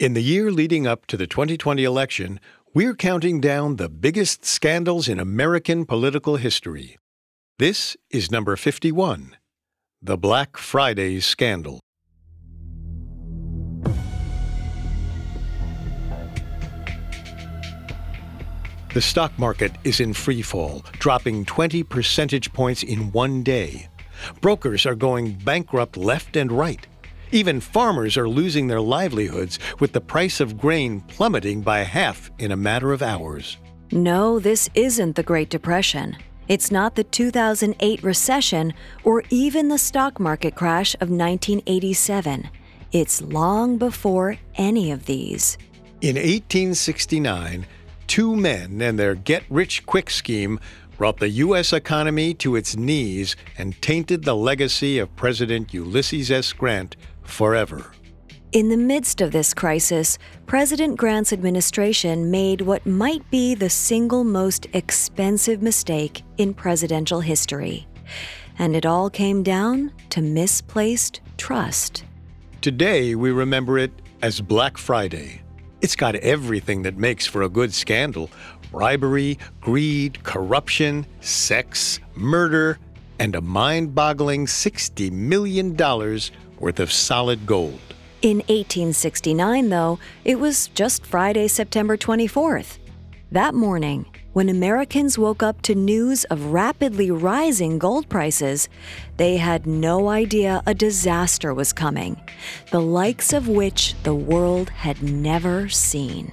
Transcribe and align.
In 0.00 0.14
the 0.14 0.22
year 0.22 0.52
leading 0.52 0.86
up 0.86 1.06
to 1.06 1.16
the 1.16 1.26
2020 1.26 1.82
election, 1.82 2.38
we're 2.72 2.94
counting 2.94 3.40
down 3.40 3.76
the 3.76 3.88
biggest 3.88 4.44
scandals 4.44 5.08
in 5.08 5.18
American 5.18 5.84
political 5.84 6.36
history. 6.36 6.96
This 7.58 7.96
is 8.08 8.30
number 8.30 8.54
51 8.54 9.36
The 10.00 10.16
Black 10.16 10.56
Friday 10.56 11.18
Scandal. 11.18 11.80
The 18.94 19.02
stock 19.02 19.36
market 19.36 19.72
is 19.82 19.98
in 19.98 20.12
free 20.12 20.42
fall, 20.42 20.84
dropping 21.00 21.44
20 21.44 21.82
percentage 21.82 22.52
points 22.52 22.84
in 22.84 23.10
one 23.10 23.42
day. 23.42 23.88
Brokers 24.40 24.86
are 24.86 24.94
going 24.94 25.32
bankrupt 25.32 25.96
left 25.96 26.36
and 26.36 26.52
right. 26.52 26.86
Even 27.30 27.60
farmers 27.60 28.16
are 28.16 28.28
losing 28.28 28.66
their 28.66 28.80
livelihoods 28.80 29.58
with 29.80 29.92
the 29.92 30.00
price 30.00 30.40
of 30.40 30.58
grain 30.58 31.00
plummeting 31.02 31.60
by 31.60 31.80
half 31.80 32.30
in 32.38 32.52
a 32.52 32.56
matter 32.56 32.92
of 32.92 33.02
hours. 33.02 33.58
No, 33.92 34.38
this 34.38 34.70
isn't 34.74 35.16
the 35.16 35.22
Great 35.22 35.50
Depression. 35.50 36.16
It's 36.48 36.70
not 36.70 36.94
the 36.94 37.04
2008 37.04 38.02
recession 38.02 38.72
or 39.04 39.22
even 39.28 39.68
the 39.68 39.78
stock 39.78 40.18
market 40.18 40.54
crash 40.54 40.94
of 40.94 41.10
1987. 41.10 42.48
It's 42.92 43.20
long 43.20 43.76
before 43.76 44.38
any 44.54 44.90
of 44.90 45.04
these. 45.04 45.58
In 46.00 46.16
1869, 46.16 47.66
two 48.06 48.34
men 48.34 48.80
and 48.80 48.98
their 48.98 49.14
get 49.14 49.42
rich 49.50 49.84
quick 49.84 50.08
scheme 50.08 50.58
brought 50.96 51.18
the 51.18 51.28
U.S. 51.28 51.72
economy 51.72 52.34
to 52.34 52.56
its 52.56 52.76
knees 52.76 53.36
and 53.56 53.80
tainted 53.82 54.24
the 54.24 54.34
legacy 54.34 54.98
of 54.98 55.14
President 55.16 55.72
Ulysses 55.72 56.30
S. 56.30 56.52
Grant 56.52 56.96
forever. 57.28 57.92
In 58.52 58.70
the 58.70 58.78
midst 58.78 59.20
of 59.20 59.30
this 59.30 59.52
crisis, 59.52 60.16
President 60.46 60.96
Grant's 60.96 61.34
administration 61.34 62.30
made 62.30 62.62
what 62.62 62.86
might 62.86 63.30
be 63.30 63.54
the 63.54 63.68
single 63.68 64.24
most 64.24 64.66
expensive 64.72 65.60
mistake 65.60 66.22
in 66.38 66.54
presidential 66.54 67.20
history. 67.20 67.86
And 68.58 68.74
it 68.74 68.86
all 68.86 69.10
came 69.10 69.42
down 69.42 69.92
to 70.10 70.22
misplaced 70.22 71.20
trust. 71.36 72.04
Today, 72.62 73.14
we 73.14 73.30
remember 73.32 73.78
it 73.78 73.92
as 74.22 74.40
Black 74.40 74.78
Friday. 74.78 75.42
It's 75.82 75.94
got 75.94 76.14
everything 76.16 76.82
that 76.82 76.96
makes 76.96 77.26
for 77.26 77.42
a 77.42 77.48
good 77.50 77.74
scandal 77.74 78.30
bribery, 78.70 79.38
greed, 79.60 80.22
corruption, 80.24 81.06
sex, 81.20 82.00
murder, 82.14 82.78
and 83.18 83.34
a 83.34 83.40
mind 83.40 83.94
boggling 83.94 84.46
$60 84.46 85.10
million 85.10 85.76
worth 86.60 86.80
of 86.80 86.92
solid 86.92 87.46
gold. 87.46 87.80
In 88.20 88.38
1869, 88.48 89.68
though, 89.68 89.98
it 90.24 90.40
was 90.40 90.68
just 90.68 91.06
Friday, 91.06 91.46
September 91.48 91.96
24th. 91.96 92.78
That 93.30 93.54
morning, 93.54 94.06
when 94.32 94.48
Americans 94.48 95.18
woke 95.18 95.42
up 95.42 95.62
to 95.62 95.74
news 95.74 96.24
of 96.24 96.52
rapidly 96.52 97.10
rising 97.10 97.78
gold 97.78 98.08
prices, 98.08 98.68
they 99.16 99.36
had 99.36 99.66
no 99.66 100.08
idea 100.08 100.62
a 100.66 100.74
disaster 100.74 101.52
was 101.52 101.72
coming, 101.72 102.20
the 102.70 102.80
likes 102.80 103.32
of 103.32 103.48
which 103.48 103.94
the 104.02 104.14
world 104.14 104.70
had 104.70 105.02
never 105.02 105.68
seen. 105.68 106.32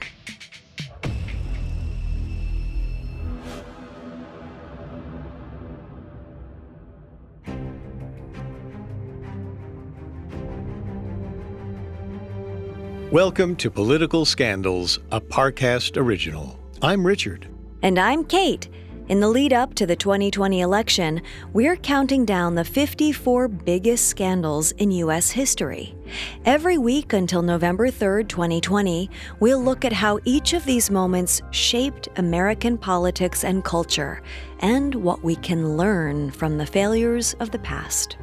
Welcome 13.16 13.56
to 13.58 13.72
Political 13.72 14.26
Scandals, 14.26 15.00
a 15.10 15.22
Parcast 15.22 15.96
original. 15.96 16.60
I'm 16.82 17.08
Richard. 17.08 17.48
And 17.82 17.98
I'm 17.98 18.26
Kate. 18.26 18.68
In 19.08 19.22
the 19.22 19.30
lead 19.30 19.54
up 19.54 19.74
to 19.76 19.86
the 19.86 19.96
2020 19.96 20.60
election, 20.60 21.22
we're 21.54 21.78
counting 21.78 22.26
down 22.26 22.56
the 22.56 22.66
54 22.66 23.48
biggest 23.48 24.10
scandals 24.10 24.74
in 24.74 24.92
U.S. 24.92 25.32
history. 25.32 25.96
Every 26.44 26.78
week 26.78 27.14
until 27.14 27.42
November 27.42 27.88
3rd, 27.88 28.28
2020, 28.28 29.10
we'll 29.40 29.64
look 29.64 29.86
at 29.86 29.94
how 29.94 30.20
each 30.26 30.52
of 30.52 30.66
these 30.66 30.92
moments 30.92 31.42
shaped 31.52 32.10
American 32.18 32.78
politics 32.78 33.46
and 33.46 33.64
culture, 33.64 34.22
and 34.60 34.94
what 34.94 35.24
we 35.24 35.38
can 35.38 35.78
learn 35.78 36.32
from 36.32 36.58
the 36.58 36.66
failures 36.66 37.34
of 37.40 37.52
the 37.52 37.60
past. 37.60 38.18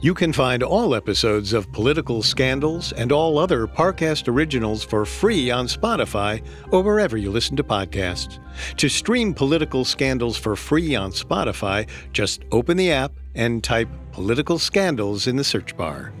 You 0.00 0.14
can 0.14 0.32
find 0.32 0.62
all 0.62 0.94
episodes 0.94 1.52
of 1.52 1.72
Political 1.72 2.22
Scandals 2.22 2.92
and 2.92 3.10
all 3.10 3.36
other 3.36 3.66
Parcast 3.66 4.28
originals 4.28 4.84
for 4.84 5.04
free 5.04 5.50
on 5.50 5.66
Spotify 5.66 6.40
or 6.70 6.82
wherever 6.84 7.16
you 7.16 7.32
listen 7.32 7.56
to 7.56 7.64
podcasts. 7.64 8.38
To 8.76 8.88
stream 8.88 9.34
Political 9.34 9.84
Scandals 9.84 10.36
for 10.36 10.54
free 10.54 10.94
on 10.94 11.10
Spotify, 11.10 11.88
just 12.12 12.44
open 12.52 12.76
the 12.76 12.92
app 12.92 13.10
and 13.34 13.64
type 13.64 13.88
Political 14.12 14.60
Scandals 14.60 15.26
in 15.26 15.34
the 15.34 15.42
search 15.42 15.76
bar. 15.76 16.12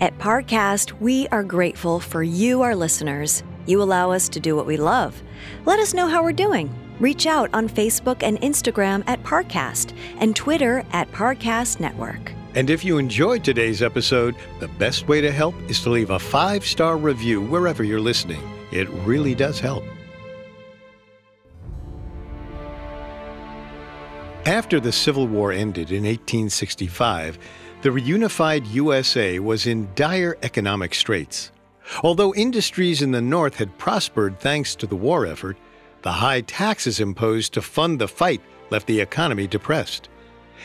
At 0.00 0.18
Parcast, 0.18 0.98
we 0.98 1.28
are 1.28 1.44
grateful 1.44 2.00
for 2.00 2.22
you, 2.22 2.62
our 2.62 2.74
listeners. 2.74 3.42
You 3.66 3.82
allow 3.82 4.10
us 4.10 4.26
to 4.30 4.40
do 4.40 4.56
what 4.56 4.64
we 4.64 4.78
love. 4.78 5.22
Let 5.66 5.80
us 5.80 5.92
know 5.92 6.08
how 6.08 6.22
we're 6.22 6.32
doing. 6.32 6.74
Reach 6.98 7.26
out 7.26 7.50
on 7.52 7.68
Facebook 7.68 8.22
and 8.22 8.40
Instagram 8.40 9.04
at 9.06 9.22
Parcast 9.22 9.94
and 10.16 10.34
Twitter 10.34 10.82
at 10.92 11.12
Parcast 11.12 11.78
Network. 11.78 12.32
And 12.54 12.68
if 12.68 12.84
you 12.84 12.98
enjoyed 12.98 13.44
today's 13.44 13.82
episode, 13.82 14.36
the 14.60 14.68
best 14.68 15.08
way 15.08 15.22
to 15.22 15.32
help 15.32 15.54
is 15.70 15.80
to 15.82 15.90
leave 15.90 16.10
a 16.10 16.18
five 16.18 16.66
star 16.66 16.98
review 16.98 17.40
wherever 17.40 17.82
you're 17.82 18.00
listening. 18.00 18.42
It 18.70 18.88
really 18.90 19.34
does 19.34 19.58
help. 19.58 19.84
After 24.44 24.80
the 24.80 24.92
Civil 24.92 25.28
War 25.28 25.52
ended 25.52 25.92
in 25.92 26.04
1865, 26.04 27.38
the 27.80 27.88
reunified 27.88 28.70
USA 28.72 29.38
was 29.38 29.66
in 29.66 29.88
dire 29.94 30.36
economic 30.42 30.94
straits. 30.94 31.52
Although 32.02 32.34
industries 32.34 33.02
in 33.02 33.12
the 33.12 33.22
North 33.22 33.56
had 33.56 33.78
prospered 33.78 34.38
thanks 34.40 34.74
to 34.76 34.86
the 34.86 34.96
war 34.96 35.26
effort, 35.26 35.56
the 36.02 36.12
high 36.12 36.42
taxes 36.42 37.00
imposed 37.00 37.54
to 37.54 37.62
fund 37.62 37.98
the 37.98 38.08
fight 38.08 38.40
left 38.70 38.86
the 38.86 39.00
economy 39.00 39.46
depressed 39.46 40.08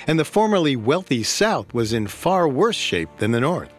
and 0.06 0.20
the 0.20 0.26
formerly 0.26 0.76
wealthy 0.76 1.24
South 1.24 1.74
was 1.74 1.94
in 1.94 2.08
far 2.08 2.48
worse 2.48 2.76
shape 2.76 3.10
than 3.18 3.32
the 3.32 3.40
North. 3.40 3.74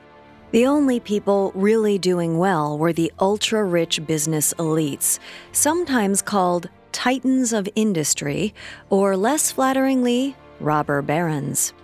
The 0.50 0.66
only 0.66 0.98
people 0.98 1.52
really 1.54 1.98
doing 1.98 2.38
well 2.38 2.78
were 2.78 2.92
the 2.92 3.12
ultra 3.20 3.62
rich 3.62 4.04
business 4.06 4.54
elites, 4.54 5.18
sometimes 5.52 6.22
called 6.22 6.70
titans 6.90 7.52
of 7.52 7.68
industry, 7.76 8.54
or 8.88 9.16
less 9.16 9.52
flatteringly, 9.52 10.34
robber 10.58 11.02
barons. 11.02 11.74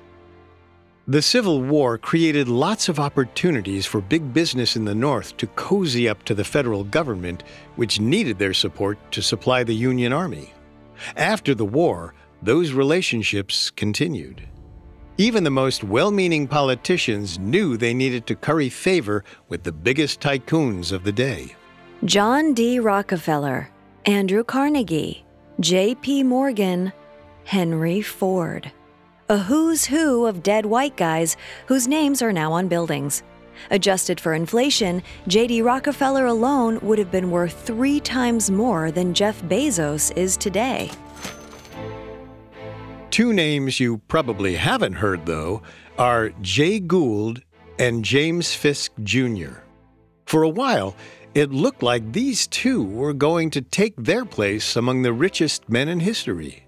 The 1.06 1.20
Civil 1.20 1.60
War 1.60 1.98
created 1.98 2.48
lots 2.48 2.88
of 2.88 2.98
opportunities 2.98 3.84
for 3.84 4.00
big 4.00 4.32
business 4.32 4.74
in 4.74 4.86
the 4.86 4.94
North 4.94 5.36
to 5.36 5.46
cozy 5.48 6.08
up 6.08 6.22
to 6.22 6.34
the 6.34 6.44
federal 6.44 6.82
government, 6.84 7.42
which 7.76 8.00
needed 8.00 8.38
their 8.38 8.54
support 8.54 8.96
to 9.12 9.20
supply 9.20 9.62
the 9.62 9.74
Union 9.74 10.14
Army. 10.14 10.54
After 11.16 11.54
the 11.54 11.66
war, 11.66 12.14
those 12.44 12.72
relationships 12.72 13.70
continued. 13.70 14.42
Even 15.16 15.44
the 15.44 15.50
most 15.50 15.82
well 15.82 16.10
meaning 16.10 16.46
politicians 16.46 17.38
knew 17.38 17.76
they 17.76 17.94
needed 17.94 18.26
to 18.26 18.34
curry 18.34 18.68
favor 18.68 19.24
with 19.48 19.62
the 19.62 19.72
biggest 19.72 20.20
tycoons 20.20 20.92
of 20.92 21.04
the 21.04 21.12
day. 21.12 21.56
John 22.04 22.52
D. 22.52 22.80
Rockefeller, 22.80 23.70
Andrew 24.04 24.44
Carnegie, 24.44 25.24
J.P. 25.60 26.24
Morgan, 26.24 26.92
Henry 27.44 28.02
Ford. 28.02 28.70
A 29.30 29.38
who's 29.38 29.86
who 29.86 30.26
of 30.26 30.42
dead 30.42 30.66
white 30.66 30.98
guys 30.98 31.38
whose 31.66 31.88
names 31.88 32.20
are 32.20 32.32
now 32.32 32.52
on 32.52 32.68
buildings. 32.68 33.22
Adjusted 33.70 34.20
for 34.20 34.34
inflation, 34.34 35.02
J.D. 35.28 35.62
Rockefeller 35.62 36.26
alone 36.26 36.78
would 36.82 36.98
have 36.98 37.10
been 37.10 37.30
worth 37.30 37.64
three 37.64 38.00
times 38.00 38.50
more 38.50 38.90
than 38.90 39.14
Jeff 39.14 39.40
Bezos 39.44 40.14
is 40.14 40.36
today. 40.36 40.90
Two 43.14 43.32
names 43.32 43.78
you 43.78 43.98
probably 44.08 44.56
haven't 44.56 44.94
heard, 44.94 45.24
though, 45.24 45.62
are 45.96 46.30
Jay 46.40 46.80
Gould 46.80 47.40
and 47.78 48.04
James 48.04 48.52
Fisk 48.52 48.90
Jr. 49.04 49.60
For 50.26 50.42
a 50.42 50.48
while, 50.48 50.96
it 51.32 51.52
looked 51.52 51.84
like 51.84 52.12
these 52.12 52.48
two 52.48 52.82
were 52.82 53.12
going 53.12 53.50
to 53.50 53.62
take 53.62 53.94
their 53.96 54.24
place 54.24 54.74
among 54.74 55.02
the 55.02 55.12
richest 55.12 55.68
men 55.68 55.88
in 55.88 56.00
history. 56.00 56.66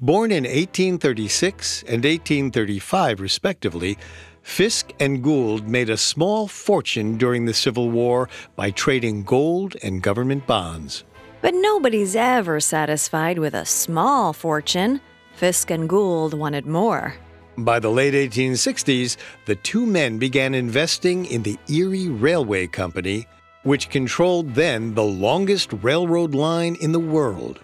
Born 0.00 0.32
in 0.32 0.44
1836 0.44 1.82
and 1.82 2.02
1835, 2.04 3.20
respectively, 3.20 3.98
Fisk 4.40 4.92
and 4.98 5.22
Gould 5.22 5.68
made 5.68 5.90
a 5.90 5.98
small 5.98 6.48
fortune 6.48 7.18
during 7.18 7.44
the 7.44 7.52
Civil 7.52 7.90
War 7.90 8.30
by 8.56 8.70
trading 8.70 9.24
gold 9.24 9.76
and 9.82 10.02
government 10.02 10.46
bonds. 10.46 11.04
But 11.42 11.52
nobody's 11.52 12.16
ever 12.16 12.60
satisfied 12.60 13.38
with 13.38 13.52
a 13.52 13.66
small 13.66 14.32
fortune. 14.32 15.02
Fisk 15.42 15.72
and 15.72 15.88
Gould 15.88 16.34
wanted 16.34 16.66
more. 16.66 17.16
By 17.58 17.80
the 17.80 17.90
late 17.90 18.14
1860s, 18.14 19.16
the 19.44 19.56
two 19.56 19.84
men 19.84 20.16
began 20.16 20.54
investing 20.54 21.26
in 21.26 21.42
the 21.42 21.58
Erie 21.68 22.10
Railway 22.10 22.68
Company 22.68 23.26
which 23.64 23.90
controlled 23.90 24.54
then 24.54 24.94
the 24.94 25.02
longest 25.02 25.72
railroad 25.82 26.36
line 26.36 26.76
in 26.76 26.92
the 26.92 27.00
world. 27.00 27.58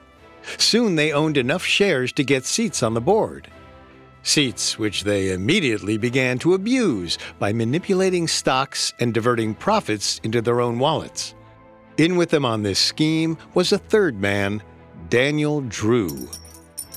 Soon 0.56 0.96
they 0.96 1.12
owned 1.12 1.36
enough 1.36 1.64
shares 1.64 2.10
to 2.14 2.24
get 2.24 2.44
seats 2.44 2.82
on 2.82 2.94
the 2.94 3.00
board. 3.00 3.48
Seats 4.24 4.76
which 4.76 5.04
they 5.04 5.30
immediately 5.30 5.96
began 5.96 6.36
to 6.40 6.54
abuse 6.54 7.16
by 7.38 7.52
manipulating 7.52 8.26
stocks 8.26 8.92
and 8.98 9.14
diverting 9.14 9.54
profits 9.54 10.20
into 10.24 10.42
their 10.42 10.60
own 10.60 10.80
wallets. 10.80 11.36
In 11.96 12.16
with 12.16 12.30
them 12.30 12.44
on 12.44 12.64
this 12.64 12.80
scheme 12.80 13.38
was 13.54 13.70
a 13.70 13.78
third 13.78 14.20
man, 14.20 14.64
Daniel 15.10 15.60
Drew. 15.60 16.28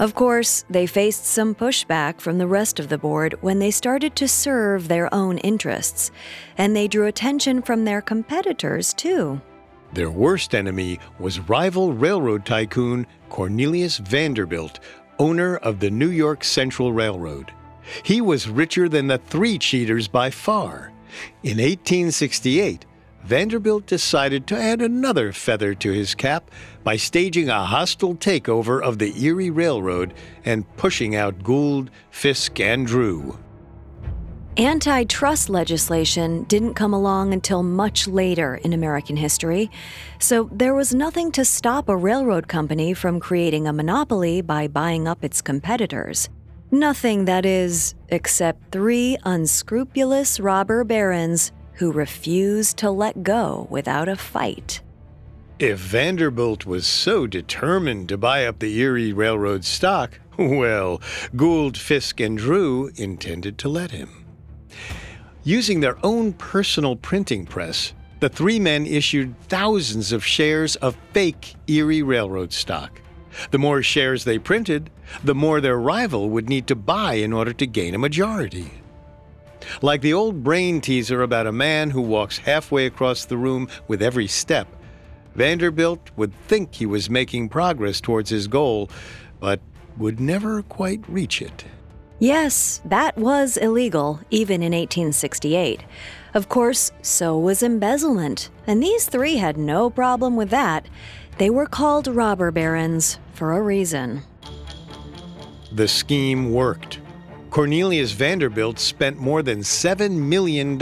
Of 0.01 0.15
course, 0.15 0.65
they 0.67 0.87
faced 0.87 1.27
some 1.27 1.53
pushback 1.53 2.21
from 2.21 2.39
the 2.39 2.47
rest 2.47 2.79
of 2.79 2.89
the 2.89 2.97
board 2.97 3.35
when 3.41 3.59
they 3.59 3.69
started 3.69 4.15
to 4.15 4.27
serve 4.27 4.87
their 4.87 5.13
own 5.13 5.37
interests, 5.37 6.09
and 6.57 6.75
they 6.75 6.87
drew 6.87 7.05
attention 7.05 7.61
from 7.61 7.85
their 7.85 8.01
competitors, 8.01 8.95
too. 8.95 9.39
Their 9.93 10.09
worst 10.09 10.55
enemy 10.55 10.97
was 11.19 11.39
rival 11.41 11.93
railroad 11.93 12.47
tycoon 12.47 13.05
Cornelius 13.29 13.99
Vanderbilt, 13.99 14.79
owner 15.19 15.57
of 15.57 15.79
the 15.79 15.91
New 15.91 16.09
York 16.09 16.43
Central 16.43 16.91
Railroad. 16.91 17.51
He 18.01 18.21
was 18.21 18.49
richer 18.49 18.89
than 18.89 19.05
the 19.05 19.19
three 19.19 19.59
cheaters 19.59 20.07
by 20.07 20.31
far. 20.31 20.91
In 21.43 21.59
1868, 21.59 22.87
Vanderbilt 23.23 23.85
decided 23.85 24.47
to 24.47 24.57
add 24.57 24.81
another 24.81 25.31
feather 25.31 25.73
to 25.75 25.91
his 25.91 26.15
cap 26.15 26.49
by 26.83 26.95
staging 26.95 27.49
a 27.49 27.65
hostile 27.65 28.15
takeover 28.15 28.81
of 28.81 28.99
the 28.99 29.13
Erie 29.23 29.49
Railroad 29.49 30.13
and 30.43 30.65
pushing 30.77 31.15
out 31.15 31.43
Gould, 31.43 31.91
Fisk, 32.09 32.59
and 32.59 32.85
Drew. 32.87 33.37
Antitrust 34.57 35.49
legislation 35.49 36.43
didn't 36.43 36.73
come 36.73 36.93
along 36.93 37.31
until 37.31 37.63
much 37.63 38.05
later 38.05 38.55
in 38.55 38.73
American 38.73 39.15
history, 39.15 39.71
so 40.19 40.49
there 40.51 40.73
was 40.73 40.93
nothing 40.93 41.31
to 41.31 41.45
stop 41.45 41.87
a 41.87 41.95
railroad 41.95 42.49
company 42.49 42.93
from 42.93 43.19
creating 43.19 43.65
a 43.65 43.73
monopoly 43.73 44.41
by 44.41 44.67
buying 44.67 45.07
up 45.07 45.23
its 45.23 45.41
competitors. 45.41 46.27
Nothing, 46.69 47.25
that 47.25 47.45
is, 47.45 47.95
except 48.09 48.71
three 48.71 49.17
unscrupulous 49.23 50.39
robber 50.39 50.83
barons 50.83 51.53
who 51.73 51.91
refused 51.91 52.77
to 52.77 52.91
let 52.91 53.23
go 53.23 53.67
without 53.69 54.07
a 54.07 54.15
fight. 54.15 54.81
If 55.59 55.77
Vanderbilt 55.77 56.65
was 56.65 56.87
so 56.87 57.27
determined 57.27 58.09
to 58.09 58.17
buy 58.17 58.45
up 58.45 58.59
the 58.59 58.79
Erie 58.79 59.13
Railroad 59.13 59.63
stock, 59.63 60.19
well, 60.37 61.01
Gould, 61.35 61.77
Fisk, 61.77 62.19
and 62.19 62.37
Drew 62.37 62.91
intended 62.95 63.57
to 63.59 63.69
let 63.69 63.91
him. 63.91 64.25
Using 65.43 65.79
their 65.79 65.97
own 66.03 66.33
personal 66.33 66.95
printing 66.95 67.45
press, 67.45 67.93
the 68.21 68.29
three 68.29 68.59
men 68.59 68.85
issued 68.85 69.39
thousands 69.49 70.11
of 70.11 70.25
shares 70.25 70.75
of 70.77 70.97
fake 71.13 71.55
Erie 71.67 72.03
Railroad 72.03 72.53
stock. 72.53 73.01
The 73.51 73.57
more 73.57 73.81
shares 73.81 74.23
they 74.23 74.39
printed, 74.39 74.89
the 75.23 75.35
more 75.35 75.61
their 75.61 75.77
rival 75.77 76.29
would 76.29 76.49
need 76.49 76.67
to 76.67 76.75
buy 76.75 77.15
in 77.15 77.33
order 77.33 77.53
to 77.53 77.67
gain 77.67 77.95
a 77.95 77.99
majority. 77.99 78.80
Like 79.81 80.01
the 80.01 80.13
old 80.13 80.43
brain 80.43 80.81
teaser 80.81 81.21
about 81.21 81.47
a 81.47 81.51
man 81.51 81.89
who 81.89 82.01
walks 82.01 82.37
halfway 82.37 82.85
across 82.85 83.25
the 83.25 83.37
room 83.37 83.67
with 83.87 84.01
every 84.01 84.27
step, 84.27 84.67
Vanderbilt 85.35 86.11
would 86.15 86.33
think 86.47 86.75
he 86.75 86.85
was 86.85 87.09
making 87.09 87.49
progress 87.49 88.01
towards 88.01 88.29
his 88.29 88.47
goal, 88.47 88.89
but 89.39 89.59
would 89.97 90.19
never 90.19 90.61
quite 90.63 91.07
reach 91.07 91.41
it. 91.41 91.65
Yes, 92.19 92.81
that 92.85 93.17
was 93.17 93.57
illegal, 93.57 94.19
even 94.29 94.61
in 94.61 94.73
1868. 94.73 95.81
Of 96.33 96.49
course, 96.49 96.91
so 97.01 97.37
was 97.37 97.63
embezzlement, 97.63 98.49
and 98.67 98.81
these 98.81 99.05
three 99.05 99.37
had 99.37 99.57
no 99.57 99.89
problem 99.89 100.35
with 100.35 100.49
that. 100.51 100.87
They 101.39 101.49
were 101.49 101.65
called 101.65 102.07
robber 102.07 102.51
barons 102.51 103.19
for 103.33 103.53
a 103.53 103.61
reason. 103.61 104.21
The 105.71 105.87
scheme 105.87 106.51
worked. 106.51 107.00
Cornelius 107.51 108.13
Vanderbilt 108.13 108.79
spent 108.79 109.17
more 109.17 109.43
than 109.43 109.59
$7 109.59 110.11
million 110.11 110.77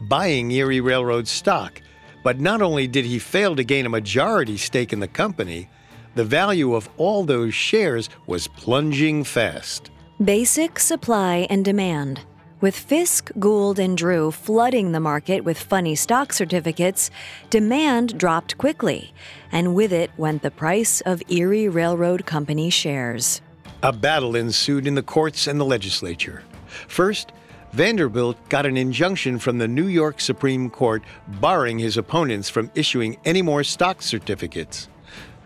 buying 0.00 0.50
Erie 0.50 0.80
Railroad 0.80 1.28
stock. 1.28 1.80
But 2.24 2.40
not 2.40 2.60
only 2.60 2.88
did 2.88 3.04
he 3.04 3.20
fail 3.20 3.54
to 3.54 3.62
gain 3.62 3.86
a 3.86 3.88
majority 3.88 4.56
stake 4.56 4.92
in 4.92 4.98
the 4.98 5.06
company, 5.06 5.68
the 6.16 6.24
value 6.24 6.74
of 6.74 6.88
all 6.96 7.22
those 7.22 7.54
shares 7.54 8.10
was 8.26 8.48
plunging 8.48 9.22
fast. 9.22 9.92
Basic 10.22 10.80
supply 10.80 11.46
and 11.48 11.64
demand. 11.64 12.22
With 12.60 12.76
Fisk, 12.76 13.30
Gould, 13.38 13.78
and 13.78 13.96
Drew 13.96 14.32
flooding 14.32 14.90
the 14.90 15.00
market 15.00 15.44
with 15.44 15.56
funny 15.56 15.94
stock 15.94 16.32
certificates, 16.32 17.12
demand 17.48 18.18
dropped 18.18 18.58
quickly, 18.58 19.14
and 19.52 19.76
with 19.76 19.92
it 19.92 20.10
went 20.16 20.42
the 20.42 20.50
price 20.50 21.00
of 21.02 21.22
Erie 21.28 21.68
Railroad 21.68 22.26
Company 22.26 22.70
shares. 22.70 23.40
A 23.84 23.92
battle 23.92 24.36
ensued 24.36 24.86
in 24.86 24.94
the 24.94 25.02
courts 25.02 25.48
and 25.48 25.58
the 25.58 25.64
legislature. 25.64 26.44
First, 26.86 27.32
Vanderbilt 27.72 28.36
got 28.48 28.64
an 28.64 28.76
injunction 28.76 29.40
from 29.40 29.58
the 29.58 29.66
New 29.66 29.88
York 29.88 30.20
Supreme 30.20 30.70
Court 30.70 31.02
barring 31.40 31.80
his 31.80 31.96
opponents 31.96 32.48
from 32.48 32.70
issuing 32.76 33.16
any 33.24 33.42
more 33.42 33.64
stock 33.64 34.00
certificates. 34.00 34.88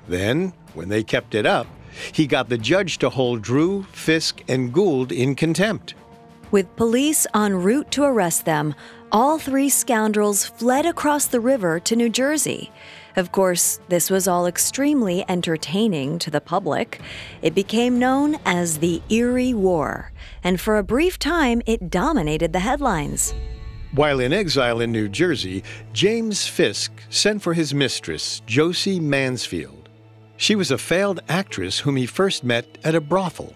Then, 0.06 0.52
when 0.74 0.90
they 0.90 1.02
kept 1.02 1.34
it 1.34 1.46
up, 1.46 1.66
he 2.12 2.26
got 2.26 2.50
the 2.50 2.58
judge 2.58 2.98
to 2.98 3.08
hold 3.08 3.40
Drew, 3.40 3.84
Fisk, 3.84 4.42
and 4.48 4.70
Gould 4.70 5.12
in 5.12 5.34
contempt. 5.34 5.94
With 6.50 6.76
police 6.76 7.26
en 7.34 7.54
route 7.54 7.90
to 7.92 8.04
arrest 8.04 8.44
them, 8.44 8.74
all 9.10 9.38
three 9.38 9.70
scoundrels 9.70 10.44
fled 10.44 10.84
across 10.84 11.26
the 11.26 11.40
river 11.40 11.80
to 11.80 11.96
New 11.96 12.10
Jersey. 12.10 12.70
Of 13.16 13.32
course, 13.32 13.80
this 13.88 14.10
was 14.10 14.28
all 14.28 14.46
extremely 14.46 15.24
entertaining 15.26 16.18
to 16.18 16.30
the 16.30 16.40
public. 16.40 17.00
It 17.40 17.54
became 17.54 17.98
known 17.98 18.36
as 18.44 18.78
the 18.78 19.02
Erie 19.08 19.54
War, 19.54 20.12
and 20.44 20.60
for 20.60 20.76
a 20.76 20.84
brief 20.84 21.18
time 21.18 21.62
it 21.64 21.88
dominated 21.88 22.52
the 22.52 22.58
headlines. 22.58 23.34
While 23.92 24.20
in 24.20 24.34
exile 24.34 24.82
in 24.82 24.92
New 24.92 25.08
Jersey, 25.08 25.64
James 25.94 26.46
Fisk 26.46 26.92
sent 27.08 27.40
for 27.40 27.54
his 27.54 27.72
mistress, 27.72 28.42
Josie 28.46 29.00
Mansfield. 29.00 29.88
She 30.36 30.54
was 30.54 30.70
a 30.70 30.76
failed 30.76 31.20
actress 31.30 31.78
whom 31.78 31.96
he 31.96 32.04
first 32.04 32.44
met 32.44 32.76
at 32.84 32.94
a 32.94 33.00
brothel. 33.00 33.54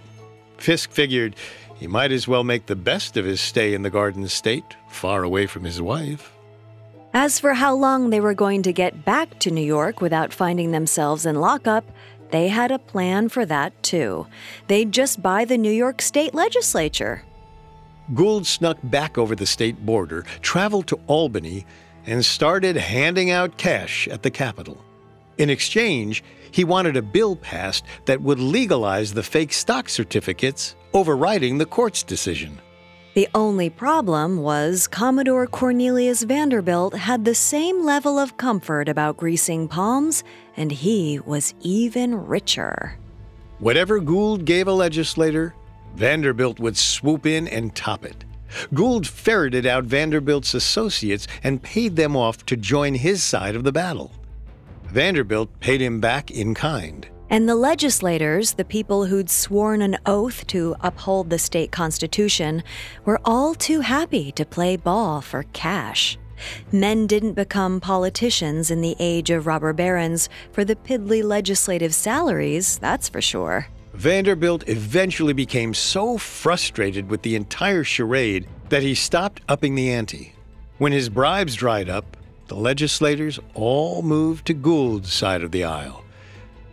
Fisk 0.56 0.90
figured 0.90 1.36
he 1.76 1.86
might 1.86 2.12
as 2.12 2.26
well 2.26 2.44
make 2.44 2.64
the 2.64 2.76
best 2.76 3.18
of 3.18 3.26
his 3.26 3.42
stay 3.42 3.74
in 3.74 3.82
the 3.82 3.90
Garden 3.90 4.26
State, 4.28 4.76
far 4.88 5.22
away 5.22 5.46
from 5.46 5.64
his 5.64 5.82
wife. 5.82 6.32
As 7.12 7.40
for 7.40 7.54
how 7.54 7.74
long 7.74 8.10
they 8.10 8.20
were 8.20 8.34
going 8.34 8.62
to 8.62 8.72
get 8.72 9.04
back 9.04 9.40
to 9.40 9.50
New 9.50 9.64
York 9.64 10.00
without 10.00 10.32
finding 10.32 10.70
themselves 10.70 11.26
in 11.26 11.40
lockup, 11.40 11.84
they 12.30 12.46
had 12.46 12.70
a 12.70 12.78
plan 12.78 13.28
for 13.28 13.44
that 13.46 13.82
too. 13.82 14.28
They'd 14.68 14.92
just 14.92 15.20
buy 15.20 15.44
the 15.44 15.58
New 15.58 15.72
York 15.72 16.00
State 16.02 16.34
legislature. 16.34 17.24
Gould 18.14 18.46
snuck 18.46 18.78
back 18.84 19.18
over 19.18 19.34
the 19.34 19.46
state 19.46 19.84
border, 19.84 20.24
traveled 20.40 20.86
to 20.86 21.00
Albany, 21.08 21.66
and 22.06 22.24
started 22.24 22.76
handing 22.76 23.32
out 23.32 23.58
cash 23.58 24.06
at 24.06 24.22
the 24.22 24.30
Capitol. 24.30 24.80
In 25.36 25.50
exchange, 25.50 26.22
he 26.52 26.62
wanted 26.62 26.96
a 26.96 27.02
bill 27.02 27.34
passed 27.34 27.84
that 28.04 28.22
would 28.22 28.38
legalize 28.38 29.12
the 29.12 29.22
fake 29.22 29.52
stock 29.52 29.88
certificates, 29.88 30.76
overriding 30.94 31.58
the 31.58 31.66
court's 31.66 32.04
decision. 32.04 32.60
The 33.14 33.28
only 33.34 33.70
problem 33.70 34.38
was 34.38 34.86
Commodore 34.86 35.48
Cornelius 35.48 36.22
Vanderbilt 36.22 36.94
had 36.94 37.24
the 37.24 37.34
same 37.34 37.84
level 37.84 38.20
of 38.20 38.36
comfort 38.36 38.88
about 38.88 39.16
greasing 39.16 39.66
palms, 39.66 40.22
and 40.56 40.70
he 40.70 41.18
was 41.26 41.52
even 41.60 42.14
richer. 42.14 42.96
Whatever 43.58 43.98
Gould 43.98 44.44
gave 44.44 44.68
a 44.68 44.72
legislator, 44.72 45.56
Vanderbilt 45.96 46.60
would 46.60 46.76
swoop 46.76 47.26
in 47.26 47.48
and 47.48 47.74
top 47.74 48.04
it. 48.04 48.24
Gould 48.74 49.08
ferreted 49.08 49.66
out 49.66 49.84
Vanderbilt's 49.84 50.54
associates 50.54 51.26
and 51.42 51.60
paid 51.60 51.96
them 51.96 52.16
off 52.16 52.46
to 52.46 52.56
join 52.56 52.94
his 52.94 53.24
side 53.24 53.56
of 53.56 53.64
the 53.64 53.72
battle. 53.72 54.12
Vanderbilt 54.84 55.58
paid 55.58 55.80
him 55.80 56.00
back 56.00 56.30
in 56.30 56.54
kind. 56.54 57.08
And 57.30 57.48
the 57.48 57.54
legislators, 57.54 58.54
the 58.54 58.64
people 58.64 59.04
who'd 59.04 59.30
sworn 59.30 59.82
an 59.82 59.96
oath 60.04 60.44
to 60.48 60.74
uphold 60.80 61.30
the 61.30 61.38
state 61.38 61.70
constitution, 61.70 62.64
were 63.04 63.20
all 63.24 63.54
too 63.54 63.82
happy 63.82 64.32
to 64.32 64.44
play 64.44 64.76
ball 64.76 65.20
for 65.20 65.44
cash. 65.52 66.18
Men 66.72 67.06
didn't 67.06 67.34
become 67.34 67.80
politicians 67.80 68.68
in 68.68 68.80
the 68.80 68.96
age 68.98 69.30
of 69.30 69.46
robber 69.46 69.72
barons 69.72 70.28
for 70.50 70.64
the 70.64 70.74
piddly 70.74 71.22
legislative 71.22 71.94
salaries, 71.94 72.78
that's 72.78 73.08
for 73.08 73.20
sure. 73.20 73.68
Vanderbilt 73.94 74.68
eventually 74.68 75.32
became 75.32 75.72
so 75.72 76.18
frustrated 76.18 77.08
with 77.08 77.22
the 77.22 77.36
entire 77.36 77.84
charade 77.84 78.48
that 78.70 78.82
he 78.82 78.94
stopped 78.96 79.40
upping 79.48 79.76
the 79.76 79.92
ante. 79.92 80.34
When 80.78 80.90
his 80.90 81.08
bribes 81.08 81.54
dried 81.54 81.88
up, 81.88 82.16
the 82.48 82.56
legislators 82.56 83.38
all 83.54 84.02
moved 84.02 84.46
to 84.46 84.54
Gould's 84.54 85.12
side 85.12 85.44
of 85.44 85.52
the 85.52 85.62
aisle. 85.62 86.04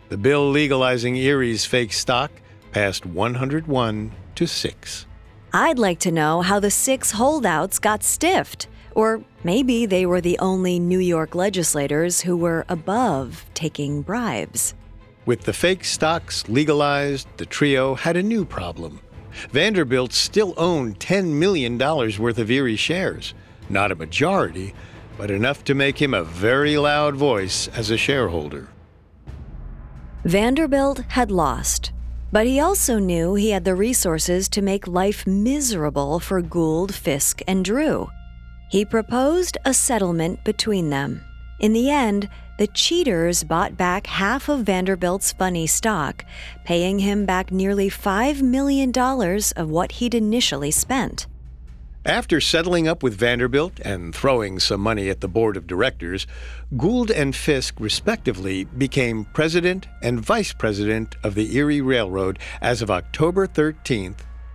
The 0.08 0.16
bill 0.16 0.50
legalizing 0.50 1.18
Erie's 1.18 1.64
fake 1.66 1.92
stock 1.92 2.30
passed 2.72 3.04
101 3.04 4.12
to 4.36 4.46
6. 4.46 5.06
I'd 5.52 5.78
like 5.78 5.98
to 6.00 6.10
know 6.12 6.40
how 6.40 6.60
the 6.60 6.70
six 6.70 7.10
holdouts 7.12 7.78
got 7.78 8.02
stiffed, 8.02 8.68
Or 8.94 9.22
maybe 9.44 9.86
they 9.86 10.06
were 10.06 10.20
the 10.20 10.38
only 10.40 10.80
New 10.80 10.98
York 10.98 11.34
legislators 11.34 12.22
who 12.22 12.36
were 12.36 12.64
above 12.68 13.44
taking 13.54 14.02
bribes. 14.02 14.74
With 15.24 15.42
the 15.42 15.52
fake 15.52 15.84
stocks 15.84 16.48
legalized, 16.48 17.28
the 17.36 17.46
trio 17.46 17.94
had 17.94 18.16
a 18.16 18.22
new 18.22 18.44
problem. 18.44 19.00
Vanderbilt 19.52 20.12
still 20.12 20.52
owned 20.56 20.98
$10 20.98 21.26
million 21.26 21.78
worth 21.78 22.38
of 22.38 22.50
Erie 22.50 22.76
shares. 22.76 23.34
Not 23.68 23.92
a 23.92 23.94
majority, 23.94 24.74
but 25.16 25.30
enough 25.30 25.62
to 25.64 25.74
make 25.74 26.00
him 26.00 26.14
a 26.14 26.24
very 26.24 26.76
loud 26.76 27.14
voice 27.14 27.68
as 27.68 27.90
a 27.90 27.96
shareholder. 27.96 28.68
Vanderbilt 30.24 30.98
had 31.08 31.30
lost, 31.30 31.92
but 32.32 32.46
he 32.46 32.58
also 32.58 32.98
knew 32.98 33.34
he 33.34 33.50
had 33.50 33.64
the 33.64 33.74
resources 33.74 34.48
to 34.48 34.60
make 34.60 34.88
life 34.88 35.26
miserable 35.26 36.18
for 36.18 36.42
Gould, 36.42 36.92
Fisk, 36.92 37.40
and 37.46 37.64
Drew. 37.64 38.08
He 38.68 38.84
proposed 38.84 39.56
a 39.64 39.72
settlement 39.72 40.44
between 40.44 40.90
them. 40.90 41.22
In 41.60 41.72
the 41.72 41.88
end, 41.90 42.28
the 42.58 42.66
cheaters 42.66 43.44
bought 43.44 43.76
back 43.76 44.08
half 44.08 44.48
of 44.48 44.64
Vanderbilt's 44.64 45.32
funny 45.32 45.68
stock, 45.68 46.24
paying 46.64 46.98
him 46.98 47.24
back 47.24 47.52
nearly 47.52 47.88
$5 47.88 48.42
million 48.42 48.92
of 49.56 49.70
what 49.70 49.92
he'd 49.92 50.14
initially 50.14 50.72
spent. 50.72 51.28
After 52.08 52.40
settling 52.40 52.88
up 52.88 53.02
with 53.02 53.18
Vanderbilt 53.18 53.80
and 53.80 54.14
throwing 54.14 54.58
some 54.60 54.80
money 54.80 55.10
at 55.10 55.20
the 55.20 55.28
board 55.28 55.58
of 55.58 55.66
directors, 55.66 56.26
Gould 56.74 57.10
and 57.10 57.36
Fisk 57.36 57.74
respectively 57.78 58.64
became 58.64 59.26
president 59.34 59.86
and 60.02 60.18
vice 60.18 60.54
president 60.54 61.16
of 61.22 61.34
the 61.34 61.54
Erie 61.54 61.82
Railroad 61.82 62.38
as 62.62 62.80
of 62.80 62.90
October 62.90 63.46
13, 63.46 64.12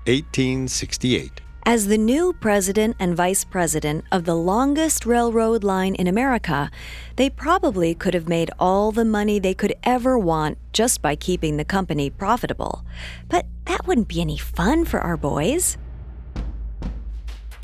1868. 0.07 1.41
As 1.63 1.85
the 1.85 1.97
new 1.99 2.33
president 2.33 2.95
and 2.99 3.15
vice 3.15 3.43
president 3.43 4.03
of 4.11 4.25
the 4.25 4.35
longest 4.35 5.05
railroad 5.05 5.63
line 5.63 5.93
in 5.93 6.07
America, 6.07 6.71
they 7.17 7.29
probably 7.29 7.93
could 7.93 8.15
have 8.15 8.27
made 8.27 8.49
all 8.57 8.91
the 8.91 9.05
money 9.05 9.37
they 9.37 9.53
could 9.53 9.75
ever 9.83 10.17
want 10.17 10.57
just 10.73 11.03
by 11.03 11.15
keeping 11.15 11.57
the 11.57 11.65
company 11.65 12.09
profitable. 12.09 12.83
But 13.29 13.45
that 13.65 13.85
wouldn't 13.85 14.07
be 14.07 14.21
any 14.21 14.37
fun 14.37 14.85
for 14.85 15.01
our 15.01 15.17
boys. 15.17 15.77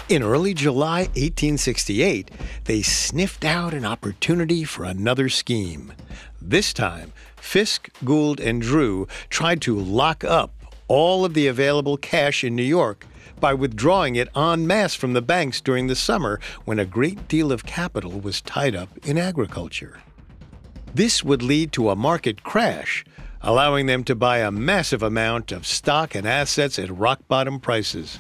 In 0.10 0.24
early 0.24 0.56
July 0.56 1.02
1868, 1.02 2.32
they 2.64 2.82
sniffed 2.82 3.46
out 3.46 3.76
an 3.76 3.86
opportunity 3.86 4.64
for 4.64 4.84
another 4.84 5.30
scheme. 5.30 5.94
This 6.42 6.74
time, 6.74 7.14
Fisk, 7.36 7.92
Gould, 8.04 8.40
and 8.40 8.60
Drew 8.60 9.08
tried 9.30 9.62
to 9.62 9.78
lock 9.78 10.24
up 10.24 10.52
all 10.88 11.26
of 11.26 11.36
the 11.36 11.46
available 11.46 11.96
cash 11.96 12.44
in 12.44 12.56
New 12.56 12.64
York 12.64 13.06
by 13.40 13.54
withdrawing 13.54 14.16
it 14.16 14.36
en 14.36 14.66
masse 14.66 14.96
from 14.96 15.14
the 15.14 15.22
banks 15.22 15.62
during 15.62 15.86
the 15.86 15.96
summer 15.96 16.40
when 16.66 16.80
a 16.80 16.86
great 16.86 17.28
deal 17.28 17.52
of 17.52 17.68
capital 17.68 18.20
was 18.20 18.42
tied 18.42 18.76
up 18.76 18.90
in 19.06 19.16
agriculture. 19.16 20.00
This 20.92 21.24
would 21.24 21.44
lead 21.44 21.72
to 21.74 21.92
a 21.92 21.96
market 21.96 22.42
crash, 22.42 23.06
allowing 23.44 23.86
them 23.86 24.04
to 24.06 24.16
buy 24.16 24.40
a 24.40 24.50
massive 24.50 25.04
amount 25.04 25.52
of 25.52 25.68
stock 25.68 26.16
and 26.16 26.28
assets 26.28 26.80
at 26.80 26.90
rock 26.90 27.20
bottom 27.28 27.60
prices. 27.60 28.18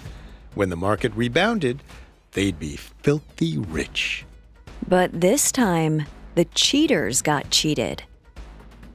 When 0.55 0.69
the 0.69 0.75
market 0.75 1.13
rebounded, 1.15 1.81
they'd 2.31 2.59
be 2.59 2.75
filthy 2.75 3.57
rich. 3.57 4.25
But 4.87 5.21
this 5.21 5.51
time, 5.51 6.05
the 6.35 6.45
cheaters 6.45 7.21
got 7.21 7.49
cheated. 7.49 8.03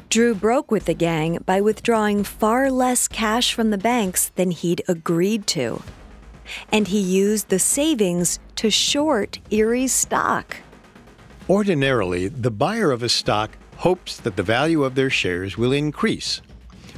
Drew 0.08 0.34
broke 0.34 0.70
with 0.70 0.84
the 0.84 0.94
gang 0.94 1.38
by 1.44 1.60
withdrawing 1.60 2.24
far 2.24 2.70
less 2.70 3.08
cash 3.08 3.52
from 3.52 3.70
the 3.70 3.78
banks 3.78 4.30
than 4.36 4.50
he'd 4.50 4.82
agreed 4.88 5.46
to 5.48 5.82
and 6.70 6.88
he 6.88 7.00
used 7.00 7.48
the 7.48 7.58
savings 7.58 8.38
to 8.56 8.70
short 8.70 9.38
Erie's 9.50 9.92
stock. 9.92 10.56
Ordinarily, 11.48 12.28
the 12.28 12.50
buyer 12.50 12.90
of 12.90 13.02
a 13.02 13.08
stock 13.08 13.50
hopes 13.76 14.18
that 14.18 14.36
the 14.36 14.42
value 14.42 14.84
of 14.84 14.94
their 14.94 15.10
shares 15.10 15.58
will 15.58 15.72
increase. 15.72 16.40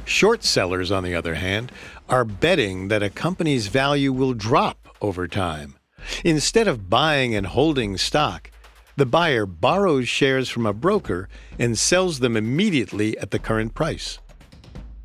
Short 0.07 0.41
sellers, 0.41 0.89
on 0.89 1.03
the 1.03 1.13
other 1.13 1.35
hand, 1.35 1.69
are 2.07 2.23
betting 2.23 2.87
that 2.87 3.03
a 3.03 3.09
company's 3.09 3.67
value 3.67 4.13
will 4.13 4.33
drop 4.33 4.87
over 5.01 5.27
time. 5.27 5.75
Instead 6.23 6.65
of 6.65 6.89
buying 6.89 7.35
and 7.35 7.45
holding 7.45 7.97
stock, 7.97 8.49
the 8.95 9.05
buyer 9.05 9.45
borrows 9.45 10.07
shares 10.07 10.47
from 10.47 10.65
a 10.65 10.71
broker 10.71 11.27
and 11.59 11.77
sells 11.77 12.19
them 12.19 12.37
immediately 12.37 13.17
at 13.17 13.31
the 13.31 13.37
current 13.37 13.73
price. 13.73 14.19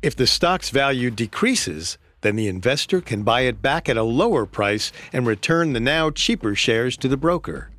If 0.01 0.15
the 0.15 0.25
stock's 0.25 0.69
value 0.69 1.11
decreases, 1.11 1.97
then 2.21 2.37
the 2.37 2.47
investor 2.47 3.01
can 3.01 3.23
buy 3.23 3.41
it 3.41 3.61
back 3.61 3.89
at 3.89 3.97
a 3.97 4.03
lower 4.03 4.45
price 4.45 4.93
and 5.11 5.27
return 5.27 5.73
the 5.73 5.81
now 5.81 6.11
cheaper 6.11 6.55
shares 6.55 6.95
to 6.97 7.09
the 7.09 7.17
broker. 7.17 7.69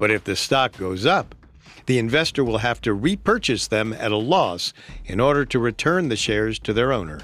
But 0.00 0.10
if 0.10 0.24
the 0.24 0.34
stock 0.34 0.76
goes 0.76 1.06
up, 1.06 1.36
the 1.86 1.98
investor 1.98 2.44
will 2.44 2.58
have 2.58 2.80
to 2.82 2.94
repurchase 2.94 3.68
them 3.68 3.92
at 3.92 4.12
a 4.12 4.16
loss 4.16 4.72
in 5.04 5.20
order 5.20 5.44
to 5.44 5.58
return 5.58 6.08
the 6.08 6.16
shares 6.16 6.58
to 6.60 6.72
their 6.72 6.92
owner. 6.92 7.20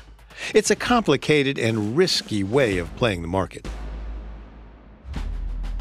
It's 0.54 0.70
a 0.70 0.76
complicated 0.76 1.58
and 1.58 1.96
risky 1.96 2.44
way 2.44 2.78
of 2.78 2.94
playing 2.96 3.22
the 3.22 3.28
market. 3.28 3.66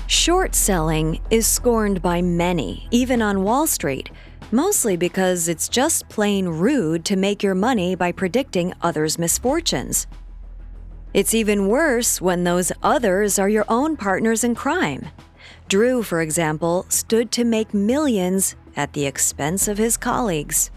Short 0.07 0.55
selling 0.55 1.19
is 1.29 1.45
scorned 1.45 2.01
by 2.01 2.21
many, 2.21 2.87
even 2.91 3.21
on 3.21 3.43
Wall 3.43 3.67
Street, 3.67 4.09
mostly 4.51 4.95
because 4.95 5.47
it's 5.47 5.67
just 5.67 6.07
plain 6.07 6.47
rude 6.47 7.03
to 7.05 7.15
make 7.15 7.43
your 7.43 7.55
money 7.55 7.95
by 7.95 8.11
predicting 8.11 8.73
others' 8.81 9.19
misfortunes. 9.19 10.07
It's 11.13 11.33
even 11.33 11.67
worse 11.67 12.21
when 12.21 12.43
those 12.43 12.71
others 12.83 13.37
are 13.37 13.49
your 13.49 13.65
own 13.67 13.97
partners 13.97 14.43
in 14.43 14.55
crime. 14.55 15.07
Drew, 15.67 16.03
for 16.03 16.21
example, 16.21 16.85
stood 16.87 17.31
to 17.33 17.43
make 17.43 17.73
millions 17.73 18.55
at 18.77 18.93
the 18.93 19.05
expense 19.05 19.67
of 19.67 19.77
his 19.77 19.97
colleagues. 19.97 20.71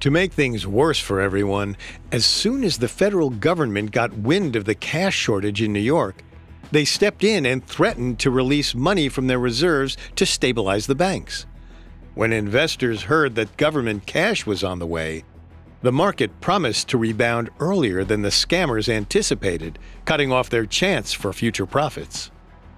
To 0.00 0.10
make 0.10 0.32
things 0.32 0.66
worse 0.66 0.98
for 0.98 1.20
everyone, 1.20 1.76
as 2.10 2.24
soon 2.26 2.62
as 2.64 2.78
the 2.78 2.88
federal 2.88 3.30
government 3.30 3.90
got 3.92 4.12
wind 4.12 4.54
of 4.54 4.64
the 4.64 4.74
cash 4.74 5.16
shortage 5.16 5.62
in 5.62 5.72
New 5.72 5.80
York, 5.80 6.22
they 6.70 6.84
stepped 6.84 7.22
in 7.22 7.46
and 7.46 7.64
threatened 7.66 8.18
to 8.20 8.30
release 8.30 8.74
money 8.74 9.08
from 9.08 9.26
their 9.26 9.38
reserves 9.38 9.96
to 10.16 10.26
stabilize 10.26 10.86
the 10.86 10.94
banks. 10.94 11.46
When 12.14 12.32
investors 12.32 13.02
heard 13.02 13.34
that 13.36 13.56
government 13.56 14.06
cash 14.06 14.44
was 14.44 14.62
on 14.62 14.78
the 14.78 14.86
way, 14.86 15.24
the 15.82 15.92
market 15.92 16.40
promised 16.40 16.88
to 16.88 16.98
rebound 16.98 17.50
earlier 17.58 18.04
than 18.04 18.22
the 18.22 18.28
scammers 18.28 18.88
anticipated, 18.88 19.78
cutting 20.04 20.30
off 20.30 20.50
their 20.50 20.66
chance 20.66 21.12
for 21.12 21.32
future 21.32 21.66
profits. 21.66 22.30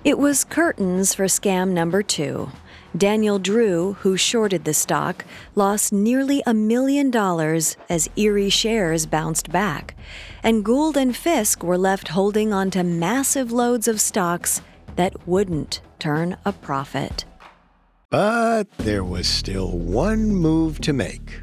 It 0.05 0.19
was 0.19 0.45
curtains 0.45 1.15
for 1.15 1.25
scam 1.25 1.71
number 1.71 2.03
two. 2.03 2.51
Daniel 2.97 3.41
Drew, 3.41 3.95
who 4.01 4.17
shorted 4.17 4.65
the 4.65 4.75
stock, 4.75 5.25
lost 5.57 5.93
nearly 5.93 6.45
a 6.47 6.55
million 6.55 7.11
dollars 7.11 7.77
as 7.89 8.09
Erie 8.15 8.51
shares 8.51 9.05
bounced 9.05 9.51
back, 9.51 9.97
and 10.45 10.65
Gould 10.65 10.97
and 10.97 11.17
Fisk 11.17 11.65
were 11.65 11.79
left 11.79 12.09
holding 12.09 12.53
onto 12.53 12.85
massive 12.85 13.51
loads 13.51 13.89
of 13.89 14.01
stocks 14.01 14.63
that 14.95 15.27
wouldn't 15.27 15.81
turn 15.99 16.37
a 16.45 16.53
profit. 16.53 17.25
But 18.11 18.71
there 18.79 19.03
was 19.03 19.27
still 19.27 19.77
one 19.77 20.29
move 20.29 20.81
to 20.83 20.93
make. 20.93 21.43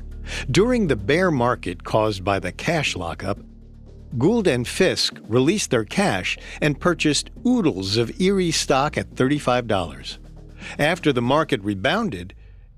During 0.50 0.88
the 0.88 0.96
bear 0.96 1.32
market 1.32 1.84
caused 1.84 2.24
by 2.24 2.40
the 2.40 2.54
cash 2.54 2.96
lockup, 2.96 3.40
Gould 4.18 4.48
and 4.48 4.66
Fisk 4.66 5.20
released 5.28 5.70
their 5.70 5.84
cash 5.84 6.38
and 6.62 6.80
purchased 6.80 7.30
oodles 7.46 7.98
of 7.98 8.22
Erie 8.22 8.52
stock 8.52 8.98
at 8.98 9.16
$35. 9.16 10.21
After 10.80 11.14
the 11.14 11.22
market 11.22 11.62
rebounded, 11.64 12.34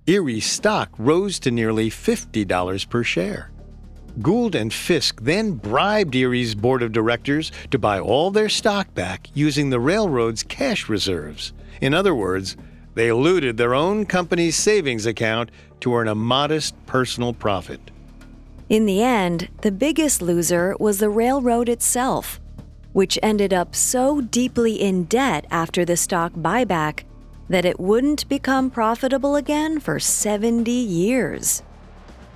Erie 0.05 0.39
stock 0.41 0.89
rose 0.97 1.39
to 1.39 1.51
nearly 1.51 1.89
$50 1.89 2.89
per 2.89 3.03
share. 3.03 3.51
Gould 4.21 4.53
and 4.53 4.71
Fisk 4.73 5.21
then 5.21 5.53
bribed 5.53 6.15
Erie's 6.15 6.55
board 6.55 6.83
of 6.83 6.91
directors 6.91 7.51
to 7.71 7.79
buy 7.79 7.99
all 7.99 8.29
their 8.29 8.49
stock 8.49 8.93
back 8.93 9.27
using 9.33 9.69
the 9.69 9.79
railroad's 9.79 10.43
cash 10.43 10.87
reserves. 10.87 11.53
In 11.81 11.93
other 11.93 12.13
words, 12.13 12.55
they 12.95 13.11
looted 13.11 13.57
their 13.57 13.73
own 13.73 14.05
company's 14.05 14.55
savings 14.55 15.05
account 15.05 15.49
to 15.79 15.95
earn 15.95 16.07
a 16.07 16.15
modest 16.15 16.75
personal 16.85 17.33
profit. 17.33 17.91
In 18.69 18.85
the 18.85 19.01
end, 19.01 19.49
the 19.61 19.71
biggest 19.71 20.21
loser 20.21 20.75
was 20.79 20.99
the 20.99 21.09
railroad 21.09 21.67
itself, 21.67 22.39
which 22.91 23.17
ended 23.23 23.53
up 23.53 23.75
so 23.75 24.21
deeply 24.21 24.79
in 24.79 25.05
debt 25.05 25.45
after 25.49 25.83
the 25.85 25.97
stock 25.97 26.33
buyback 26.33 27.03
that 27.49 27.65
it 27.65 27.79
wouldn't 27.79 28.27
become 28.29 28.69
profitable 28.69 29.35
again 29.35 29.79
for 29.79 29.99
70 29.99 30.71
years. 30.71 31.63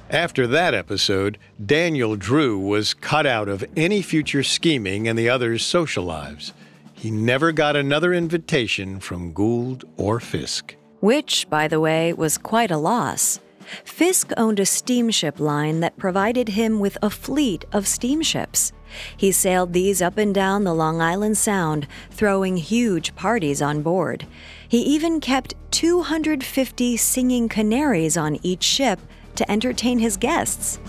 After 0.09 0.47
that 0.47 0.73
episode, 0.73 1.37
Daniel 1.63 2.15
Drew 2.15 2.57
was 2.57 2.93
cut 2.93 3.25
out 3.25 3.49
of 3.49 3.65
any 3.75 4.01
future 4.01 4.43
scheming 4.43 5.05
in 5.05 5.15
the 5.15 5.29
others' 5.29 5.65
social 5.65 6.05
lives. 6.05 6.53
He 6.93 7.11
never 7.11 7.51
got 7.51 7.75
another 7.75 8.13
invitation 8.13 8.99
from 8.99 9.33
Gould 9.33 9.83
or 9.97 10.19
Fisk. 10.19 10.75
Which, 10.99 11.49
by 11.49 11.67
the 11.67 11.79
way, 11.79 12.13
was 12.13 12.37
quite 12.37 12.71
a 12.71 12.77
loss. 12.77 13.39
Fisk 13.83 14.31
owned 14.37 14.59
a 14.59 14.65
steamship 14.65 15.39
line 15.39 15.81
that 15.81 15.97
provided 15.97 16.49
him 16.49 16.79
with 16.79 16.97
a 17.01 17.09
fleet 17.09 17.65
of 17.73 17.85
steamships. 17.85 18.71
He 19.15 19.31
sailed 19.31 19.73
these 19.73 20.01
up 20.01 20.17
and 20.17 20.33
down 20.33 20.63
the 20.63 20.73
Long 20.73 21.01
Island 21.01 21.37
Sound, 21.37 21.85
throwing 22.09 22.57
huge 22.57 23.13
parties 23.15 23.61
on 23.61 23.81
board. 23.81 24.25
He 24.69 24.79
even 24.79 25.19
kept 25.19 25.55
250 25.71 26.97
singing 26.97 27.47
canaries 27.47 28.17
on 28.17 28.37
each 28.43 28.63
ship 28.63 28.99
to 29.35 29.49
entertain 29.49 29.99
his 29.99 30.17
guests. 30.17 30.79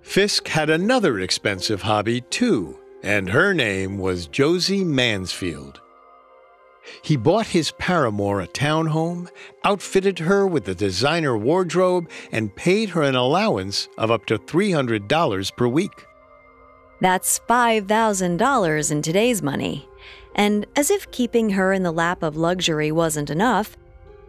Fisk 0.00 0.48
had 0.48 0.70
another 0.70 1.20
expensive 1.20 1.82
hobby, 1.82 2.20
too, 2.20 2.78
and 3.02 3.30
her 3.30 3.52
name 3.52 3.98
was 3.98 4.26
Josie 4.26 4.84
Mansfield. 4.84 5.80
He 7.02 7.16
bought 7.16 7.46
his 7.46 7.72
paramour 7.72 8.40
a 8.40 8.48
townhome, 8.48 9.28
outfitted 9.64 10.18
her 10.18 10.46
with 10.46 10.68
a 10.68 10.74
designer 10.74 11.36
wardrobe, 11.36 12.08
and 12.32 12.54
paid 12.54 12.90
her 12.90 13.02
an 13.02 13.14
allowance 13.14 13.88
of 13.98 14.10
up 14.10 14.26
to 14.26 14.38
$300 14.38 15.56
per 15.56 15.68
week. 15.68 16.06
That's 17.00 17.40
$5,000 17.48 18.90
in 18.90 19.02
today's 19.02 19.42
money. 19.42 19.88
And 20.34 20.66
as 20.76 20.90
if 20.90 21.10
keeping 21.10 21.50
her 21.50 21.72
in 21.72 21.82
the 21.82 21.92
lap 21.92 22.22
of 22.22 22.36
luxury 22.36 22.90
wasn't 22.90 23.30
enough, 23.30 23.76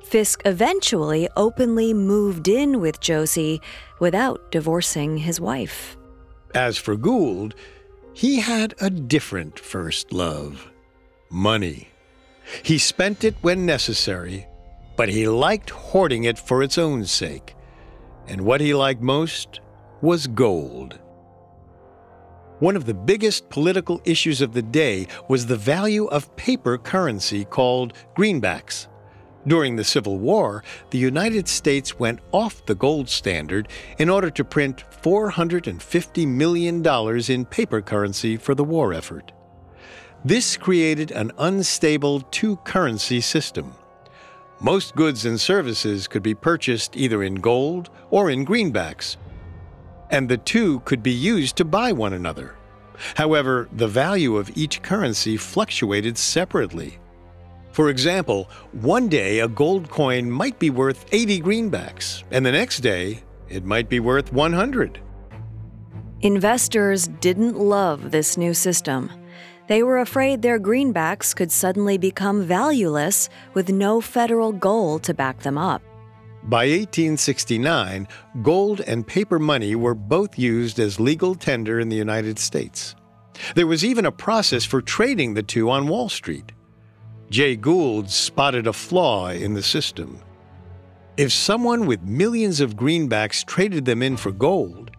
Fisk 0.04 0.42
eventually 0.46 1.30
openly 1.36 1.94
moved 1.94 2.48
in 2.48 2.80
with 2.80 3.00
Josie 3.00 3.62
without 4.00 4.52
divorcing 4.52 5.18
his 5.18 5.40
wife. 5.40 5.98
As 6.54 6.78
for 6.78 6.96
Gould, 6.96 7.56
he 8.14 8.42
had 8.42 8.76
a 8.80 8.90
different 8.90 9.58
first 9.58 10.12
love 10.12 10.70
money. 11.30 11.90
He 12.62 12.78
spent 12.78 13.24
it 13.24 13.36
when 13.42 13.66
necessary, 13.66 14.46
but 14.96 15.10
he 15.10 15.28
liked 15.28 15.72
hoarding 15.72 16.26
it 16.26 16.38
for 16.38 16.62
its 16.62 16.78
own 16.78 17.06
sake. 17.06 17.56
And 18.28 18.42
what 18.42 18.62
he 18.62 18.74
liked 18.74 19.02
most 19.02 19.62
was 20.02 20.28
gold. 20.28 21.00
One 22.64 22.78
of 22.78 22.86
the 22.86 22.94
biggest 22.94 23.50
political 23.50 24.02
issues 24.06 24.40
of 24.40 24.54
the 24.54 24.62
day 24.62 25.08
was 25.28 25.46
the 25.46 25.58
value 25.58 26.06
of 26.06 26.34
paper 26.38 26.78
currency 26.78 27.44
called 27.44 27.92
greenbacks. 28.16 28.88
During 29.46 29.76
the 29.76 29.84
Civil 29.84 30.18
War, 30.18 30.64
the 30.90 30.98
United 30.98 31.50
States 31.50 32.00
went 32.00 32.22
off 32.32 32.66
the 32.66 32.74
gold 32.74 33.10
standard 33.10 33.68
in 33.98 34.08
order 34.08 34.30
to 34.30 34.46
print 34.46 34.86
$450 35.02 36.26
million 36.26 36.82
in 37.30 37.46
paper 37.46 37.82
currency 37.82 38.38
for 38.38 38.56
the 38.56 38.64
war 38.64 38.94
effort. 38.94 39.34
This 40.24 40.56
created 40.56 41.12
an 41.12 41.34
unstable 41.40 42.22
two 42.32 42.56
currency 42.64 43.20
system. 43.20 43.76
Most 44.62 44.96
goods 44.96 45.26
and 45.26 45.38
services 45.38 46.08
could 46.08 46.24
be 46.24 46.34
purchased 46.34 46.96
either 46.96 47.24
in 47.24 47.36
gold 47.36 47.90
or 48.10 48.30
in 48.30 48.46
greenbacks, 48.46 49.18
and 50.10 50.28
the 50.28 50.38
two 50.38 50.80
could 50.82 51.04
be 51.04 51.12
used 51.12 51.56
to 51.58 51.66
buy 51.66 51.92
one 51.92 52.14
another. 52.14 52.56
However, 53.16 53.70
the 53.74 53.88
value 53.88 54.38
of 54.38 54.56
each 54.56 54.82
currency 54.82 55.38
fluctuated 55.38 56.18
separately. 56.18 57.00
For 57.72 57.90
example, 57.90 58.50
one 58.72 59.10
day 59.10 59.40
a 59.40 59.48
gold 59.48 59.90
coin 59.90 60.30
might 60.30 60.60
be 60.60 60.70
worth 60.70 61.06
80 61.12 61.42
greenbacks, 61.42 62.24
and 62.30 62.46
the 62.46 62.52
next 62.52 62.82
day 62.82 63.24
it 63.50 63.66
might 63.66 63.90
be 63.90 64.00
worth 64.00 64.32
100. 64.32 65.00
Investors 66.22 67.08
didn't 67.20 67.58
love 67.58 68.12
this 68.12 68.38
new 68.38 68.54
system. 68.54 69.12
They 69.68 69.82
were 69.82 70.00
afraid 70.00 70.42
their 70.42 70.60
greenbacks 70.60 71.36
could 71.36 71.52
suddenly 71.52 71.98
become 71.98 72.44
valueless 72.44 73.30
with 73.54 73.70
no 73.70 74.02
federal 74.02 74.52
gold 74.52 75.04
to 75.04 75.14
back 75.14 75.40
them 75.40 75.58
up. 75.58 75.82
By 76.46 76.66
1869, 76.66 78.06
gold 78.42 78.82
and 78.82 79.08
paper 79.08 79.40
money 79.40 79.76
were 79.76 79.96
both 79.96 80.38
used 80.38 80.78
as 80.78 81.00
legal 81.00 81.36
tender 81.36 81.80
in 81.80 81.88
the 81.88 81.96
United 81.96 82.38
States. 82.38 82.96
There 83.56 83.66
was 83.66 83.86
even 83.86 84.06
a 84.06 84.12
process 84.12 84.66
for 84.66 84.82
trading 84.82 85.34
the 85.34 85.44
two 85.44 85.70
on 85.70 85.88
Wall 85.88 86.10
Street. 86.10 86.52
Jay 87.30 87.56
Gould 87.56 88.10
spotted 88.10 88.68
a 88.68 88.74
flaw 88.74 89.30
in 89.30 89.54
the 89.54 89.64
system. 89.64 90.20
If 91.16 91.32
someone 91.32 91.86
with 91.86 92.02
millions 92.04 92.60
of 92.60 92.76
greenbacks 92.76 93.46
traded 93.46 93.86
them 93.86 94.04
in 94.04 94.18
for 94.18 94.32
gold, 94.32 94.92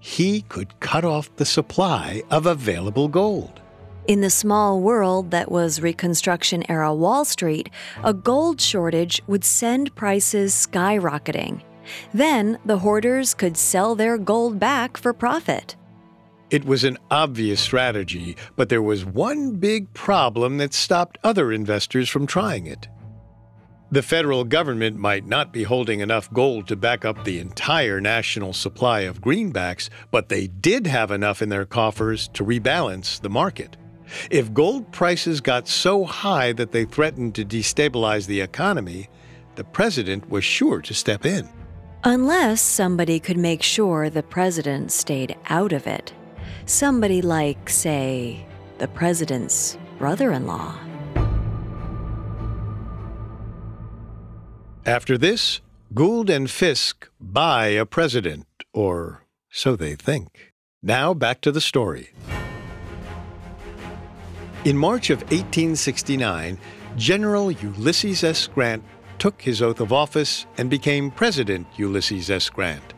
he 0.00 0.42
could 0.42 0.78
cut 0.80 1.04
off 1.04 1.34
the 1.36 1.46
supply 1.46 2.22
of 2.30 2.44
available 2.44 3.08
gold. 3.08 3.60
In 4.08 4.22
the 4.22 4.30
small 4.30 4.80
world 4.80 5.32
that 5.32 5.52
was 5.52 5.82
Reconstruction 5.82 6.64
era 6.70 6.94
Wall 6.94 7.26
Street, 7.26 7.68
a 8.02 8.14
gold 8.14 8.58
shortage 8.58 9.20
would 9.26 9.44
send 9.44 9.94
prices 9.96 10.54
skyrocketing. 10.54 11.60
Then 12.14 12.58
the 12.64 12.78
hoarders 12.78 13.34
could 13.34 13.58
sell 13.58 13.94
their 13.94 14.16
gold 14.16 14.58
back 14.58 14.96
for 14.96 15.12
profit. 15.12 15.76
It 16.48 16.64
was 16.64 16.84
an 16.84 16.96
obvious 17.10 17.60
strategy, 17.60 18.34
but 18.56 18.70
there 18.70 18.80
was 18.80 19.04
one 19.04 19.56
big 19.56 19.92
problem 19.92 20.56
that 20.56 20.72
stopped 20.72 21.18
other 21.22 21.52
investors 21.52 22.08
from 22.08 22.26
trying 22.26 22.66
it. 22.66 22.88
The 23.92 24.02
federal 24.02 24.44
government 24.44 24.96
might 24.96 25.26
not 25.26 25.52
be 25.52 25.64
holding 25.64 26.00
enough 26.00 26.32
gold 26.32 26.66
to 26.68 26.76
back 26.76 27.04
up 27.04 27.24
the 27.24 27.40
entire 27.40 28.00
national 28.00 28.54
supply 28.54 29.00
of 29.00 29.20
greenbacks, 29.20 29.90
but 30.10 30.30
they 30.30 30.46
did 30.46 30.86
have 30.86 31.10
enough 31.10 31.42
in 31.42 31.50
their 31.50 31.66
coffers 31.66 32.28
to 32.28 32.42
rebalance 32.42 33.20
the 33.20 33.28
market. 33.28 33.76
If 34.30 34.54
gold 34.54 34.90
prices 34.92 35.40
got 35.40 35.68
so 35.68 36.04
high 36.04 36.52
that 36.52 36.72
they 36.72 36.84
threatened 36.84 37.34
to 37.36 37.44
destabilize 37.44 38.26
the 38.26 38.40
economy, 38.40 39.08
the 39.56 39.64
president 39.64 40.28
was 40.30 40.44
sure 40.44 40.80
to 40.82 40.94
step 40.94 41.26
in. 41.26 41.48
Unless 42.04 42.60
somebody 42.60 43.18
could 43.18 43.36
make 43.36 43.62
sure 43.62 44.08
the 44.08 44.22
president 44.22 44.92
stayed 44.92 45.36
out 45.50 45.72
of 45.72 45.86
it. 45.86 46.12
Somebody 46.66 47.22
like, 47.22 47.68
say, 47.68 48.46
the 48.78 48.88
president's 48.88 49.76
brother 49.98 50.30
in 50.32 50.46
law. 50.46 50.78
After 54.86 55.18
this, 55.18 55.60
Gould 55.92 56.30
and 56.30 56.48
Fisk 56.48 57.08
buy 57.20 57.66
a 57.68 57.84
president, 57.84 58.46
or 58.72 59.24
so 59.50 59.74
they 59.74 59.94
think. 59.94 60.52
Now 60.82 61.14
back 61.14 61.40
to 61.42 61.50
the 61.50 61.60
story. 61.60 62.10
In 64.68 64.76
March 64.76 65.08
of 65.08 65.22
1869, 65.22 66.58
General 66.98 67.50
Ulysses 67.50 68.22
S. 68.22 68.46
Grant 68.48 68.84
took 69.18 69.40
his 69.40 69.62
oath 69.62 69.80
of 69.80 69.94
office 69.94 70.44
and 70.58 70.68
became 70.68 71.10
President 71.10 71.66
Ulysses 71.78 72.28
S. 72.28 72.50
Grant. 72.50 72.92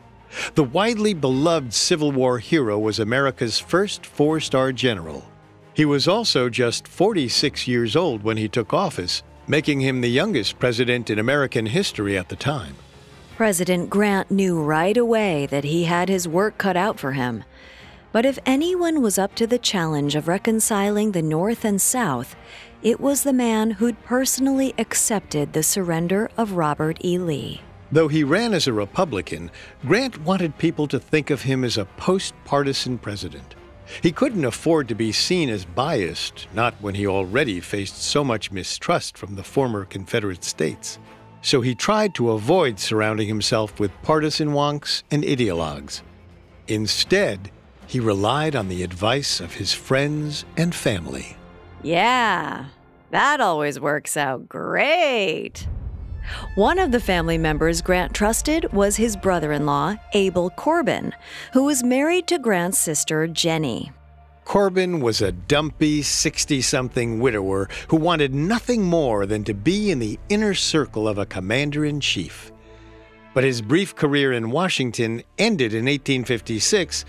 The 0.56 0.64
widely 0.64 1.14
beloved 1.14 1.72
Civil 1.72 2.11
War 2.11 2.40
hero 2.40 2.76
was 2.76 2.98
America's 2.98 3.61
first 3.61 4.04
four 4.04 4.40
star 4.40 4.72
general. 4.72 5.24
He 5.72 5.85
was 5.85 6.09
also 6.09 6.48
just 6.48 6.88
46 6.88 7.68
years 7.68 7.94
old 7.94 8.24
when 8.24 8.37
he 8.37 8.48
took 8.48 8.74
office, 8.74 9.22
making 9.46 9.78
him 9.78 10.00
the 10.00 10.11
youngest 10.11 10.59
president 10.59 11.09
in 11.09 11.20
American 11.20 11.66
history 11.66 12.18
at 12.18 12.30
the 12.30 12.35
time. 12.35 12.74
President 13.37 13.88
Grant 13.88 14.28
knew 14.28 14.61
right 14.61 14.96
away 14.96 15.46
that 15.46 15.62
he 15.62 15.85
had 15.85 16.09
his 16.09 16.26
work 16.26 16.59
cut 16.59 16.76
out 16.76 16.98
for 16.98 17.12
him. 17.12 17.44
But 18.12 18.27
if 18.27 18.38
anyone 18.44 19.03
was 19.03 19.18
up 19.18 19.37
to 19.37 19.46
the 19.46 19.59
challenge 19.59 20.16
of 20.16 20.27
reconciling 20.27 21.12
the 21.12 21.23
North 21.23 21.64
and 21.64 21.81
South, 21.81 22.35
it 22.83 22.99
was 22.99 23.23
the 23.23 23.33
man 23.33 23.73
who'd 23.73 24.03
personally 24.05 24.75
accepted 24.79 25.53
the 25.53 25.62
surrender 25.62 26.29
of 26.37 26.53
Robert 26.53 27.05
E. 27.05 27.18
Lee. 27.18 27.61
Though 27.92 28.09
he 28.09 28.25
ran 28.25 28.53
as 28.53 28.66
a 28.66 28.73
Republican, 28.73 29.51
Grant 29.87 30.20
wanted 30.23 30.59
people 30.59 30.88
to 30.88 30.99
think 30.99 31.31
of 31.31 31.42
him 31.42 31.62
as 31.64 31.79
a 31.79 31.85
post 31.85 32.35
partisan 32.44 32.99
president. 32.99 33.55
He 34.03 34.12
couldn't 34.12 34.44
afford 34.44 34.88
to 34.88 34.94
be 34.94 35.12
seen 35.12 35.49
as 35.49 35.64
biased, 35.64 36.46
not 36.55 36.75
when 36.81 36.94
he 36.94 37.07
already 37.07 37.61
faced 37.61 38.03
so 38.03 38.23
much 38.23 38.53
mistrust 38.53 39.18
from 39.18 39.35
the 39.35 39.42
former 39.42 39.85
Confederate 39.85 40.44
states. 40.44 40.99
So 41.42 41.61
he 41.61 41.75
tried 41.75 42.14
to 42.14 42.31
avoid 42.33 42.79
surrounding 42.79 43.29
himself 43.29 43.81
with 43.81 43.90
partisan 44.03 44.51
wonks 44.51 45.03
and 45.11 45.25
ideologues. 45.25 46.03
Instead, 46.68 47.51
he 47.90 47.98
relied 47.98 48.55
on 48.55 48.68
the 48.68 48.85
advice 48.85 49.40
of 49.40 49.53
his 49.53 49.72
friends 49.72 50.44
and 50.57 50.72
family. 50.72 51.37
Yeah, 51.83 52.66
that 53.11 53.40
always 53.40 53.81
works 53.81 54.16
out 54.16 54.48
great. 54.48 55.66
One 56.55 56.79
of 56.79 56.92
the 56.92 57.00
family 57.00 57.37
members 57.37 57.83
Grant 57.83 58.14
trusted 58.14 58.72
was 58.72 58.94
his 58.94 59.16
brother 59.16 59.50
in 59.50 59.66
law, 59.66 59.96
Abel 60.12 60.50
Corbin, 60.50 61.12
who 61.53 61.64
was 61.64 61.83
married 61.83 62.29
to 62.29 62.38
Grant's 62.38 62.79
sister, 62.79 63.26
Jenny. 63.26 63.90
Corbin 64.44 65.00
was 65.00 65.20
a 65.20 65.33
dumpy 65.33 66.00
60 66.00 66.62
something 66.62 67.18
widower 67.18 67.68
who 67.88 67.96
wanted 67.96 68.33
nothing 68.33 68.85
more 68.85 69.26
than 69.26 69.42
to 69.42 69.53
be 69.53 69.90
in 69.90 69.98
the 69.98 70.16
inner 70.29 70.55
circle 70.55 71.09
of 71.09 71.18
a 71.18 71.26
commander 71.26 71.85
in 71.85 71.98
chief. 71.98 72.53
But 73.35 73.42
his 73.42 73.61
brief 73.61 73.96
career 73.96 74.33
in 74.33 74.53
Washington 74.53 75.24
ended 75.38 75.74
in 75.74 75.87
1856 75.87 77.05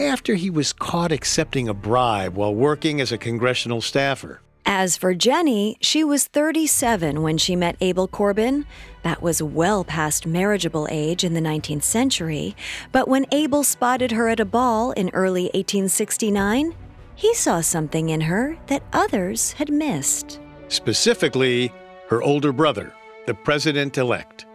after 0.00 0.34
he 0.34 0.50
was 0.50 0.72
caught 0.72 1.12
accepting 1.12 1.68
a 1.68 1.74
bribe 1.74 2.34
while 2.34 2.54
working 2.54 3.00
as 3.00 3.12
a 3.12 3.18
congressional 3.18 3.80
staffer. 3.80 4.40
As 4.68 4.96
for 4.96 5.14
Jenny, 5.14 5.76
she 5.80 6.02
was 6.02 6.26
37 6.26 7.22
when 7.22 7.38
she 7.38 7.54
met 7.54 7.76
Abel 7.80 8.08
Corbin. 8.08 8.66
That 9.04 9.22
was 9.22 9.40
well 9.40 9.84
past 9.84 10.26
marriageable 10.26 10.88
age 10.90 11.22
in 11.22 11.34
the 11.34 11.40
19th 11.40 11.84
century. 11.84 12.56
But 12.90 13.06
when 13.06 13.26
Abel 13.30 13.62
spotted 13.62 14.10
her 14.10 14.28
at 14.28 14.40
a 14.40 14.44
ball 14.44 14.90
in 14.90 15.10
early 15.10 15.44
1869, 15.54 16.74
he 17.14 17.32
saw 17.34 17.60
something 17.60 18.08
in 18.08 18.22
her 18.22 18.58
that 18.66 18.82
others 18.92 19.52
had 19.52 19.70
missed. 19.70 20.40
Specifically, 20.66 21.72
her 22.08 22.20
older 22.22 22.52
brother, 22.52 22.92
the 23.26 23.34
president 23.34 23.96
elect. 23.96 24.46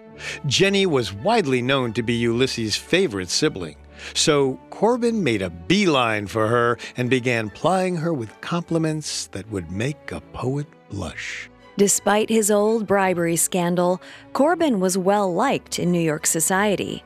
Jenny 0.46 0.86
was 0.86 1.14
widely 1.14 1.62
known 1.62 1.94
to 1.94 2.04
be 2.04 2.14
Ulysses' 2.16 2.76
favorite 2.76 3.30
sibling. 3.30 3.78
So 4.14 4.60
Corbin 4.70 5.24
made 5.24 5.42
a 5.42 5.50
beeline 5.50 6.28
for 6.28 6.48
her 6.48 6.78
and 6.98 7.10
began 7.10 7.50
plying 7.50 7.96
her 7.98 8.14
with 8.14 8.40
compliments 8.42 9.28
that 9.28 9.50
would 9.50 9.72
make 9.72 10.12
a 10.12 10.22
poet 10.34 10.68
blush. 10.90 11.50
Despite 11.78 12.30
his 12.30 12.52
old 12.52 12.86
bribery 12.86 13.38
scandal, 13.38 14.02
Corbin 14.34 14.80
was 14.80 14.98
well 14.98 15.34
liked 15.34 15.80
in 15.80 15.92
New 15.92 16.02
York 16.02 16.28
society. 16.28 17.04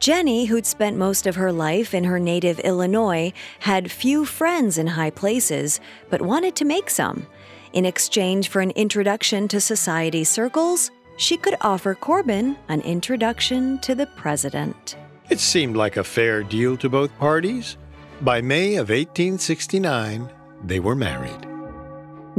Jenny, 0.00 0.44
who'd 0.44 0.66
spent 0.66 0.96
most 0.96 1.26
of 1.26 1.36
her 1.36 1.50
life 1.50 1.92
in 1.92 2.04
her 2.04 2.20
native 2.20 2.60
Illinois, 2.60 3.32
had 3.60 3.90
few 3.90 4.24
friends 4.24 4.78
in 4.78 4.86
high 4.86 5.10
places, 5.10 5.80
but 6.08 6.22
wanted 6.22 6.54
to 6.56 6.64
make 6.64 6.90
some. 6.90 7.26
In 7.72 7.84
exchange 7.84 8.48
for 8.48 8.60
an 8.60 8.70
introduction 8.72 9.48
to 9.48 9.60
society 9.60 10.24
circles, 10.24 10.90
she 11.16 11.36
could 11.36 11.56
offer 11.60 11.94
Corbin 11.94 12.56
an 12.68 12.80
introduction 12.82 13.78
to 13.80 13.94
the 13.94 14.06
president. 14.06 14.96
It 15.30 15.40
seemed 15.40 15.76
like 15.76 15.96
a 15.96 16.04
fair 16.04 16.42
deal 16.42 16.76
to 16.78 16.88
both 16.88 17.16
parties. 17.18 17.76
By 18.22 18.40
May 18.40 18.76
of 18.76 18.88
1869, 18.88 20.30
they 20.64 20.80
were 20.80 20.94
married. 20.96 21.46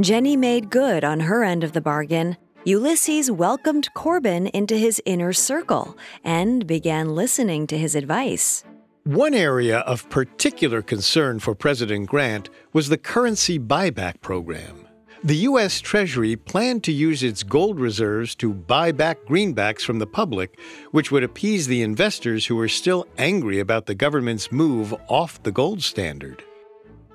Jenny 0.00 0.36
made 0.36 0.70
good 0.70 1.04
on 1.04 1.20
her 1.20 1.44
end 1.44 1.62
of 1.62 1.72
the 1.72 1.80
bargain. 1.80 2.36
Ulysses 2.64 3.30
welcomed 3.30 3.88
Corbin 3.94 4.48
into 4.48 4.76
his 4.76 5.00
inner 5.06 5.32
circle 5.32 5.96
and 6.24 6.66
began 6.66 7.14
listening 7.14 7.66
to 7.68 7.78
his 7.78 7.94
advice. 7.94 8.64
One 9.04 9.34
area 9.34 9.78
of 9.80 10.08
particular 10.10 10.82
concern 10.82 11.38
for 11.38 11.54
President 11.54 12.06
Grant 12.06 12.50
was 12.72 12.88
the 12.88 12.98
currency 12.98 13.58
buyback 13.58 14.20
program. 14.20 14.86
The 15.22 15.36
U.S. 15.36 15.80
Treasury 15.80 16.34
planned 16.34 16.82
to 16.84 16.92
use 16.92 17.22
its 17.22 17.42
gold 17.42 17.78
reserves 17.78 18.34
to 18.36 18.54
buy 18.54 18.90
back 18.90 19.18
greenbacks 19.26 19.82
from 19.82 19.98
the 19.98 20.06
public, 20.06 20.58
which 20.92 21.12
would 21.12 21.22
appease 21.22 21.66
the 21.66 21.82
investors 21.82 22.46
who 22.46 22.56
were 22.56 22.68
still 22.68 23.06
angry 23.18 23.58
about 23.58 23.84
the 23.84 23.94
government's 23.94 24.50
move 24.50 24.94
off 25.08 25.42
the 25.42 25.52
gold 25.52 25.82
standard. 25.82 26.42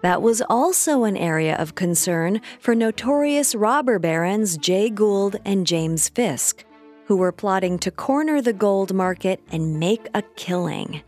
That 0.03 0.21
was 0.21 0.43
also 0.51 1.03
an 1.05 1.17
area 1.17 1.55
of 1.55 1.73
concern 1.73 2.41
for 2.59 2.75
notorious 2.75 3.55
robber 3.55 3.97
barons 3.97 4.55
Jay 4.55 4.91
Gould 4.91 5.37
and 5.43 5.65
James 5.65 6.09
Fisk, 6.09 6.63
who 7.05 7.15
were 7.15 7.31
plotting 7.31 7.79
to 7.79 7.89
corner 7.89 8.39
the 8.39 8.53
gold 8.53 8.93
market 8.93 9.41
and 9.51 9.79
make 9.79 10.09
a 10.13 10.21
killing. 10.35 11.01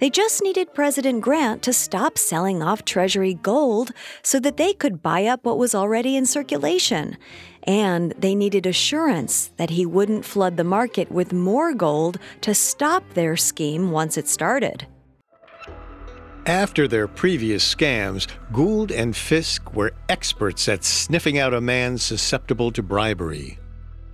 They 0.00 0.10
just 0.10 0.42
needed 0.42 0.74
President 0.74 1.20
Grant 1.20 1.62
to 1.62 1.72
stop 1.72 2.18
selling 2.18 2.62
off 2.62 2.84
Treasury 2.84 3.34
gold 3.34 3.92
so 4.22 4.40
that 4.40 4.56
they 4.56 4.72
could 4.72 5.02
buy 5.02 5.26
up 5.26 5.44
what 5.44 5.58
was 5.58 5.74
already 5.74 6.16
in 6.16 6.26
circulation. 6.26 7.16
And 7.62 8.12
they 8.18 8.34
needed 8.34 8.66
assurance 8.66 9.50
that 9.56 9.70
he 9.70 9.86
wouldn't 9.86 10.24
flood 10.24 10.56
the 10.56 10.64
market 10.64 11.10
with 11.10 11.32
more 11.32 11.72
gold 11.74 12.18
to 12.42 12.54
stop 12.54 13.14
their 13.14 13.36
scheme 13.36 13.90
once 13.90 14.18
it 14.18 14.28
started. 14.28 14.86
After 16.46 16.86
their 16.86 17.08
previous 17.08 17.74
scams, 17.74 18.26
Gould 18.52 18.92
and 18.92 19.16
Fisk 19.16 19.74
were 19.74 19.94
experts 20.10 20.68
at 20.68 20.84
sniffing 20.84 21.38
out 21.38 21.54
a 21.54 21.60
man 21.60 21.96
susceptible 21.96 22.70
to 22.72 22.82
bribery. 22.82 23.58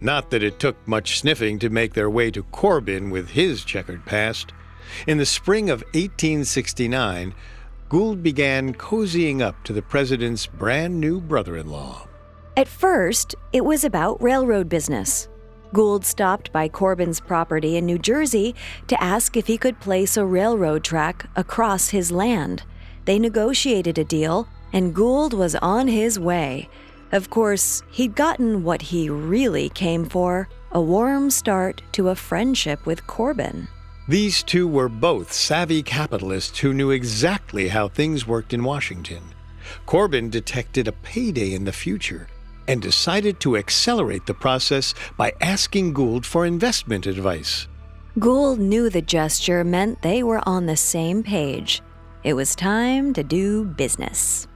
Not 0.01 0.31
that 0.31 0.45
it 0.45 0.61
took 0.61 0.77
much 0.87 1.19
sniffing 1.19 1.59
to 1.59 1.71
make 1.71 1.93
their 1.93 2.09
way 2.09 2.31
to 2.31 2.45
Corbin 2.45 3.11
with 3.11 3.31
his 3.31 3.65
checkered 3.65 4.07
past. 4.07 4.53
In 5.07 5.19
the 5.19 5.27
spring 5.27 5.71
of 5.71 5.83
1869, 5.95 7.35
Gould 7.89 8.23
began 8.23 8.75
cozying 8.75 9.43
up 9.43 9.63
to 9.65 9.73
the 9.73 9.83
president's 9.83 10.47
brand 10.47 11.01
new 11.01 11.21
brother 11.21 11.57
in 11.57 11.69
law. 11.69 12.07
At 12.57 12.69
first, 12.69 13.35
it 13.53 13.65
was 13.65 13.85
about 13.85 14.23
railroad 14.23 14.69
business. 14.69 15.29
Gould 15.73 16.05
stopped 16.05 16.53
by 16.53 16.69
Corbin's 16.69 17.21
property 17.21 17.77
in 17.77 17.87
New 17.87 17.99
Jersey 17.99 18.55
to 18.89 19.03
ask 19.03 19.37
if 19.37 19.47
he 19.47 19.57
could 19.57 19.81
place 19.81 20.17
a 20.17 20.27
railroad 20.27 20.85
track 20.85 21.29
across 21.37 21.91
his 21.91 22.11
land. 22.11 22.65
They 23.05 23.19
negotiated 23.19 23.99
a 23.99 24.05
deal, 24.05 24.49
and 24.73 24.95
Gould 24.95 25.33
was 25.33 25.55
on 25.57 25.89
his 25.89 26.19
way. 26.19 26.69
Of 27.13 27.31
course, 27.31 27.83
he'd 27.91 28.15
gotten 28.15 28.63
what 28.63 28.83
he 28.83 29.11
really 29.11 29.69
came 29.69 30.05
for 30.05 30.49
a 30.73 30.81
warm 30.81 31.31
start 31.31 31.83
to 31.93 32.09
a 32.09 32.15
friendship 32.15 32.87
with 32.87 33.07
Corbin. 33.07 33.67
These 34.09 34.43
two 34.43 34.67
were 34.67 34.89
both 34.89 35.33
savvy 35.33 35.83
capitalists 35.83 36.59
who 36.59 36.75
knew 36.75 36.91
exactly 36.91 37.69
how 37.69 37.89
things 37.89 38.27
worked 38.27 38.53
in 38.53 38.65
Washington. 38.65 39.23
Corbin 39.87 40.31
detected 40.31 40.89
a 40.89 40.93
payday 40.93 41.55
in 41.55 41.65
the 41.65 41.73
future 41.73 42.27
and 42.67 42.83
decided 42.83 43.41
to 43.41 43.57
accelerate 43.57 44.27
the 44.27 44.35
process 44.35 44.95
by 45.17 45.33
asking 45.41 45.93
Gould 45.93 46.25
for 46.25 46.47
investment 46.47 47.07
advice. 47.07 47.69
Gould 48.19 48.59
knew 48.59 48.91
the 48.91 49.03
gesture 49.03 49.65
meant 49.65 50.03
they 50.03 50.23
were 50.23 50.47
on 50.49 50.67
the 50.67 50.77
same 50.77 51.23
page. 51.23 51.83
It 52.25 52.35
was 52.35 52.55
time 52.55 53.13
to 53.15 53.23
do 53.23 53.65
business. 53.65 54.47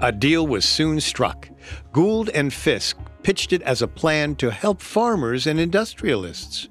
A 0.00 0.12
deal 0.12 0.46
was 0.46 0.64
soon 0.64 1.00
struck. 1.00 1.48
Gould 1.92 2.28
and 2.30 2.52
Fisk 2.52 2.98
pitched 3.22 3.52
it 3.52 3.62
as 3.62 3.80
a 3.80 3.88
plan 3.88 4.34
to 4.36 4.50
help 4.50 4.82
farmers 4.82 5.46
and 5.46 5.58
industrialists. 5.58 6.68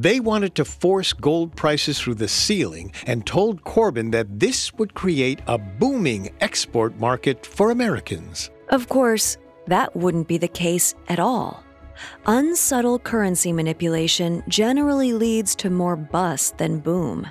They 0.00 0.20
wanted 0.20 0.54
to 0.54 0.64
force 0.64 1.12
gold 1.12 1.56
prices 1.56 1.98
through 1.98 2.14
the 2.14 2.28
ceiling 2.28 2.92
and 3.08 3.26
told 3.26 3.64
Corbin 3.64 4.12
that 4.12 4.38
this 4.38 4.72
would 4.74 4.94
create 4.94 5.40
a 5.48 5.58
booming 5.58 6.30
export 6.40 6.96
market 7.00 7.44
for 7.44 7.72
Americans. 7.72 8.48
Of 8.68 8.88
course, 8.88 9.38
that 9.66 9.96
wouldn't 9.96 10.28
be 10.28 10.38
the 10.38 10.46
case 10.46 10.94
at 11.08 11.18
all. 11.18 11.64
Unsubtle 12.26 13.00
currency 13.00 13.52
manipulation 13.52 14.44
generally 14.46 15.12
leads 15.12 15.56
to 15.56 15.68
more 15.68 15.96
bust 15.96 16.58
than 16.58 16.78
boom. 16.78 17.28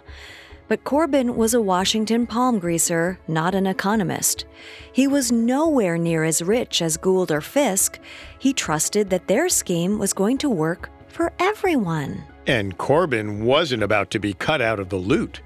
But 0.67 0.83
Corbin 0.83 1.37
was 1.37 1.53
a 1.53 1.61
Washington 1.61 2.27
palm 2.27 2.59
greaser, 2.59 3.17
not 3.29 3.55
an 3.55 3.65
economist. 3.65 4.45
He 4.91 5.07
was 5.07 5.31
nowhere 5.31 5.97
near 5.97 6.25
as 6.25 6.41
rich 6.41 6.81
as 6.81 6.97
Gould 6.97 7.31
or 7.31 7.39
Fisk. 7.39 7.97
He 8.39 8.51
trusted 8.51 9.09
that 9.09 9.29
their 9.29 9.47
scheme 9.47 9.97
was 9.97 10.11
going 10.11 10.37
to 10.39 10.49
work 10.49 10.89
for 11.07 11.31
everyone. 11.39 12.25
And 12.47 12.77
Corbin 12.77 13.43
wasn't 13.43 13.83
about 13.83 14.09
to 14.11 14.19
be 14.19 14.33
cut 14.33 14.61
out 14.61 14.79
of 14.79 14.89
the 14.89 14.95
loot. 14.95 15.41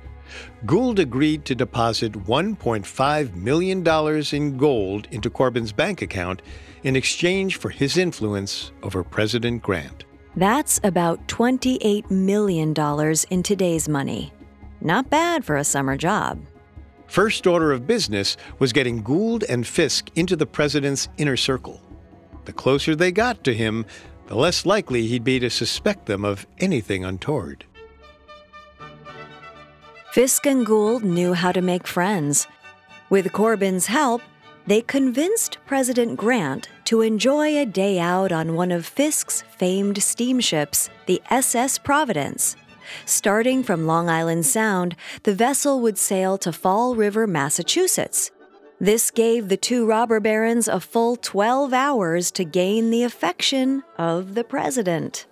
Gould 0.66 1.00
agreed 1.00 1.44
to 1.46 1.56
deposit 1.56 2.14
$1.5 2.14 3.36
million 3.36 4.34
in 4.34 4.58
gold 4.58 5.08
into 5.12 5.30
Corbin's 5.30 5.72
bank 5.74 6.02
account 6.02 6.42
in 6.84 6.96
exchange 6.96 7.58
for 7.58 7.70
his 7.70 7.98
influence 7.98 8.72
over 8.84 9.04
President 9.04 9.62
Grant. 9.62 10.06
That's 10.36 10.80
about 10.84 11.28
$28 11.28 12.10
million 12.10 12.74
in 13.30 13.44
today's 13.44 13.90
money. 13.90 14.32
Not 14.80 15.10
bad 15.10 15.44
for 15.44 15.58
a 15.58 15.64
summer 15.64 15.98
job. 15.98 16.40
First 17.08 17.46
order 17.46 17.74
of 17.74 17.86
business 17.86 18.38
was 18.60 18.72
getting 18.72 19.04
Gould 19.04 19.44
and 19.50 19.68
Fisk 19.68 20.10
into 20.16 20.36
the 20.36 20.46
president's 20.46 21.10
inner 21.18 21.36
circle. 21.36 21.82
The 22.46 22.54
closer 22.54 22.96
they 22.96 23.12
got 23.12 23.44
to 23.44 23.54
him, 23.54 23.86
the 24.32 24.38
less 24.38 24.65
likely 24.65 25.08
he'd 25.08 25.26
be 25.26 25.39
to 25.39 25.50
suspect 25.50 26.06
them 26.06 26.24
of 26.24 26.48
anything 26.58 27.04
untoward. 27.04 27.65
Fisk 30.13 30.46
and 30.46 30.65
Gould 30.65 31.04
knew 31.04 31.34
how 31.34 31.52
to 31.52 31.62
make 31.62 31.86
friends. 31.86 32.48
With 33.10 33.34
Corbin's 33.34 33.88
help, 33.88 34.22
they 34.65 34.84
convinced 34.84 35.58
President 35.65 36.15
Grant 36.15 36.70
to 36.86 37.02
enjoy 37.02 37.58
a 37.58 37.65
day 37.65 38.00
out 38.00 38.32
on 38.32 38.56
one 38.56 38.72
of 38.72 38.86
Fisk's 38.86 39.44
famed 39.58 40.02
steamships, 40.02 40.89
the 41.08 41.22
SS 41.30 41.80
Providence. 41.80 42.56
Starting 43.06 43.63
from 43.63 43.86
Long 43.86 44.10
Island 44.10 44.46
Sound, 44.46 44.96
the 45.24 45.36
vessel 45.36 45.82
would 45.82 45.98
sail 45.98 46.38
to 46.38 46.54
Fall 46.54 46.96
River, 46.96 47.28
Massachusetts, 47.28 48.32
this 48.82 49.12
gave 49.12 49.48
the 49.48 49.58
two 49.58 49.86
robber 49.86 50.20
barons 50.20 50.67
a 50.67 50.80
full 50.80 51.15
12 51.15 51.72
hours 51.72 52.32
to 52.32 52.44
gain 52.44 52.89
the 52.89 53.04
affection 53.04 53.84
of 54.00 54.34
the 54.34 54.44
president. 54.44 55.28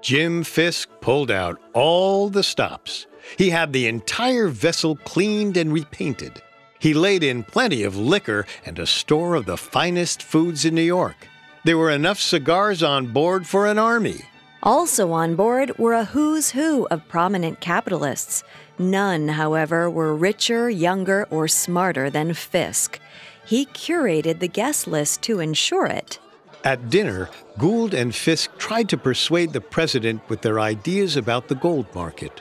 Jim 0.00 0.42
Fisk 0.42 0.88
pulled 1.02 1.30
out 1.30 1.60
all 1.74 2.30
the 2.30 2.42
stops. 2.42 3.06
He 3.36 3.50
had 3.50 3.74
the 3.74 3.86
entire 3.88 4.48
vessel 4.48 4.96
cleaned 4.96 5.58
and 5.58 5.70
repainted. 5.70 6.40
He 6.78 6.94
laid 6.94 7.22
in 7.22 7.42
plenty 7.42 7.82
of 7.82 7.94
liquor 7.94 8.46
and 8.64 8.78
a 8.78 8.86
store 8.86 9.34
of 9.34 9.44
the 9.44 9.58
finest 9.58 10.22
foods 10.22 10.64
in 10.64 10.74
New 10.74 10.80
York. 10.80 11.28
There 11.64 11.76
were 11.76 11.90
enough 11.90 12.20
cigars 12.20 12.82
on 12.82 13.08
board 13.08 13.46
for 13.46 13.66
an 13.66 13.78
army. 13.78 14.22
Also 14.62 15.12
on 15.12 15.36
board 15.36 15.76
were 15.76 15.92
a 15.92 16.06
who's 16.06 16.52
who 16.52 16.86
of 16.90 17.06
prominent 17.06 17.60
capitalists. 17.60 18.42
None, 18.78 19.28
however, 19.28 19.88
were 19.88 20.14
richer, 20.14 20.68
younger, 20.68 21.26
or 21.30 21.46
smarter 21.48 22.10
than 22.10 22.34
Fisk. 22.34 22.98
he 23.46 23.66
curated 23.66 24.38
the 24.38 24.48
guest 24.48 24.86
list 24.86 25.22
to 25.22 25.40
ensure 25.40 25.86
it. 25.86 26.18
At 26.64 26.88
dinner, 26.88 27.28
Gould 27.58 27.92
and 27.92 28.14
Fisk 28.14 28.56
tried 28.56 28.88
to 28.88 28.96
persuade 28.96 29.52
the 29.52 29.60
president 29.60 30.22
with 30.30 30.40
their 30.40 30.58
ideas 30.58 31.16
about 31.16 31.48
the 31.48 31.54
gold 31.54 31.86
market. 31.94 32.40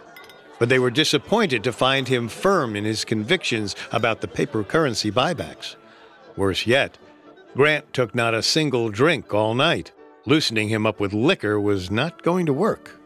But 0.59 0.69
they 0.69 0.79
were 0.79 0.91
disappointed 0.91 1.61
to 1.65 1.73
find 1.73 2.07
him 2.07 2.29
firm 2.29 2.77
in 2.77 2.85
his 2.85 3.03
convictions 3.03 3.75
about 3.91 4.21
the 4.21 4.29
paper 4.29 4.63
currency 4.63 5.11
buybacks. 5.11 5.75
Worse 6.37 6.65
yet, 6.65 6.97
Grant 7.53 7.91
took 7.93 8.15
not 8.15 8.33
a 8.33 8.41
single 8.41 8.89
drink 8.89 9.33
all 9.33 9.53
night. 9.55 9.91
Loosening 10.25 10.69
him 10.69 10.85
up 10.85 11.01
with 11.01 11.11
liquor 11.13 11.59
was 11.59 11.91
not 11.91 12.23
going 12.23 12.45
to 12.45 12.53
work. 12.53 12.97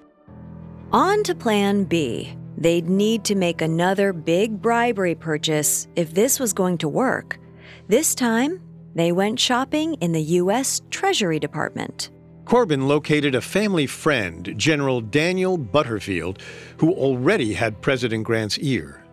On 0.92 1.24
to 1.24 1.34
Plan 1.34 1.84
B. 1.84 2.37
They'd 2.58 2.90
need 2.90 3.24
to 3.26 3.36
make 3.36 3.62
another 3.62 4.14
big 4.14 4.62
bribery 4.62 5.16
purchase 5.16 5.88
if 5.96 6.14
this 6.14 6.40
was 6.40 6.54
going 6.54 6.80
to 6.80 6.90
work. 6.90 7.40
This 7.88 8.16
time, 8.16 8.60
they 8.96 9.12
went 9.12 9.40
shopping 9.40 9.94
in 9.96 10.12
the 10.12 10.22
U.S. 10.22 10.82
Treasury 10.90 11.40
Department. 11.40 12.10
Corbin 12.46 12.88
located 12.88 13.36
a 13.36 13.42
family 13.42 13.86
friend, 13.86 14.54
General 14.58 15.02
Daniel 15.02 15.58
Butterfield, 15.58 16.42
who 16.78 16.94
already 16.94 17.54
had 17.54 17.82
President 17.82 18.24
Grant's 18.24 18.58
ear. 18.60 19.04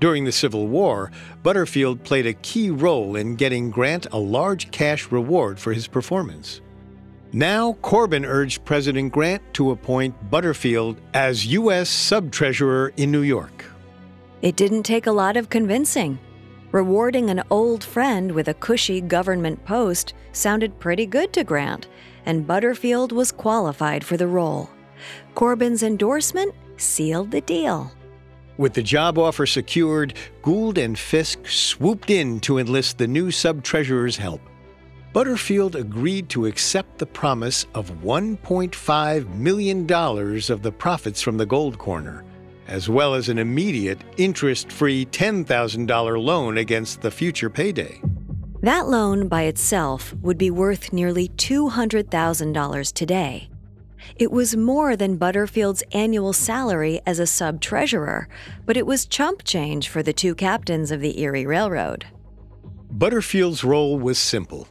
During 0.00 0.24
the 0.24 0.32
Civil 0.32 0.66
War, 0.66 1.10
Butterfield 1.42 2.02
played 2.02 2.26
a 2.26 2.34
key 2.34 2.70
role 2.70 3.16
in 3.16 3.36
getting 3.36 3.70
Grant 3.70 4.06
a 4.12 4.18
large 4.18 4.70
cash 4.72 5.12
reward 5.12 5.58
for 5.58 5.72
his 5.72 5.86
performance. 5.86 6.60
Now, 7.32 7.74
Corbin 7.74 8.24
urged 8.24 8.64
President 8.64 9.12
Grant 9.12 9.42
to 9.54 9.70
appoint 9.70 10.30
Butterfield 10.30 11.00
as 11.14 11.46
U.S. 11.46 11.88
Sub 11.88 12.32
Treasurer 12.32 12.92
in 12.96 13.12
New 13.12 13.22
York. 13.22 13.64
It 14.42 14.56
didn't 14.56 14.82
take 14.82 15.06
a 15.06 15.12
lot 15.12 15.36
of 15.36 15.48
convincing. 15.48 16.18
Rewarding 16.72 17.30
an 17.30 17.44
old 17.50 17.84
friend 17.84 18.32
with 18.32 18.48
a 18.48 18.54
cushy 18.54 19.00
government 19.00 19.64
post 19.64 20.14
sounded 20.32 20.80
pretty 20.80 21.06
good 21.06 21.32
to 21.34 21.44
Grant, 21.44 21.86
and 22.26 22.46
Butterfield 22.46 23.12
was 23.12 23.30
qualified 23.30 24.02
for 24.02 24.16
the 24.16 24.26
role. 24.26 24.68
Corbin's 25.36 25.84
endorsement 25.84 26.52
sealed 26.78 27.30
the 27.30 27.42
deal. 27.42 27.92
With 28.56 28.74
the 28.74 28.82
job 28.82 29.18
offer 29.18 29.46
secured, 29.46 30.14
Gould 30.42 30.78
and 30.78 30.98
Fisk 30.98 31.46
swooped 31.46 32.10
in 32.10 32.40
to 32.40 32.58
enlist 32.58 32.98
the 32.98 33.06
new 33.06 33.30
sub 33.30 33.62
treasurer's 33.62 34.16
help. 34.16 34.40
Butterfield 35.12 35.76
agreed 35.76 36.28
to 36.30 36.46
accept 36.46 36.98
the 36.98 37.06
promise 37.06 37.66
of 37.74 37.90
$1.5 38.02 39.34
million 39.34 39.80
of 39.90 40.62
the 40.62 40.72
profits 40.72 41.20
from 41.20 41.36
the 41.36 41.46
gold 41.46 41.78
corner 41.78 42.24
as 42.70 42.88
well 42.88 43.14
as 43.14 43.28
an 43.28 43.38
immediate, 43.38 43.98
interest 44.16 44.70
free 44.72 45.04
$10,000 45.06 46.24
loan 46.24 46.56
against 46.56 47.02
the 47.02 47.10
future 47.10 47.50
payday. 47.50 48.00
That 48.62 48.88
loan 48.88 49.26
by 49.26 49.42
itself 49.42 50.14
would 50.22 50.38
be 50.38 50.50
worth 50.50 50.92
nearly 50.92 51.28
$200,000 51.30 52.92
today. 52.92 53.48
It 54.16 54.30
was 54.30 54.56
more 54.56 54.96
than 54.96 55.16
Butterfield's 55.16 55.82
annual 55.92 56.32
salary 56.32 57.00
as 57.06 57.18
a 57.18 57.26
sub 57.26 57.60
treasurer, 57.60 58.28
but 58.64 58.76
it 58.76 58.86
was 58.86 59.04
chump 59.04 59.44
change 59.44 59.88
for 59.88 60.02
the 60.02 60.12
two 60.12 60.34
captains 60.34 60.90
of 60.90 61.00
the 61.00 61.20
Erie 61.20 61.46
Railroad. 61.46 62.06
Butterfield's 62.92 63.64
role 63.64 63.98
was 63.98 64.18
simple. 64.18 64.68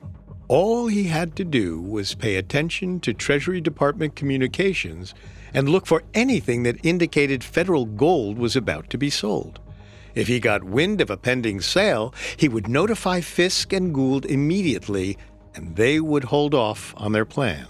All 0.49 0.87
he 0.87 1.03
had 1.03 1.35
to 1.35 1.45
do 1.45 1.79
was 1.79 2.15
pay 2.15 2.35
attention 2.35 2.99
to 3.01 3.13
Treasury 3.13 3.61
Department 3.61 4.15
communications 4.15 5.13
and 5.53 5.69
look 5.69 5.85
for 5.85 6.01
anything 6.15 6.63
that 6.63 6.83
indicated 6.83 7.43
federal 7.43 7.85
gold 7.85 8.39
was 8.39 8.55
about 8.55 8.89
to 8.89 8.97
be 8.97 9.11
sold. 9.11 9.59
If 10.15 10.27
he 10.27 10.39
got 10.39 10.63
wind 10.63 11.01
of 11.01 11.11
a 11.11 11.17
pending 11.17 11.61
sale, 11.61 12.15
he 12.35 12.49
would 12.49 12.67
notify 12.67 13.21
Fisk 13.21 13.73
and 13.73 13.93
Gould 13.93 14.25
immediately, 14.25 15.19
and 15.53 15.75
they 15.75 15.99
would 15.99 16.23
hold 16.23 16.55
off 16.55 16.95
on 16.97 17.11
their 17.11 17.25
plan. 17.25 17.67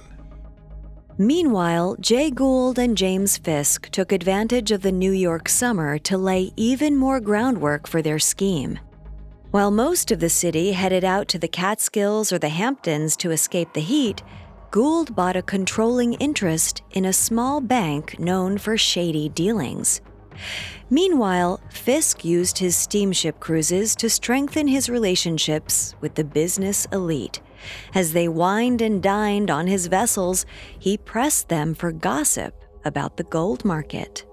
Meanwhile, 1.17 1.97
Jay 1.99 2.31
Gould 2.31 2.79
and 2.79 2.95
James 2.95 3.37
Fisk 3.37 3.89
took 3.89 4.13
advantage 4.13 4.71
of 4.71 4.83
the 4.83 4.91
New 4.93 5.11
York 5.11 5.49
summer 5.49 5.99
to 5.99 6.17
lay 6.17 6.53
even 6.55 6.95
more 6.95 7.19
groundwork 7.19 7.87
for 7.87 8.01
their 8.01 8.19
scheme. 8.19 8.79
While 9.51 9.71
most 9.71 10.11
of 10.11 10.19
the 10.19 10.29
city 10.29 10.73
headed 10.73 11.03
out 11.03 11.27
to 11.29 11.39
the 11.39 11.47
Catskills 11.47 12.31
or 12.31 12.37
the 12.37 12.49
Hamptons 12.49 13.17
to 13.17 13.31
escape 13.31 13.73
the 13.73 13.81
heat, 13.81 14.21
Gould 14.69 15.15
bought 15.15 15.35
a 15.35 15.41
controlling 15.41 16.13
interest 16.13 16.83
in 16.91 17.05
a 17.05 17.13
small 17.13 17.59
bank 17.59 18.19
known 18.19 18.59
for 18.59 18.77
shady 18.77 19.27
dealings. 19.27 20.01
Meanwhile, 20.91 21.61
Fisk 21.71 22.23
used 22.23 22.59
his 22.59 22.77
steamship 22.77 23.39
cruises 23.39 23.95
to 23.95 24.07
strengthen 24.07 24.67
his 24.67 24.87
relationships 24.87 25.95
with 25.99 26.13
the 26.13 26.23
business 26.23 26.85
elite. 26.93 27.41
As 27.95 28.13
they 28.13 28.27
wined 28.27 28.83
and 28.83 29.01
dined 29.01 29.49
on 29.49 29.65
his 29.65 29.87
vessels, 29.87 30.45
he 30.77 30.95
pressed 30.95 31.49
them 31.49 31.73
for 31.73 31.91
gossip 31.91 32.53
about 32.85 33.17
the 33.17 33.23
gold 33.23 33.65
market. 33.65 34.25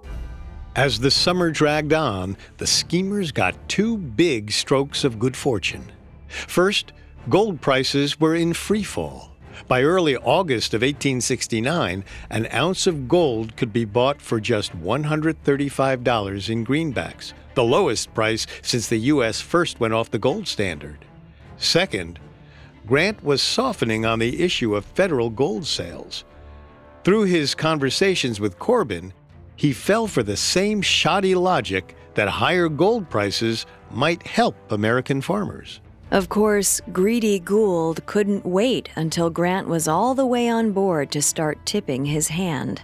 As 0.76 1.00
the 1.00 1.10
summer 1.10 1.50
dragged 1.50 1.94
on, 1.94 2.36
the 2.58 2.66
schemers 2.66 3.32
got 3.32 3.66
two 3.66 3.96
big 3.96 4.52
strokes 4.52 5.04
of 5.04 5.18
good 5.18 5.34
fortune. 5.34 5.90
First, 6.28 6.92
gold 7.30 7.62
prices 7.62 8.20
were 8.20 8.34
in 8.34 8.52
free 8.52 8.82
fall. 8.82 9.32
By 9.68 9.82
early 9.82 10.18
August 10.18 10.74
of 10.74 10.82
1869, 10.82 12.04
an 12.28 12.48
ounce 12.52 12.86
of 12.86 13.08
gold 13.08 13.56
could 13.56 13.72
be 13.72 13.86
bought 13.86 14.20
for 14.20 14.38
just 14.38 14.78
$135 14.78 16.50
in 16.50 16.66
greenbacks, 16.66 17.32
the 17.54 17.64
lowest 17.64 18.12
price 18.12 18.46
since 18.60 18.86
the 18.86 18.98
U.S. 18.98 19.40
first 19.40 19.80
went 19.80 19.94
off 19.94 20.10
the 20.10 20.18
gold 20.18 20.46
standard. 20.46 21.06
Second, 21.56 22.18
Grant 22.86 23.24
was 23.24 23.40
softening 23.40 24.04
on 24.04 24.18
the 24.18 24.42
issue 24.42 24.76
of 24.76 24.84
federal 24.84 25.30
gold 25.30 25.66
sales. 25.66 26.24
Through 27.02 27.22
his 27.22 27.54
conversations 27.54 28.40
with 28.40 28.58
Corbin, 28.58 29.14
he 29.56 29.72
fell 29.72 30.06
for 30.06 30.22
the 30.22 30.36
same 30.36 30.82
shoddy 30.82 31.34
logic 31.34 31.96
that 32.14 32.28
higher 32.28 32.68
gold 32.68 33.10
prices 33.10 33.66
might 33.90 34.24
help 34.26 34.54
American 34.70 35.20
farmers. 35.20 35.80
Of 36.10 36.28
course, 36.28 36.82
greedy 36.92 37.38
Gould 37.40 38.04
couldn't 38.06 38.46
wait 38.46 38.90
until 38.94 39.28
Grant 39.28 39.66
was 39.66 39.88
all 39.88 40.14
the 40.14 40.24
way 40.24 40.48
on 40.48 40.70
board 40.70 41.10
to 41.10 41.20
start 41.20 41.66
tipping 41.66 42.04
his 42.04 42.28
hand. 42.28 42.82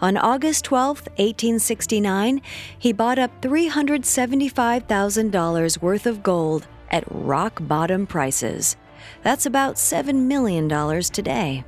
On 0.00 0.16
August 0.16 0.64
12, 0.64 1.02
1869, 1.16 2.42
he 2.76 2.92
bought 2.92 3.20
up 3.20 3.40
$375,000 3.42 5.82
worth 5.82 6.06
of 6.06 6.24
gold 6.24 6.66
at 6.90 7.04
rock 7.08 7.60
bottom 7.60 8.08
prices. 8.08 8.76
That's 9.22 9.46
about 9.46 9.76
$7 9.76 10.26
million 10.26 10.68
today. 11.02 11.62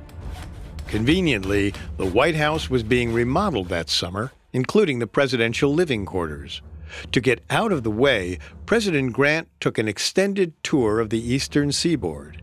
Conveniently, 0.87 1.73
the 1.97 2.05
White 2.05 2.35
House 2.35 2.69
was 2.69 2.83
being 2.83 3.13
remodeled 3.13 3.69
that 3.69 3.89
summer, 3.89 4.33
including 4.57 4.97
the 4.97 5.05
presidential 5.05 5.71
living 5.71 6.03
quarters. 6.03 6.63
To 7.11 7.21
get 7.21 7.43
out 7.51 7.71
of 7.71 7.83
the 7.83 7.91
way, 7.91 8.39
President 8.65 9.13
Grant 9.13 9.47
took 9.59 9.77
an 9.77 9.87
extended 9.87 10.51
tour 10.63 10.99
of 10.99 11.11
the 11.11 11.21
eastern 11.33 11.71
seaboard. 11.71 12.41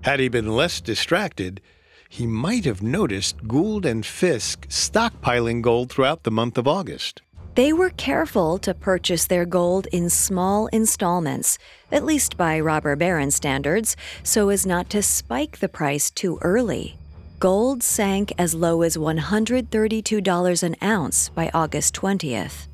Had 0.00 0.18
he 0.18 0.28
been 0.28 0.56
less 0.56 0.80
distracted, 0.80 1.60
he 2.08 2.26
might 2.26 2.64
have 2.64 2.82
noticed 2.82 3.46
Gould 3.46 3.86
and 3.86 4.04
Fisk 4.04 4.66
stockpiling 4.66 5.62
gold 5.62 5.88
throughout 5.88 6.24
the 6.24 6.32
month 6.32 6.58
of 6.58 6.66
August. 6.66 7.22
They 7.54 7.72
were 7.72 7.90
careful 7.90 8.58
to 8.58 8.74
purchase 8.74 9.26
their 9.26 9.46
gold 9.46 9.86
in 9.92 10.10
small 10.10 10.66
installments, 10.72 11.58
at 11.92 12.04
least 12.04 12.36
by 12.36 12.58
robber 12.58 12.96
baron 12.96 13.30
standards, 13.30 13.96
so 14.24 14.48
as 14.48 14.66
not 14.66 14.90
to 14.90 15.00
spike 15.00 15.60
the 15.60 15.68
price 15.68 16.10
too 16.10 16.40
early. 16.42 16.98
Gold 17.38 17.82
sank 17.82 18.32
as 18.38 18.54
low 18.54 18.80
as 18.80 18.96
$132 18.96 20.62
an 20.62 20.76
ounce 20.82 21.28
by 21.28 21.50
August 21.52 21.94
20th. 21.94 22.66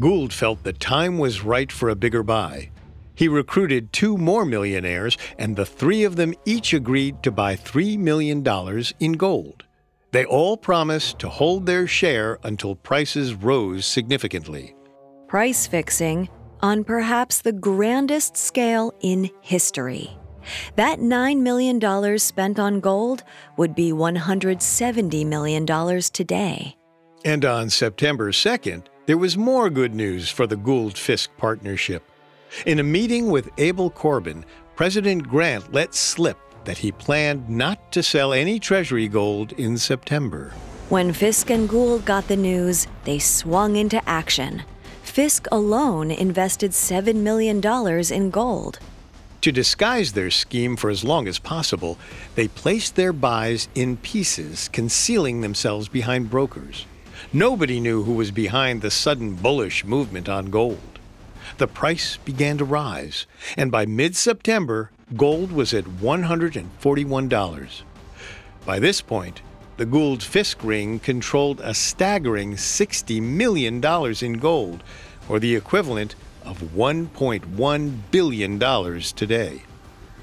Gould 0.00 0.32
felt 0.32 0.64
the 0.64 0.72
time 0.72 1.18
was 1.18 1.44
right 1.44 1.70
for 1.70 1.88
a 1.88 1.94
bigger 1.94 2.24
buy. 2.24 2.70
He 3.14 3.28
recruited 3.28 3.92
two 3.92 4.18
more 4.18 4.44
millionaires, 4.44 5.16
and 5.38 5.54
the 5.54 5.66
three 5.66 6.02
of 6.02 6.16
them 6.16 6.34
each 6.44 6.74
agreed 6.74 7.22
to 7.22 7.30
buy 7.30 7.54
$3 7.54 7.96
million 7.96 8.42
in 8.98 9.12
gold. 9.12 9.64
They 10.10 10.24
all 10.24 10.56
promised 10.56 11.20
to 11.20 11.28
hold 11.28 11.66
their 11.66 11.86
share 11.86 12.40
until 12.42 12.74
prices 12.74 13.34
rose 13.34 13.86
significantly. 13.86 14.74
Price 15.28 15.68
fixing 15.68 16.28
on 16.60 16.82
perhaps 16.82 17.40
the 17.42 17.52
grandest 17.52 18.36
scale 18.36 18.92
in 19.00 19.30
history. 19.42 20.10
That 20.76 20.98
$9 20.98 21.40
million 21.40 22.18
spent 22.18 22.58
on 22.58 22.80
gold 22.80 23.22
would 23.56 23.74
be 23.74 23.92
$170 23.92 25.26
million 25.26 25.66
today. 25.66 26.76
And 27.24 27.44
on 27.44 27.70
September 27.70 28.32
2nd, 28.32 28.86
there 29.06 29.18
was 29.18 29.36
more 29.36 29.70
good 29.70 29.94
news 29.94 30.28
for 30.28 30.46
the 30.46 30.56
Gould 30.56 30.96
Fisk 30.96 31.30
partnership. 31.36 32.02
In 32.66 32.78
a 32.78 32.84
meeting 32.84 33.30
with 33.30 33.50
Abel 33.58 33.90
Corbin, 33.90 34.44
President 34.76 35.26
Grant 35.28 35.72
let 35.72 35.94
slip 35.94 36.38
that 36.64 36.78
he 36.78 36.92
planned 36.92 37.48
not 37.48 37.92
to 37.92 38.02
sell 38.02 38.32
any 38.32 38.58
Treasury 38.58 39.08
gold 39.08 39.52
in 39.52 39.76
September. 39.76 40.52
When 40.88 41.12
Fisk 41.12 41.50
and 41.50 41.68
Gould 41.68 42.04
got 42.04 42.28
the 42.28 42.36
news, 42.36 42.86
they 43.04 43.18
swung 43.18 43.76
into 43.76 44.06
action. 44.08 44.62
Fisk 45.02 45.46
alone 45.50 46.10
invested 46.10 46.72
$7 46.72 47.16
million 47.16 47.60
in 48.12 48.30
gold. 48.30 48.78
To 49.42 49.50
disguise 49.50 50.12
their 50.12 50.30
scheme 50.30 50.76
for 50.76 50.88
as 50.88 51.02
long 51.02 51.26
as 51.26 51.40
possible, 51.40 51.98
they 52.36 52.46
placed 52.46 52.94
their 52.94 53.12
buys 53.12 53.66
in 53.74 53.96
pieces, 53.96 54.68
concealing 54.72 55.40
themselves 55.40 55.88
behind 55.88 56.30
brokers. 56.30 56.86
Nobody 57.32 57.80
knew 57.80 58.04
who 58.04 58.12
was 58.12 58.30
behind 58.30 58.82
the 58.82 58.90
sudden 58.90 59.34
bullish 59.34 59.84
movement 59.84 60.28
on 60.28 60.46
gold. 60.46 61.00
The 61.58 61.66
price 61.66 62.18
began 62.18 62.56
to 62.58 62.64
rise, 62.64 63.26
and 63.56 63.72
by 63.72 63.84
mid 63.84 64.14
September, 64.14 64.92
gold 65.16 65.50
was 65.50 65.74
at 65.74 65.86
$141. 65.86 67.82
By 68.64 68.78
this 68.78 69.00
point, 69.00 69.42
the 69.76 69.86
Gould 69.86 70.22
Fisk 70.22 70.62
ring 70.62 71.00
controlled 71.00 71.60
a 71.64 71.74
staggering 71.74 72.54
$60 72.54 73.20
million 73.20 73.82
in 74.22 74.32
gold, 74.34 74.84
or 75.28 75.40
the 75.40 75.56
equivalent 75.56 76.14
of 76.44 76.58
$1.1 76.74 77.92
billion 78.10 78.58
today. 79.14 79.62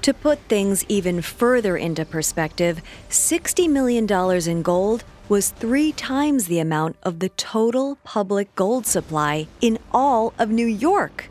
To 0.02 0.14
put 0.14 0.38
things 0.48 0.84
even 0.88 1.20
further 1.20 1.76
into 1.76 2.04
perspective, 2.04 2.80
$60 3.10 3.68
million 3.68 4.10
in 4.48 4.62
gold 4.62 5.04
was 5.28 5.50
three 5.50 5.92
times 5.92 6.46
the 6.46 6.58
amount 6.58 6.96
of 7.02 7.18
the 7.18 7.28
total 7.30 7.96
public 8.02 8.54
gold 8.54 8.86
supply 8.86 9.46
in 9.60 9.78
all 9.92 10.32
of 10.38 10.50
New 10.50 10.66
York. 10.66 11.28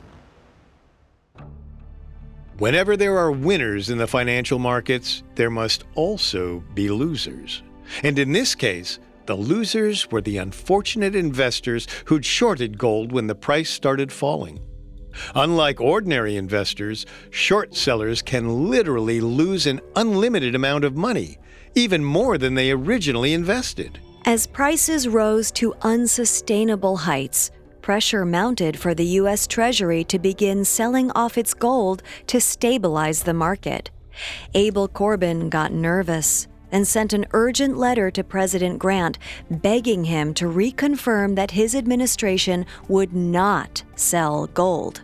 Whenever 2.60 2.96
there 2.96 3.18
are 3.18 3.32
winners 3.32 3.90
in 3.90 3.98
the 3.98 4.08
financial 4.08 4.60
markets, 4.60 5.24
there 5.36 5.50
must 5.50 5.84
also 5.96 6.64
be 6.74 6.90
losers. 6.90 7.64
And 8.04 8.20
in 8.20 8.32
this 8.32 8.54
case, 8.54 9.00
the 9.26 9.36
losers 9.36 10.12
were 10.12 10.22
the 10.22 10.38
unfortunate 10.38 11.16
investors 11.16 11.88
who'd 12.06 12.26
shorted 12.26 12.78
gold 12.78 13.12
when 13.12 13.28
the 13.28 13.36
price 13.36 13.70
started 13.70 14.12
falling. 14.12 14.60
Unlike 15.36 15.82
ordinary 15.82 16.36
investors, 16.38 17.06
short 17.30 17.76
sellers 17.76 18.22
can 18.22 18.70
literally 18.70 19.22
lose 19.22 19.66
an 19.66 19.82
unlimited 19.96 20.56
amount 20.56 20.84
of 20.84 20.96
money 20.96 21.38
even 21.76 22.04
more 22.04 22.38
than 22.38 22.56
they 22.56 22.72
originally 22.72 23.34
invested. 23.34 24.00
As 24.26 24.48
prices 24.48 25.08
rose 25.08 25.52
to 25.54 25.74
unsustainable 25.82 26.98
heights, 26.98 27.52
pressure 27.82 28.26
mounted 28.26 28.78
for 28.78 28.94
the 28.94 29.06
U.S. 29.06 29.48
Treasury 29.48 30.04
to 30.06 30.20
begin 30.20 30.66
selling 30.66 31.12
off 31.12 31.38
its 31.38 31.54
gold 31.54 32.04
to 32.28 32.42
stabilize 32.42 33.24
the 33.24 33.34
market. 33.34 33.90
Abel 34.54 34.88
Corbin 34.88 35.50
got 35.50 35.72
nervous 35.72 36.48
and 36.72 36.88
sent 36.88 37.14
an 37.14 37.26
urgent 37.32 37.78
letter 37.78 38.12
to 38.12 38.24
President 38.24 38.80
Grant 38.80 39.18
begging 39.50 40.04
him 40.04 40.34
to 40.36 40.46
reconfirm 40.46 41.36
that 41.36 41.52
his 41.52 41.76
administration 41.76 42.66
would 42.88 43.14
not 43.14 43.84
sell 43.96 44.48
gold. 44.48 45.02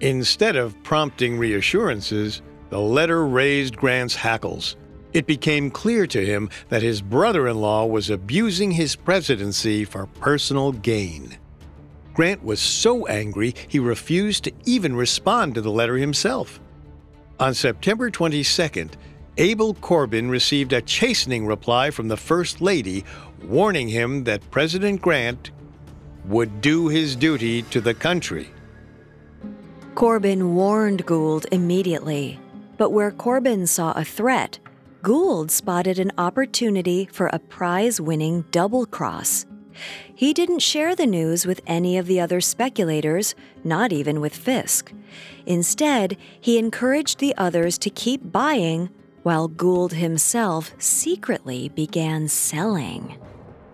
Instead 0.00 0.56
of 0.56 0.80
prompting 0.82 1.38
reassurances, 1.38 2.42
the 2.70 2.80
letter 2.80 3.26
raised 3.26 3.76
Grant's 3.76 4.14
hackles 4.14 4.76
it 5.16 5.26
became 5.26 5.70
clear 5.70 6.06
to 6.08 6.26
him 6.26 6.50
that 6.68 6.82
his 6.82 7.00
brother 7.00 7.48
in 7.48 7.58
law 7.58 7.86
was 7.86 8.10
abusing 8.10 8.70
his 8.70 8.94
presidency 8.94 9.82
for 9.82 10.04
personal 10.20 10.72
gain. 10.72 11.38
Grant 12.12 12.44
was 12.44 12.60
so 12.60 13.06
angry 13.06 13.54
he 13.66 13.78
refused 13.78 14.44
to 14.44 14.52
even 14.66 14.94
respond 14.94 15.54
to 15.54 15.62
the 15.62 15.70
letter 15.70 15.96
himself. 15.96 16.60
On 17.40 17.54
September 17.54 18.10
22nd, 18.10 18.92
Abel 19.38 19.74
Corbin 19.74 20.30
received 20.30 20.72
a 20.72 20.80
chastening 20.80 21.46
reply 21.46 21.90
from 21.90 22.08
the 22.08 22.16
First 22.16 22.62
Lady 22.62 23.04
warning 23.42 23.88
him 23.88 24.24
that 24.24 24.50
President 24.50 25.02
Grant 25.02 25.50
would 26.24 26.62
do 26.62 26.88
his 26.88 27.14
duty 27.14 27.62
to 27.62 27.80
the 27.80 27.92
country. 27.92 28.48
Corbin 29.94 30.54
warned 30.54 31.04
Gould 31.04 31.46
immediately, 31.52 32.40
but 32.78 32.90
where 32.90 33.10
Corbin 33.10 33.66
saw 33.66 33.92
a 33.92 34.04
threat, 34.04 34.58
Gould 35.02 35.50
spotted 35.50 35.98
an 35.98 36.12
opportunity 36.16 37.06
for 37.12 37.26
a 37.26 37.38
prize 37.38 38.00
winning 38.00 38.44
double 38.50 38.86
cross. 38.86 39.44
He 40.14 40.32
didn't 40.32 40.60
share 40.60 40.96
the 40.96 41.06
news 41.06 41.44
with 41.44 41.60
any 41.66 41.98
of 41.98 42.06
the 42.06 42.20
other 42.20 42.40
speculators, 42.40 43.34
not 43.62 43.92
even 43.92 44.20
with 44.20 44.34
Fisk. 44.34 44.92
Instead, 45.44 46.16
he 46.40 46.58
encouraged 46.58 47.18
the 47.18 47.34
others 47.36 47.76
to 47.78 47.90
keep 47.90 48.32
buying 48.32 48.88
while 49.26 49.48
Gould 49.48 49.92
himself 49.94 50.72
secretly 50.78 51.68
began 51.70 52.28
selling. 52.28 53.18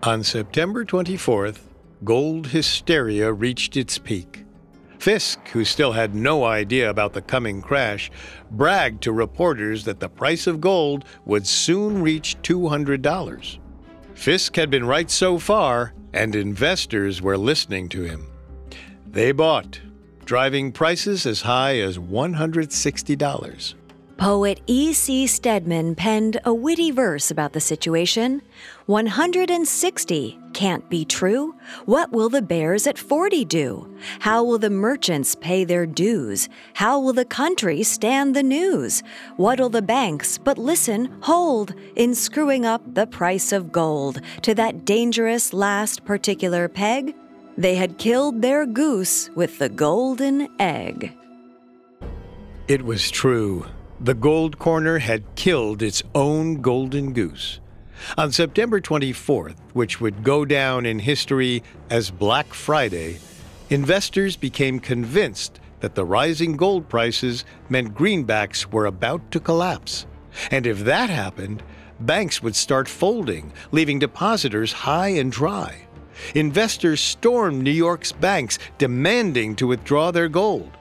On 0.01 0.23
September 0.23 0.83
24th, 0.83 1.59
gold 2.03 2.47
hysteria 2.47 3.31
reached 3.31 3.77
its 3.77 3.99
peak. 3.99 4.45
Fisk, 4.97 5.47
who 5.49 5.63
still 5.63 5.91
had 5.91 6.15
no 6.15 6.43
idea 6.43 6.89
about 6.89 7.13
the 7.13 7.21
coming 7.21 7.61
crash, 7.61 8.09
bragged 8.49 9.03
to 9.03 9.11
reporters 9.11 9.85
that 9.85 9.99
the 9.99 10.09
price 10.09 10.47
of 10.47 10.59
gold 10.59 11.05
would 11.25 11.45
soon 11.45 12.01
reach 12.01 12.35
$200. 12.41 13.59
Fisk 14.15 14.55
had 14.55 14.71
been 14.71 14.87
right 14.87 15.11
so 15.11 15.37
far, 15.37 15.93
and 16.13 16.35
investors 16.35 17.21
were 17.21 17.37
listening 17.37 17.89
to 17.89 18.01
him. 18.01 18.25
They 19.05 19.31
bought, 19.31 19.79
driving 20.25 20.71
prices 20.71 21.27
as 21.27 21.43
high 21.43 21.77
as 21.77 21.99
$160. 21.99 23.75
Poet 24.17 24.61
E.C. 24.67 25.27
Stedman 25.27 25.95
penned 25.95 26.39
a 26.45 26.53
witty 26.53 26.91
verse 26.91 27.31
about 27.31 27.53
the 27.53 27.59
situation 27.59 28.41
160 28.85 30.39
can't 30.53 30.87
be 30.89 31.03
true. 31.03 31.55
What 31.85 32.11
will 32.11 32.29
the 32.29 32.41
bears 32.41 32.85
at 32.85 32.97
40 32.97 33.43
do? 33.45 33.97
How 34.19 34.43
will 34.43 34.59
the 34.59 34.69
merchants 34.69 35.35
pay 35.35 35.63
their 35.63 35.85
dues? 35.85 36.47
How 36.73 36.99
will 36.99 37.13
the 37.13 37.25
country 37.25 37.81
stand 37.81 38.35
the 38.35 38.43
news? 38.43 39.01
What'll 39.37 39.69
the 39.69 39.81
banks, 39.81 40.37
but 40.37 40.57
listen, 40.57 41.09
hold, 41.21 41.73
in 41.95 42.13
screwing 42.13 42.65
up 42.65 42.81
the 42.93 43.07
price 43.07 43.51
of 43.51 43.71
gold 43.71 44.21
to 44.43 44.53
that 44.55 44.85
dangerous 44.85 45.53
last 45.53 46.05
particular 46.05 46.67
peg? 46.67 47.15
They 47.57 47.75
had 47.75 47.97
killed 47.97 48.41
their 48.41 48.65
goose 48.65 49.29
with 49.35 49.59
the 49.59 49.69
golden 49.69 50.49
egg. 50.59 51.15
It 52.67 52.83
was 52.83 53.09
true. 53.09 53.65
The 54.03 54.13
Gold 54.13 54.59
Corner 54.59 54.97
had 54.97 55.23
killed 55.35 55.81
its 55.81 56.03
own 56.13 56.55
golden 56.59 57.13
goose. 57.13 57.61
On 58.17 58.33
September 58.33 58.81
24th, 58.81 59.55
which 59.71 60.01
would 60.01 60.25
go 60.25 60.43
down 60.43 60.85
in 60.85 60.99
history 60.99 61.63
as 61.89 62.11
Black 62.11 62.53
Friday, 62.53 63.19
investors 63.69 64.35
became 64.35 64.81
convinced 64.81 65.61
that 65.79 65.95
the 65.95 66.03
rising 66.03 66.57
gold 66.57 66.89
prices 66.89 67.45
meant 67.69 67.95
greenbacks 67.95 68.65
were 68.65 68.87
about 68.87 69.31
to 69.31 69.39
collapse. 69.39 70.05
And 70.51 70.67
if 70.67 70.79
that 70.79 71.09
happened, 71.09 71.63
banks 72.01 72.43
would 72.43 72.57
start 72.57 72.89
folding, 72.89 73.53
leaving 73.71 73.99
depositors 73.99 74.73
high 74.73 75.11
and 75.15 75.31
dry. 75.31 75.87
Investors 76.35 76.99
stormed 76.99 77.63
New 77.63 77.71
York's 77.71 78.11
banks, 78.11 78.59
demanding 78.77 79.55
to 79.55 79.67
withdraw 79.67 80.11
their 80.11 80.27
gold. 80.27 80.71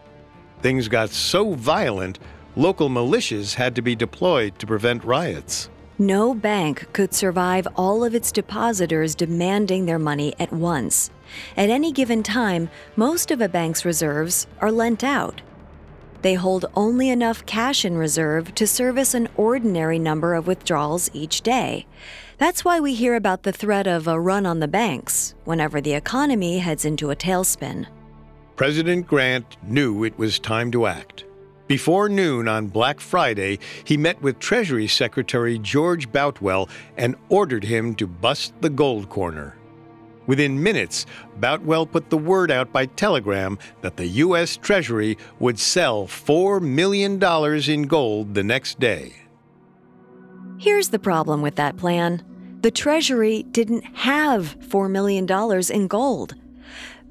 Things 0.61 0.89
got 0.89 1.11
so 1.11 1.55
violent 1.55 2.19
local 2.57 2.89
militias 2.89 3.55
had 3.55 3.75
to 3.77 3.83
be 3.83 3.95
deployed 3.95 4.59
to 4.59 4.67
prevent 4.67 5.05
riots. 5.05 5.71
No 5.99 6.35
bank 6.35 6.93
could 6.93 7.15
survive 7.15 7.69
all 7.77 8.03
of 8.03 8.15
its 8.15 8.33
depositors 8.33 9.15
demanding 9.15 9.87
their 9.87 9.99
money 9.99 10.35
at 10.39 10.53
once. 10.53 11.11
At 11.57 11.71
any 11.71 11.93
given 11.93 12.23
time, 12.23 12.71
most 12.97 13.31
of 13.31 13.41
a 13.41 13.49
bank's 13.49 13.85
reserves 13.85 14.47
are 14.61 14.73
lent 14.73 15.05
out. 15.05 15.43
They 16.23 16.35
hold 16.35 16.67
only 16.75 17.11
enough 17.11 17.45
cash 17.47 17.85
in 17.85 17.97
reserve 17.97 18.55
to 18.55 18.67
service 18.67 19.13
an 19.13 19.29
ordinary 19.37 19.99
number 19.99 20.35
of 20.35 20.47
withdrawals 20.47 21.11
each 21.13 21.43
day. 21.43 21.87
That's 22.39 22.65
why 22.65 22.81
we 22.81 22.95
hear 22.95 23.15
about 23.15 23.43
the 23.43 23.53
threat 23.53 23.87
of 23.87 24.07
a 24.07 24.19
run 24.19 24.47
on 24.47 24.61
the 24.61 24.69
banks 24.69 25.35
whenever 25.45 25.81
the 25.81 25.95
economy 25.95 26.59
heads 26.59 26.85
into 26.85 27.11
a 27.11 27.17
tailspin. 27.17 27.87
President 28.57 29.07
Grant 29.07 29.57
knew 29.63 30.05
it 30.05 30.17
was 30.19 30.39
time 30.39 30.71
to 30.73 30.87
act. 30.87 31.25
Before 31.67 32.09
noon 32.09 32.49
on 32.49 32.67
Black 32.67 33.01
Friday, 33.01 33.59
he 33.85 33.97
met 33.97 34.21
with 34.21 34.39
Treasury 34.39 34.89
Secretary 34.89 35.59
George 35.59 36.11
Boutwell 36.11 36.69
and 36.97 37.17
ordered 37.29 37.65
him 37.65 37.95
to 37.97 38.07
bust 38.07 38.53
the 38.61 38.71
gold 38.71 39.09
corner. 39.09 39.57
Within 40.27 40.63
minutes, 40.63 41.07
Boutwell 41.39 41.87
put 41.87 42.11
the 42.11 42.19
word 42.19 42.51
out 42.51 42.73
by 42.73 42.87
telegram 42.87 43.59
that 43.81 43.97
the 43.97 44.07
U.S. 44.07 44.57
Treasury 44.57 45.19
would 45.41 45.59
sell 45.59 46.07
$4 46.07 46.61
million 46.61 47.23
in 47.71 47.83
gold 47.89 48.35
the 48.35 48.45
next 48.45 48.79
day. 48.79 49.15
Here's 50.59 50.91
the 50.91 50.99
problem 50.99 51.43
with 51.43 51.57
that 51.57 51.77
plan 51.77 52.23
the 52.61 52.71
Treasury 52.71 53.43
didn't 53.43 53.85
have 53.97 54.57
$4 54.61 54.89
million 54.89 55.27
in 55.71 55.89
gold. 55.89 56.37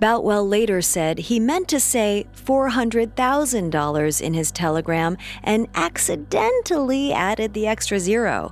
Boutwell 0.02 0.48
later 0.48 0.82
said 0.82 1.20
he 1.20 1.40
meant 1.40 1.68
to 1.68 1.80
say 1.80 2.26
$400,000 2.36 4.22
in 4.22 4.34
his 4.34 4.52
telegram 4.52 5.16
and 5.44 5.68
accidentally 5.76 7.14
added 7.14 7.54
the 7.54 7.68
extra 7.68 8.00
zero. 8.00 8.52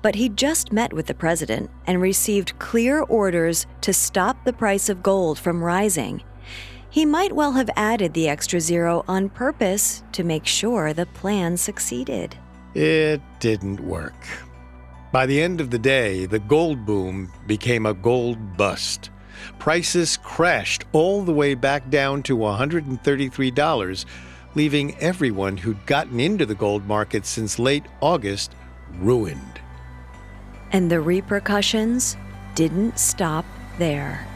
But 0.00 0.14
he 0.14 0.30
just 0.30 0.72
met 0.72 0.94
with 0.94 1.04
the 1.04 1.12
president 1.12 1.68
and 1.86 2.00
received 2.00 2.58
clear 2.58 3.02
orders 3.02 3.66
to 3.82 3.92
stop 3.92 4.42
the 4.42 4.54
price 4.54 4.88
of 4.88 5.02
gold 5.02 5.38
from 5.38 5.62
rising. 5.62 6.22
He 6.88 7.04
might 7.04 7.34
well 7.34 7.52
have 7.52 7.68
added 7.76 8.14
the 8.14 8.30
extra 8.30 8.58
zero 8.58 9.04
on 9.06 9.28
purpose 9.28 10.02
to 10.12 10.24
make 10.24 10.46
sure 10.46 10.94
the 10.94 11.04
plan 11.04 11.58
succeeded. 11.58 12.38
It 12.74 13.20
didn't 13.38 13.80
work. 13.80 14.26
By 15.12 15.26
the 15.26 15.42
end 15.42 15.60
of 15.60 15.70
the 15.70 15.78
day, 15.78 16.24
the 16.24 16.38
gold 16.38 16.86
boom 16.86 17.30
became 17.46 17.84
a 17.84 17.92
gold 17.92 18.56
bust. 18.56 19.10
Prices 19.58 20.16
crashed 20.16 20.84
all 20.92 21.22
the 21.22 21.32
way 21.32 21.54
back 21.54 21.90
down 21.90 22.22
to 22.24 22.36
$133, 22.36 24.04
leaving 24.54 24.96
everyone 24.98 25.56
who'd 25.56 25.86
gotten 25.86 26.20
into 26.20 26.46
the 26.46 26.54
gold 26.54 26.86
market 26.86 27.26
since 27.26 27.58
late 27.58 27.84
August 28.00 28.54
ruined. 28.98 29.60
And 30.72 30.90
the 30.90 31.00
repercussions 31.00 32.16
didn't 32.54 32.98
stop 32.98 33.44
there. 33.78 34.26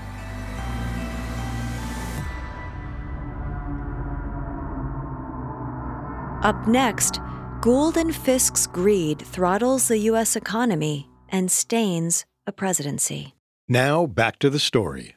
Up 6.42 6.66
next, 6.66 7.20
Gould 7.60 7.98
and 7.98 8.16
Fisk's 8.16 8.66
greed 8.66 9.20
throttles 9.20 9.88
the 9.88 9.98
U.S. 9.98 10.36
economy 10.36 11.10
and 11.28 11.50
stains 11.50 12.24
a 12.46 12.52
presidency. 12.52 13.34
Now 13.72 14.04
back 14.04 14.40
to 14.40 14.50
the 14.50 14.58
story. 14.58 15.14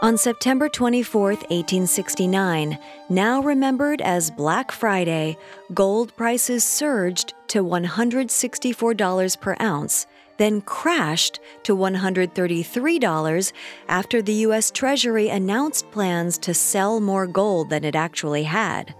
On 0.00 0.16
September 0.16 0.68
24, 0.68 1.22
1869, 1.22 2.78
now 3.08 3.42
remembered 3.42 4.00
as 4.00 4.30
Black 4.30 4.70
Friday, 4.70 5.36
gold 5.74 6.14
prices 6.14 6.62
surged 6.62 7.34
to 7.48 7.64
$164 7.64 9.40
per 9.40 9.56
ounce, 9.60 10.06
then 10.36 10.60
crashed 10.60 11.40
to 11.64 11.76
$133 11.76 13.52
after 13.88 14.22
the 14.22 14.34
U.S. 14.34 14.70
Treasury 14.70 15.30
announced 15.30 15.90
plans 15.90 16.38
to 16.38 16.54
sell 16.54 17.00
more 17.00 17.26
gold 17.26 17.70
than 17.70 17.82
it 17.82 17.96
actually 17.96 18.44
had. 18.44 18.94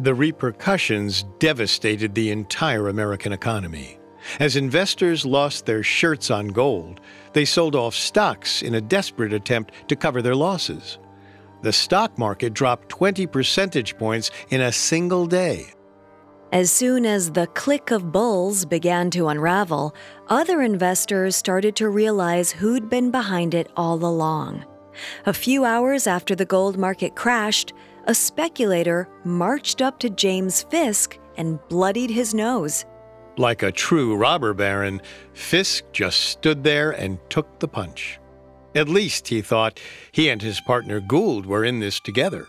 The 0.00 0.14
repercussions 0.14 1.24
devastated 1.38 2.14
the 2.14 2.30
entire 2.30 2.88
American 2.88 3.32
economy. 3.32 3.97
As 4.40 4.56
investors 4.56 5.24
lost 5.24 5.66
their 5.66 5.82
shirts 5.82 6.30
on 6.30 6.48
gold, 6.48 7.00
they 7.32 7.44
sold 7.44 7.74
off 7.74 7.94
stocks 7.94 8.62
in 8.62 8.74
a 8.74 8.80
desperate 8.80 9.32
attempt 9.32 9.72
to 9.88 9.96
cover 9.96 10.22
their 10.22 10.36
losses. 10.36 10.98
The 11.62 11.72
stock 11.72 12.16
market 12.18 12.54
dropped 12.54 12.88
20 12.88 13.26
percentage 13.26 13.96
points 13.98 14.30
in 14.50 14.60
a 14.60 14.72
single 14.72 15.26
day. 15.26 15.72
As 16.52 16.70
soon 16.70 17.04
as 17.04 17.32
the 17.32 17.46
clique 17.48 17.90
of 17.90 18.10
bulls 18.10 18.64
began 18.64 19.10
to 19.10 19.28
unravel, 19.28 19.94
other 20.28 20.62
investors 20.62 21.36
started 21.36 21.76
to 21.76 21.90
realize 21.90 22.52
who'd 22.52 22.88
been 22.88 23.10
behind 23.10 23.54
it 23.54 23.70
all 23.76 23.96
along. 23.96 24.64
A 25.26 25.32
few 25.32 25.64
hours 25.64 26.06
after 26.06 26.34
the 26.34 26.46
gold 26.46 26.78
market 26.78 27.14
crashed, 27.14 27.74
a 28.06 28.14
speculator 28.14 29.08
marched 29.24 29.82
up 29.82 29.98
to 29.98 30.08
James 30.08 30.62
Fisk 30.64 31.18
and 31.36 31.58
bloodied 31.68 32.10
his 32.10 32.32
nose. 32.32 32.86
Like 33.38 33.62
a 33.62 33.70
true 33.70 34.16
robber 34.16 34.52
baron, 34.52 35.00
Fisk 35.32 35.84
just 35.92 36.18
stood 36.24 36.64
there 36.64 36.90
and 36.90 37.18
took 37.30 37.60
the 37.60 37.68
punch. 37.68 38.18
At 38.74 38.88
least, 38.88 39.28
he 39.28 39.42
thought, 39.42 39.80
he 40.10 40.28
and 40.28 40.42
his 40.42 40.60
partner 40.60 41.00
Gould 41.00 41.46
were 41.46 41.64
in 41.64 41.78
this 41.78 42.00
together. 42.00 42.48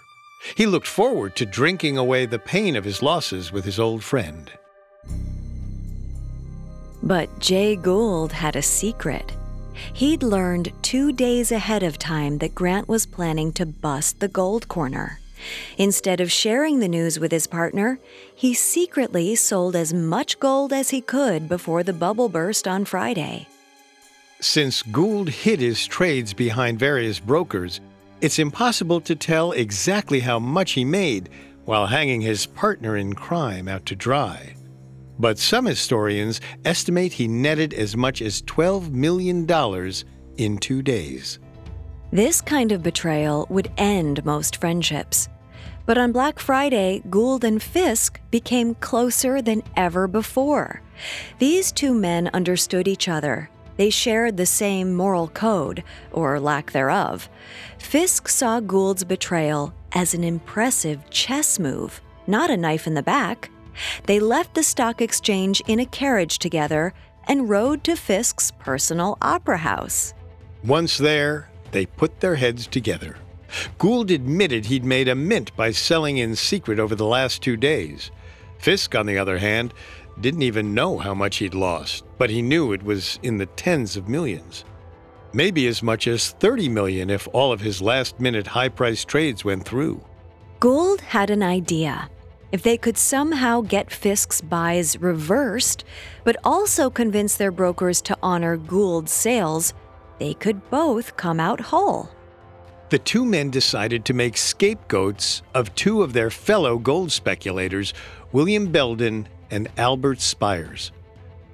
He 0.55 0.65
looked 0.65 0.87
forward 0.87 1.35
to 1.35 1.45
drinking 1.45 1.97
away 1.97 2.25
the 2.25 2.39
pain 2.39 2.75
of 2.75 2.83
his 2.83 3.03
losses 3.03 3.51
with 3.51 3.65
his 3.65 3.79
old 3.79 4.03
friend. 4.03 4.51
But 7.03 7.39
Jay 7.39 7.75
Gould 7.75 8.31
had 8.31 8.55
a 8.55 8.61
secret. 8.61 9.31
He'd 9.93 10.23
learned 10.23 10.73
two 10.81 11.11
days 11.13 11.51
ahead 11.51 11.83
of 11.83 11.99
time 11.99 12.39
that 12.39 12.55
Grant 12.55 12.87
was 12.89 13.05
planning 13.05 13.53
to 13.53 13.65
bust 13.65 14.19
the 14.19 14.27
gold 14.27 14.67
corner. 14.67 15.19
Instead 15.77 16.19
of 16.21 16.31
sharing 16.31 16.79
the 16.79 16.87
news 16.87 17.19
with 17.19 17.31
his 17.31 17.47
partner, 17.47 17.99
he 18.35 18.53
secretly 18.53 19.35
sold 19.35 19.75
as 19.75 19.93
much 19.93 20.39
gold 20.39 20.73
as 20.73 20.89
he 20.89 21.01
could 21.01 21.47
before 21.47 21.83
the 21.83 21.93
bubble 21.93 22.29
burst 22.29 22.67
on 22.67 22.85
Friday. 22.85 23.47
Since 24.41 24.83
Gould 24.83 25.29
hid 25.29 25.59
his 25.59 25.85
trades 25.85 26.33
behind 26.33 26.79
various 26.79 27.19
brokers, 27.19 27.81
it's 28.21 28.39
impossible 28.39 29.01
to 29.01 29.15
tell 29.15 29.51
exactly 29.51 30.19
how 30.19 30.39
much 30.39 30.71
he 30.71 30.85
made 30.85 31.29
while 31.65 31.87
hanging 31.87 32.21
his 32.21 32.45
partner 32.45 32.97
in 32.97 33.13
crime 33.13 33.67
out 33.67 33.85
to 33.85 33.95
dry. 33.95 34.55
But 35.19 35.37
some 35.37 35.65
historians 35.65 36.39
estimate 36.63 37.13
he 37.13 37.27
netted 37.27 37.73
as 37.73 37.97
much 37.97 38.21
as 38.21 38.41
$12 38.43 38.91
million 38.91 39.45
in 40.37 40.57
two 40.57 40.81
days. 40.81 41.39
This 42.11 42.41
kind 42.41 42.71
of 42.71 42.81
betrayal 42.81 43.45
would 43.51 43.71
end 43.77 44.25
most 44.25 44.57
friendships. 44.57 45.29
But 45.85 45.99
on 45.99 46.11
Black 46.11 46.39
Friday, 46.39 47.03
Gould 47.07 47.43
and 47.43 47.61
Fisk 47.61 48.19
became 48.31 48.73
closer 48.75 49.43
than 49.43 49.61
ever 49.75 50.07
before. 50.07 50.81
These 51.37 51.71
two 51.71 51.93
men 51.93 52.29
understood 52.33 52.87
each 52.87 53.07
other. 53.07 53.49
They 53.77 53.91
shared 53.91 54.37
the 54.37 54.45
same 54.47 54.95
moral 54.95 55.27
code, 55.29 55.83
or 56.11 56.39
lack 56.39 56.71
thereof. 56.71 57.29
Fisk 57.77 58.27
saw 58.27 58.59
Gould's 58.59 59.03
betrayal 59.03 59.73
as 59.93 60.13
an 60.15 60.23
impressive 60.23 61.07
chess 61.11 61.59
move, 61.59 62.01
not 62.25 62.49
a 62.49 62.57
knife 62.57 62.87
in 62.87 62.95
the 62.95 63.03
back. 63.03 63.51
They 64.05 64.19
left 64.19 64.55
the 64.55 64.63
stock 64.63 64.99
exchange 64.99 65.61
in 65.67 65.79
a 65.79 65.85
carriage 65.85 66.39
together 66.39 66.93
and 67.27 67.49
rode 67.49 67.83
to 67.83 67.95
Fisk's 67.95 68.51
personal 68.51 69.17
opera 69.21 69.57
house. 69.57 70.13
Once 70.63 70.97
there, 70.97 71.49
they 71.71 71.85
put 71.85 72.19
their 72.19 72.35
heads 72.35 72.67
together. 72.67 73.17
Gould 73.77 74.11
admitted 74.11 74.65
he'd 74.65 74.85
made 74.85 75.07
a 75.07 75.15
mint 75.15 75.55
by 75.55 75.71
selling 75.71 76.17
in 76.17 76.35
secret 76.35 76.79
over 76.79 76.95
the 76.95 77.05
last 77.05 77.41
two 77.41 77.57
days. 77.57 78.11
Fisk, 78.59 78.95
on 78.95 79.05
the 79.05 79.17
other 79.17 79.37
hand, 79.37 79.73
didn't 80.21 80.43
even 80.43 80.73
know 80.73 80.97
how 80.97 81.13
much 81.13 81.37
he'd 81.37 81.53
lost, 81.53 82.03
but 82.17 82.29
he 82.29 82.41
knew 82.41 82.73
it 82.73 82.83
was 82.83 83.19
in 83.23 83.37
the 83.37 83.45
tens 83.45 83.95
of 83.95 84.09
millions. 84.09 84.65
Maybe 85.31 85.67
as 85.67 85.81
much 85.81 86.07
as 86.07 86.31
30 86.31 86.69
million 86.69 87.09
if 87.09 87.27
all 87.33 87.51
of 87.51 87.61
his 87.61 87.81
last 87.81 88.19
minute 88.19 88.47
high 88.47 88.69
priced 88.69 89.07
trades 89.07 89.45
went 89.45 89.65
through. 89.65 90.03
Gould 90.59 91.01
had 91.01 91.29
an 91.29 91.43
idea. 91.43 92.09
If 92.51 92.63
they 92.63 92.77
could 92.77 92.97
somehow 92.97 93.61
get 93.61 93.91
Fisk's 93.91 94.41
buys 94.41 94.99
reversed, 94.99 95.85
but 96.23 96.35
also 96.43 96.89
convince 96.89 97.37
their 97.37 97.51
brokers 97.51 98.01
to 98.01 98.17
honor 98.23 98.57
Gould's 98.57 99.11
sales, 99.11 99.73
they 100.19 100.33
could 100.35 100.69
both 100.69 101.17
come 101.17 101.39
out 101.39 101.59
whole. 101.59 102.09
The 102.89 102.99
two 102.99 103.25
men 103.25 103.49
decided 103.49 104.05
to 104.05 104.13
make 104.13 104.35
scapegoats 104.35 105.41
of 105.53 105.73
two 105.75 106.01
of 106.01 106.13
their 106.13 106.29
fellow 106.29 106.77
gold 106.77 107.11
speculators, 107.11 107.93
William 108.31 108.71
Belden 108.71 109.27
and 109.51 109.67
Albert 109.77 110.19
Speyers. 110.19 110.91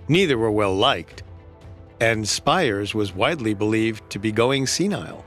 Neither 0.07 0.37
were 0.37 0.51
well 0.51 0.75
liked, 0.75 1.23
and 1.99 2.25
Speyers 2.25 2.93
was 2.93 3.15
widely 3.15 3.53
believed 3.53 4.09
to 4.11 4.19
be 4.19 4.31
going 4.31 4.67
senile. 4.67 5.25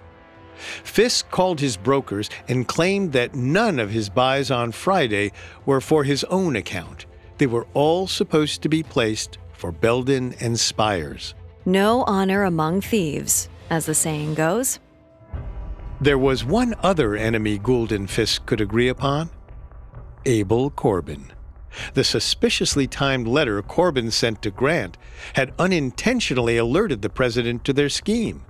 Fisk 0.56 1.30
called 1.30 1.60
his 1.60 1.76
brokers 1.76 2.30
and 2.48 2.66
claimed 2.66 3.12
that 3.12 3.34
none 3.34 3.78
of 3.78 3.90
his 3.90 4.08
buys 4.08 4.50
on 4.50 4.72
Friday 4.72 5.32
were 5.66 5.80
for 5.80 6.04
his 6.04 6.24
own 6.24 6.56
account. 6.56 7.06
They 7.38 7.46
were 7.46 7.66
all 7.74 8.06
supposed 8.06 8.62
to 8.62 8.68
be 8.68 8.82
placed 8.82 9.38
for 9.52 9.72
Belden 9.72 10.34
and 10.40 10.58
Speyers. 10.58 11.34
No 11.68 12.02
honor 12.04 12.44
among 12.44 12.80
thieves, 12.80 13.50
as 13.68 13.84
the 13.84 13.94
saying 13.94 14.36
goes. 14.36 14.78
There 16.00 16.16
was 16.16 16.42
one 16.42 16.74
other 16.82 17.14
enemy 17.14 17.58
Gould 17.58 17.92
and 17.92 18.08
Fisk 18.08 18.46
could 18.46 18.62
agree 18.62 18.88
upon 18.88 19.28
Abel 20.24 20.70
Corbin. 20.70 21.30
The 21.92 22.04
suspiciously 22.04 22.86
timed 22.86 23.28
letter 23.28 23.60
Corbin 23.60 24.10
sent 24.10 24.40
to 24.40 24.50
Grant 24.50 24.96
had 25.34 25.52
unintentionally 25.58 26.56
alerted 26.56 27.02
the 27.02 27.10
president 27.10 27.64
to 27.64 27.74
their 27.74 27.90
scheme. 27.90 28.46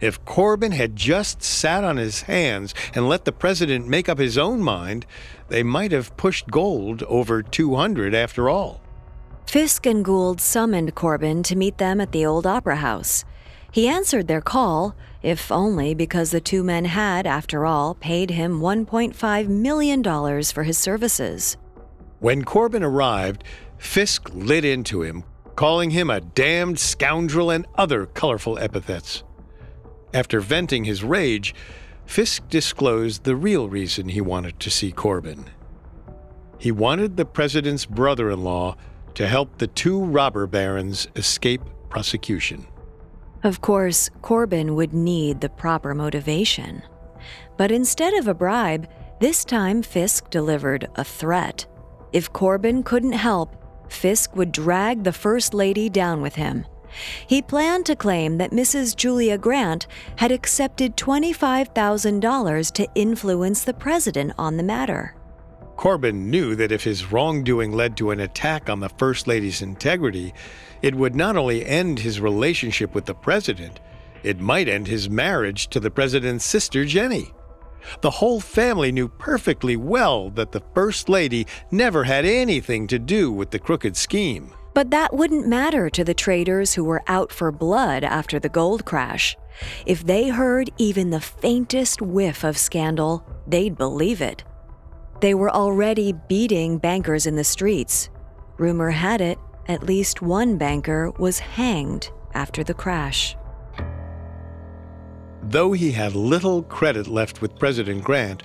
If 0.00 0.24
Corbin 0.24 0.72
had 0.72 0.96
just 0.96 1.44
sat 1.44 1.84
on 1.84 1.96
his 1.96 2.22
hands 2.22 2.74
and 2.92 3.08
let 3.08 3.24
the 3.24 3.30
president 3.30 3.86
make 3.86 4.08
up 4.08 4.18
his 4.18 4.36
own 4.36 4.62
mind, 4.62 5.06
they 5.46 5.62
might 5.62 5.92
have 5.92 6.16
pushed 6.16 6.50
gold 6.50 7.04
over 7.04 7.40
200 7.40 8.16
after 8.16 8.50
all. 8.50 8.80
Fisk 9.48 9.86
and 9.86 10.04
Gould 10.04 10.42
summoned 10.42 10.94
Corbin 10.94 11.42
to 11.44 11.56
meet 11.56 11.78
them 11.78 12.02
at 12.02 12.12
the 12.12 12.26
old 12.26 12.46
opera 12.46 12.76
house. 12.76 13.24
He 13.72 13.88
answered 13.88 14.28
their 14.28 14.42
call, 14.42 14.94
if 15.22 15.50
only 15.50 15.94
because 15.94 16.32
the 16.32 16.40
two 16.40 16.62
men 16.62 16.84
had, 16.84 17.26
after 17.26 17.64
all, 17.64 17.94
paid 17.94 18.28
him 18.28 18.60
$1.5 18.60 19.48
million 19.48 20.42
for 20.42 20.64
his 20.64 20.76
services. 20.76 21.56
When 22.18 22.44
Corbin 22.44 22.82
arrived, 22.82 23.42
Fisk 23.78 24.28
lit 24.34 24.66
into 24.66 25.00
him, 25.00 25.24
calling 25.56 25.92
him 25.92 26.10
a 26.10 26.20
damned 26.20 26.78
scoundrel 26.78 27.50
and 27.50 27.66
other 27.74 28.04
colorful 28.04 28.58
epithets. 28.58 29.22
After 30.12 30.40
venting 30.40 30.84
his 30.84 31.02
rage, 31.02 31.54
Fisk 32.04 32.46
disclosed 32.50 33.24
the 33.24 33.34
real 33.34 33.70
reason 33.70 34.10
he 34.10 34.20
wanted 34.20 34.60
to 34.60 34.70
see 34.70 34.92
Corbin. 34.92 35.46
He 36.58 36.70
wanted 36.70 37.16
the 37.16 37.24
president's 37.24 37.86
brother 37.86 38.30
in 38.30 38.44
law 38.44 38.76
to 39.18 39.26
help 39.26 39.58
the 39.58 39.66
two 39.66 40.04
robber 40.04 40.46
barons 40.46 41.08
escape 41.16 41.60
prosecution. 41.88 42.64
Of 43.42 43.60
course, 43.60 44.10
Corbin 44.22 44.76
would 44.76 44.92
need 44.92 45.40
the 45.40 45.48
proper 45.48 45.92
motivation. 45.92 46.84
But 47.56 47.72
instead 47.72 48.14
of 48.14 48.28
a 48.28 48.34
bribe, 48.34 48.88
this 49.18 49.44
time 49.44 49.82
Fisk 49.82 50.30
delivered 50.30 50.88
a 50.94 51.02
threat. 51.02 51.66
If 52.12 52.32
Corbin 52.32 52.84
couldn't 52.84 53.14
help, 53.14 53.56
Fisk 53.88 54.36
would 54.36 54.52
drag 54.52 55.02
the 55.02 55.12
First 55.12 55.52
Lady 55.52 55.88
down 55.88 56.22
with 56.22 56.36
him. 56.36 56.64
He 57.26 57.42
planned 57.42 57.86
to 57.86 57.96
claim 57.96 58.38
that 58.38 58.52
Mrs. 58.52 58.94
Julia 58.94 59.36
Grant 59.36 59.88
had 60.14 60.30
accepted 60.30 60.96
$25,000 60.96 62.72
to 62.72 62.88
influence 62.94 63.64
the 63.64 63.74
president 63.74 64.32
on 64.38 64.56
the 64.56 64.62
matter. 64.62 65.17
Corbin 65.78 66.28
knew 66.28 66.56
that 66.56 66.72
if 66.72 66.82
his 66.82 67.12
wrongdoing 67.12 67.70
led 67.70 67.96
to 67.96 68.10
an 68.10 68.18
attack 68.18 68.68
on 68.68 68.80
the 68.80 68.88
First 68.88 69.28
Lady's 69.28 69.62
integrity, 69.62 70.34
it 70.82 70.92
would 70.92 71.14
not 71.14 71.36
only 71.36 71.64
end 71.64 72.00
his 72.00 72.20
relationship 72.20 72.96
with 72.96 73.06
the 73.06 73.14
president, 73.14 73.78
it 74.24 74.40
might 74.40 74.68
end 74.68 74.88
his 74.88 75.08
marriage 75.08 75.68
to 75.68 75.78
the 75.78 75.90
president's 75.90 76.44
sister, 76.44 76.84
Jenny. 76.84 77.32
The 78.00 78.10
whole 78.10 78.40
family 78.40 78.90
knew 78.90 79.06
perfectly 79.06 79.76
well 79.76 80.30
that 80.30 80.50
the 80.50 80.64
First 80.74 81.08
Lady 81.08 81.46
never 81.70 82.02
had 82.02 82.24
anything 82.24 82.88
to 82.88 82.98
do 82.98 83.30
with 83.30 83.52
the 83.52 83.60
crooked 83.60 83.96
scheme. 83.96 84.52
But 84.74 84.90
that 84.90 85.14
wouldn't 85.14 85.46
matter 85.46 85.88
to 85.90 86.02
the 86.02 86.12
traders 86.12 86.74
who 86.74 86.82
were 86.82 87.04
out 87.06 87.30
for 87.30 87.52
blood 87.52 88.02
after 88.02 88.40
the 88.40 88.48
gold 88.48 88.84
crash. 88.84 89.36
If 89.86 90.04
they 90.04 90.28
heard 90.28 90.70
even 90.76 91.10
the 91.10 91.20
faintest 91.20 92.02
whiff 92.02 92.42
of 92.42 92.58
scandal, 92.58 93.24
they'd 93.46 93.78
believe 93.78 94.20
it. 94.20 94.42
They 95.20 95.34
were 95.34 95.50
already 95.50 96.12
beating 96.12 96.78
bankers 96.78 97.26
in 97.26 97.36
the 97.36 97.44
streets. 97.44 98.08
Rumor 98.56 98.90
had 98.90 99.20
it, 99.20 99.38
at 99.66 99.82
least 99.82 100.22
one 100.22 100.56
banker 100.56 101.10
was 101.18 101.40
hanged 101.40 102.10
after 102.34 102.62
the 102.62 102.74
crash. 102.74 103.36
Though 105.42 105.72
he 105.72 105.92
had 105.92 106.14
little 106.14 106.62
credit 106.62 107.08
left 107.08 107.40
with 107.40 107.58
President 107.58 108.04
Grant, 108.04 108.42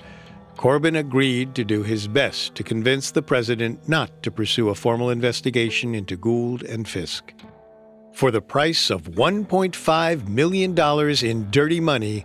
Corbin 0.56 0.96
agreed 0.96 1.54
to 1.54 1.64
do 1.64 1.82
his 1.82 2.08
best 2.08 2.54
to 2.54 2.62
convince 2.62 3.10
the 3.10 3.22
president 3.22 3.88
not 3.88 4.22
to 4.22 4.30
pursue 4.30 4.68
a 4.68 4.74
formal 4.74 5.10
investigation 5.10 5.94
into 5.94 6.16
Gould 6.16 6.62
and 6.62 6.88
Fisk. 6.88 7.34
For 8.12 8.30
the 8.30 8.40
price 8.40 8.90
of 8.90 9.02
$1.5 9.02 10.28
million 10.28 10.78
in 11.24 11.50
dirty 11.50 11.80
money, 11.80 12.24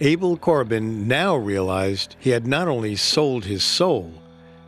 Abel 0.00 0.36
Corbin 0.36 1.06
now 1.06 1.36
realized 1.36 2.16
he 2.18 2.30
had 2.30 2.46
not 2.46 2.66
only 2.66 2.96
sold 2.96 3.44
his 3.44 3.62
soul, 3.62 4.12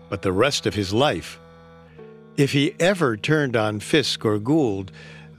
but 0.08 0.22
the 0.22 0.32
rest 0.32 0.66
of 0.66 0.74
his 0.74 0.92
life. 0.92 1.40
If 2.36 2.52
he 2.52 2.74
ever 2.78 3.16
turned 3.16 3.56
on 3.56 3.80
Fisk 3.80 4.24
or 4.24 4.38
Gould, 4.38 4.92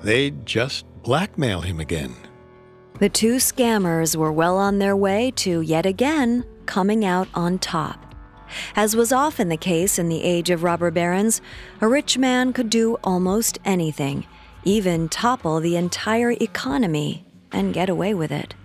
they'd 0.03 0.45
just 0.45 0.85
blackmail 1.03 1.61
him 1.61 1.79
again. 1.79 2.15
The 2.99 3.09
two 3.09 3.35
scammers 3.35 4.15
were 4.15 4.31
well 4.31 4.57
on 4.57 4.79
their 4.79 4.95
way 4.95 5.31
to, 5.37 5.61
yet 5.61 5.85
again, 5.85 6.43
coming 6.65 7.05
out 7.05 7.29
on 7.33 7.59
top. 7.59 8.15
As 8.75 8.95
was 8.95 9.13
often 9.13 9.49
the 9.49 9.57
case 9.57 9.99
in 9.99 10.09
the 10.09 10.23
age 10.23 10.49
of 10.49 10.63
robber 10.63 10.91
barons, 10.91 11.41
a 11.79 11.87
rich 11.87 12.17
man 12.17 12.53
could 12.53 12.69
do 12.69 12.97
almost 13.03 13.59
anything, 13.63 14.25
even 14.63 15.07
topple 15.09 15.59
the 15.59 15.77
entire 15.77 16.31
economy, 16.31 17.25
and 17.51 17.73
get 17.73 17.89
away 17.89 18.13
with 18.13 18.31
it. 18.31 18.55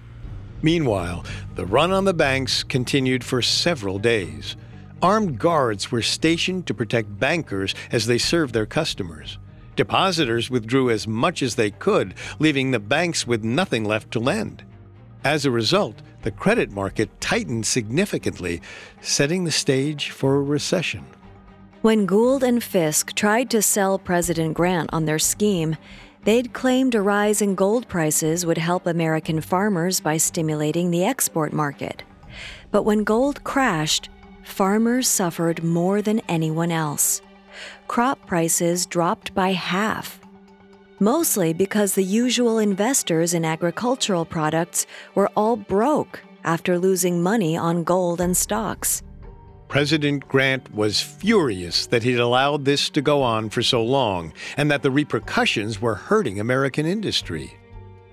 Meanwhile, 0.63 1.25
the 1.57 1.67
run 1.67 1.91
on 1.91 2.05
the 2.05 2.15
banks 2.15 2.63
continued 2.63 3.25
for 3.25 3.43
several 3.43 3.99
days. 3.99 4.57
Armed 5.03 5.39
guards 5.39 5.91
were 5.91 6.03
stationed 6.03 6.67
to 6.69 6.75
protect 6.75 7.19
bankers 7.19 7.75
as 7.91 8.07
they 8.07 8.19
served 8.19 8.55
their 8.55 8.67
customers. 8.67 9.39
Depositors 9.75 10.51
withdrew 10.51 10.91
as 10.91 11.09
much 11.09 11.43
as 11.43 11.57
they 11.57 11.73
could, 11.73 12.15
leaving 12.39 12.71
the 12.71 12.79
banks 12.79 13.27
with 13.27 13.43
nothing 13.43 13.85
left 13.85 14.13
to 14.13 14.21
lend. 14.21 14.63
As 15.25 15.45
a 15.45 15.51
result, 15.51 16.01
the 16.23 16.31
credit 16.31 16.71
market 16.71 17.21
tightened 17.21 17.67
significantly, 17.67 18.63
setting 19.01 19.43
the 19.43 19.51
stage 19.51 20.11
for 20.11 20.37
a 20.37 20.43
recession. 20.43 21.05
When 21.81 22.07
Gould 22.07 22.45
and 22.45 22.63
Fisk 22.63 23.13
tried 23.15 23.51
to 23.51 23.63
sell 23.63 23.99
President 23.99 24.55
Grant 24.55 24.91
on 24.93 25.07
their 25.07 25.19
scheme, 25.19 25.77
They'd 26.25 26.53
claimed 26.53 26.95
a 26.95 27.03
rise 27.03 27.43
in 27.43 27.57
gold 27.57 27.89
prices 27.89 28.47
would 28.47 28.59
help 28.59 28.87
American 28.87 29.41
farmers 29.41 29.99
by 29.99 30.19
stimulating 30.19 30.91
the 30.91 31.05
export 31.05 31.53
market. 31.53 32.05
But 32.71 32.85
when 32.85 33.03
gold 33.03 33.43
crashed, 33.43 34.09
farmers 34.45 35.09
suffered 35.09 35.65
more 35.65 36.01
than 36.01 36.21
anyone 36.29 36.71
else. 36.71 37.23
Crop 37.89 38.25
prices 38.25 38.87
dropped 38.87 39.35
by 39.35 39.53
half. 39.53 40.21
Mostly 41.01 41.53
because 41.53 41.95
the 41.95 42.05
usual 42.05 42.59
investors 42.59 43.35
in 43.35 43.45
agricultural 43.45 44.25
products 44.25 44.87
were 45.17 45.31
all 45.37 45.57
broke 45.57 46.23
after 46.45 46.79
losing 46.79 47.21
money 47.21 47.57
on 47.57 47.83
gold 47.83 48.21
and 48.21 48.37
stocks. 48.37 49.03
President 49.73 50.29
Grant 50.29 50.75
was 50.75 51.01
furious 51.01 51.87
that 51.87 52.03
he'd 52.03 52.19
allowed 52.19 52.67
this 52.67 52.91
to 52.91 53.01
go 53.01 53.23
on 53.23 53.49
for 53.49 53.63
so 53.63 53.83
long 53.83 54.35
and 54.59 54.71
that 54.71 54.83
the 54.83 54.91
repercussions 54.91 55.81
were 55.81 55.95
hurting 55.95 56.39
American 56.39 56.85
industry. 56.85 57.57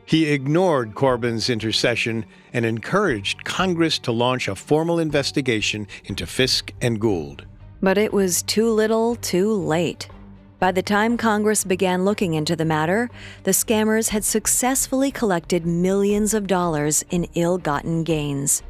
He 0.06 0.32
ignored 0.32 0.96
Corbin's 0.96 1.50
intercession 1.50 2.26
and 2.54 2.66
encouraged 2.66 3.44
Congress 3.44 4.00
to 4.00 4.14
launch 4.14 4.48
a 4.48 4.56
formal 4.56 5.00
investigation 5.00 5.86
into 6.06 6.26
Fisk 6.26 6.72
and 6.80 6.98
Gould. 6.98 7.46
But 7.82 7.98
it 7.98 8.14
was 8.14 8.42
too 8.44 8.72
little, 8.72 9.18
too 9.18 9.52
late. 9.52 10.08
By 10.60 10.72
the 10.72 10.82
time 10.82 11.18
Congress 11.18 11.66
began 11.66 12.06
looking 12.06 12.36
into 12.36 12.56
the 12.56 12.64
matter, 12.64 13.10
the 13.44 13.52
scammers 13.52 14.08
had 14.08 14.24
successfully 14.24 15.12
collected 15.12 15.66
millions 15.66 16.34
of 16.34 16.48
dollars 16.48 17.04
in 17.10 17.28
ill 17.36 17.58
gotten 17.58 18.06
gains. 18.06 18.64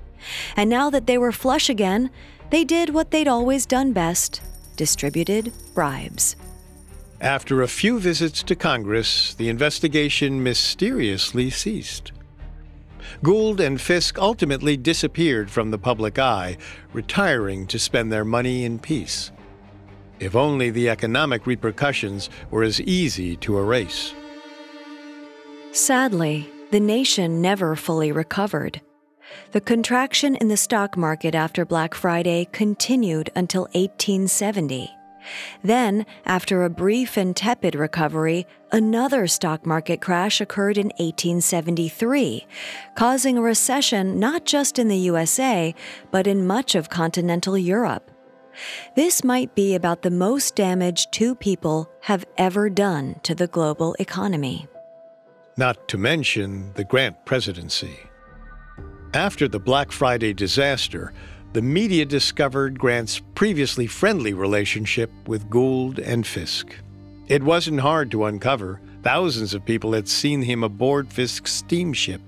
And 0.56 0.72
now 0.72 0.90
that 0.90 1.06
they 1.06 1.20
were 1.20 1.32
flush 1.32 1.70
again, 1.70 2.10
they 2.50 2.64
did 2.64 2.90
what 2.90 3.12
they'd 3.12 3.28
always 3.28 3.66
done 3.66 3.94
best 3.94 4.42
distributed 4.76 5.52
bribes. 5.76 6.38
After 7.20 7.62
a 7.62 7.68
few 7.68 8.00
visits 8.00 8.42
to 8.44 8.56
Congress, 8.56 9.34
the 9.34 9.50
investigation 9.50 10.42
mysteriously 10.42 11.50
ceased. 11.50 12.14
Gould 13.22 13.60
and 13.60 13.80
Fisk 13.82 14.18
ultimately 14.18 14.78
disappeared 14.78 15.52
from 15.52 15.72
the 15.72 15.78
public 15.78 16.18
eye, 16.18 16.58
retiring 16.94 17.68
to 17.68 17.78
spend 17.78 18.10
their 18.10 18.24
money 18.24 18.64
in 18.64 18.80
peace. 18.80 19.32
If 20.22 20.34
only 20.34 20.70
the 20.70 20.88
economic 20.88 21.46
repercussions 21.46 22.30
were 22.52 22.64
as 22.64 22.80
easy 22.80 23.36
to 23.38 23.58
erase. 23.58 24.14
Sadly, 25.72 26.50
the 26.72 26.80
nation 26.80 27.42
never 27.42 27.76
fully 27.76 28.14
recovered. 28.14 28.80
The 29.52 29.62
contraction 29.62 30.36
in 30.36 30.48
the 30.48 30.58
stock 30.58 30.98
market 30.98 31.36
after 31.36 31.66
Black 31.66 31.94
Friday 31.94 32.48
continued 32.52 33.30
until 33.36 33.64
1870. 33.74 34.92
Then, 35.64 36.06
after 36.26 36.64
a 36.64 36.70
brief 36.70 37.18
and 37.18 37.36
tepid 37.36 37.76
recovery, 37.76 38.48
another 38.72 39.28
stock 39.28 39.66
market 39.66 40.02
crash 40.02 40.40
occurred 40.40 40.78
in 40.78 40.88
1873, 40.98 42.48
causing 42.96 43.38
a 43.38 43.42
recession 43.42 44.20
not 44.20 44.46
just 44.46 44.80
in 44.80 44.88
the 44.88 44.98
USA, 44.98 45.76
but 46.12 46.28
in 46.28 46.48
much 46.48 46.76
of 46.76 46.90
continental 46.90 47.58
Europe. 47.58 48.12
This 48.96 49.24
might 49.24 49.56
be 49.56 49.76
about 49.76 50.02
the 50.02 50.12
most 50.12 50.56
damage 50.56 51.10
two 51.12 51.36
people 51.36 51.90
have 52.02 52.26
ever 52.38 52.70
done 52.70 53.20
to 53.24 53.36
the 53.36 53.48
global 53.48 53.96
economy. 54.00 54.68
Not 55.58 55.88
to 55.90 55.98
mention 55.98 56.74
the 56.74 56.84
Grant 56.84 57.26
presidency. 57.26 58.09
After 59.16 59.48
the 59.48 59.60
Black 59.60 59.92
Friday 59.92 60.34
disaster, 60.34 61.14
the 61.54 61.64
media 61.64 62.06
discovered 62.06 62.78
Grant's 62.78 63.20
previously 63.34 63.88
friendly 63.88 64.34
relationship 64.34 65.10
with 65.26 65.50
Gould 65.50 65.98
and 65.98 66.28
Fisk. 66.28 66.76
It 67.28 67.42
wasn't 67.42 67.80
hard 67.80 68.12
to 68.12 68.26
uncover. 68.26 68.80
Thousands 69.02 69.56
of 69.56 69.66
people 69.66 69.94
had 69.94 70.08
seen 70.08 70.44
him 70.44 70.64
aboard 70.64 71.12
Fisk's 71.12 71.52
steamship. 71.52 72.22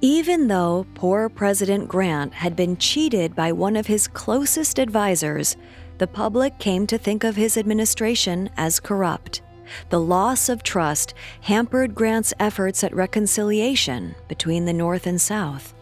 Even 0.00 0.46
though 0.46 0.86
poor 0.94 1.28
President 1.28 1.88
Grant 1.88 2.34
had 2.34 2.54
been 2.54 2.76
cheated 2.76 3.34
by 3.34 3.50
one 3.50 3.74
of 3.74 3.88
his 3.88 4.06
closest 4.06 4.78
advisors, 4.78 5.56
the 5.98 6.06
public 6.06 6.56
came 6.60 6.86
to 6.86 6.98
think 6.98 7.24
of 7.24 7.34
his 7.34 7.56
administration 7.56 8.48
as 8.56 8.78
corrupt. 8.78 9.42
The 9.88 9.98
loss 9.98 10.48
of 10.48 10.62
trust 10.62 11.14
hampered 11.40 11.96
Grant's 11.96 12.32
efforts 12.38 12.84
at 12.84 12.94
reconciliation 12.94 14.14
between 14.28 14.66
the 14.66 14.72
North 14.72 15.08
and 15.08 15.20
South. 15.20 15.72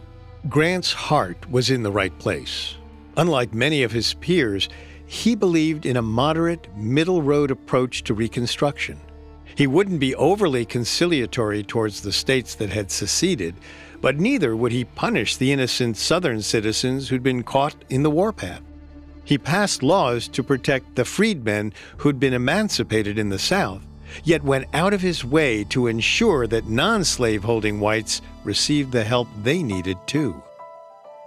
Grant's 0.47 0.93
heart 0.93 1.49
was 1.49 1.71
in 1.71 1.81
the 1.81 1.91
right 1.91 2.17
place. 2.19 2.75
Unlike 3.17 3.55
many 3.55 3.81
of 3.81 3.91
his 3.91 4.13
peers, 4.15 4.69
he 5.07 5.35
believed 5.35 5.87
in 5.87 5.97
a 5.97 6.03
moderate, 6.03 6.67
middle 6.77 7.23
road 7.23 7.49
approach 7.49 8.03
to 8.03 8.13
Reconstruction. 8.13 8.99
He 9.55 9.65
wouldn't 9.65 9.99
be 9.99 10.13
overly 10.15 10.65
conciliatory 10.65 11.63
towards 11.63 12.01
the 12.01 12.11
states 12.11 12.53
that 12.55 12.69
had 12.69 12.91
seceded, 12.91 13.55
but 14.01 14.19
neither 14.19 14.55
would 14.55 14.71
he 14.71 14.83
punish 14.83 15.35
the 15.35 15.51
innocent 15.51 15.97
Southern 15.97 16.41
citizens 16.43 17.09
who'd 17.09 17.23
been 17.23 17.41
caught 17.41 17.75
in 17.89 18.03
the 18.03 18.11
warpath. 18.11 18.61
He 19.23 19.39
passed 19.39 19.81
laws 19.81 20.27
to 20.27 20.43
protect 20.43 20.95
the 20.95 21.05
freedmen 21.05 21.73
who'd 21.97 22.19
been 22.19 22.33
emancipated 22.33 23.17
in 23.17 23.29
the 23.29 23.39
South, 23.39 23.81
yet 24.23 24.43
went 24.43 24.67
out 24.73 24.93
of 24.93 25.01
his 25.01 25.25
way 25.25 25.63
to 25.65 25.87
ensure 25.87 26.47
that 26.47 26.67
non 26.67 27.03
slaveholding 27.03 27.79
whites 27.79 28.21
received 28.43 28.91
the 28.91 29.03
help 29.03 29.27
they 29.43 29.61
needed 29.61 29.97
too. 30.07 30.41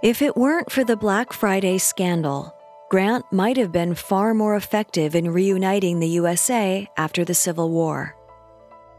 If 0.01 0.21
it 0.21 0.37
weren't 0.37 0.71
for 0.71 0.83
the 0.83 0.95
Black 0.95 1.33
Friday 1.33 1.77
scandal, 1.77 2.55
Grant 2.89 3.25
might 3.31 3.57
have 3.57 3.71
been 3.71 3.93
far 3.93 4.33
more 4.33 4.55
effective 4.55 5.13
in 5.13 5.31
reuniting 5.31 5.99
the 5.99 6.07
USA 6.07 6.89
after 6.97 7.23
the 7.23 7.35
Civil 7.35 7.69
War. 7.69 8.15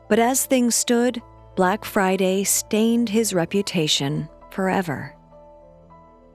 But 0.09 0.19
as 0.19 0.47
things 0.47 0.75
stood, 0.75 1.21
Black 1.57 1.85
Friday 1.85 2.45
stained 2.45 3.09
his 3.09 3.35
reputation 3.35 4.29
forever. 4.51 5.17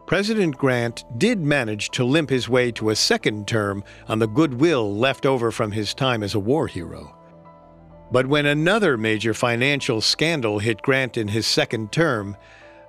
President 0.06 0.58
Grant 0.58 1.04
did 1.18 1.40
manage 1.40 1.90
to 1.92 2.04
limp 2.04 2.30
his 2.30 2.48
way 2.48 2.72
to 2.74 2.90
a 2.90 2.96
second 2.96 3.48
term 3.48 3.84
on 4.08 4.20
the 4.20 4.28
goodwill 4.28 4.96
left 4.96 5.26
over 5.26 5.50
from 5.52 5.72
his 5.72 5.94
time 5.94 6.22
as 6.22 6.36
a 6.36 6.40
war 6.40 6.68
hero. 6.68 7.16
But 8.16 8.28
when 8.28 8.46
another 8.46 8.96
major 8.96 9.34
financial 9.34 10.00
scandal 10.00 10.60
hit 10.60 10.82
Grant 10.82 11.18
in 11.18 11.28
his 11.28 11.46
second 11.46 11.92
term, 11.92 12.38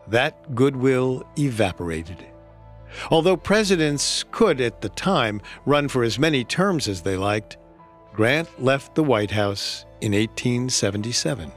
that 0.07 0.55
goodwill 0.55 1.27
evaporated. 1.37 2.25
Although 3.11 3.37
presidents 3.37 4.25
could, 4.31 4.61
at 4.61 4.83
the 4.83 4.89
time, 4.91 5.43
run 5.65 5.89
for 5.89 6.05
as 6.05 6.17
many 6.17 6.45
terms 6.45 6.87
as 6.87 7.01
they 7.03 7.17
liked, 7.17 7.57
Grant 8.13 8.63
left 8.63 8.95
the 8.95 9.03
White 9.03 9.33
House 9.33 9.85
in 10.01 10.13
1877. 10.13 11.51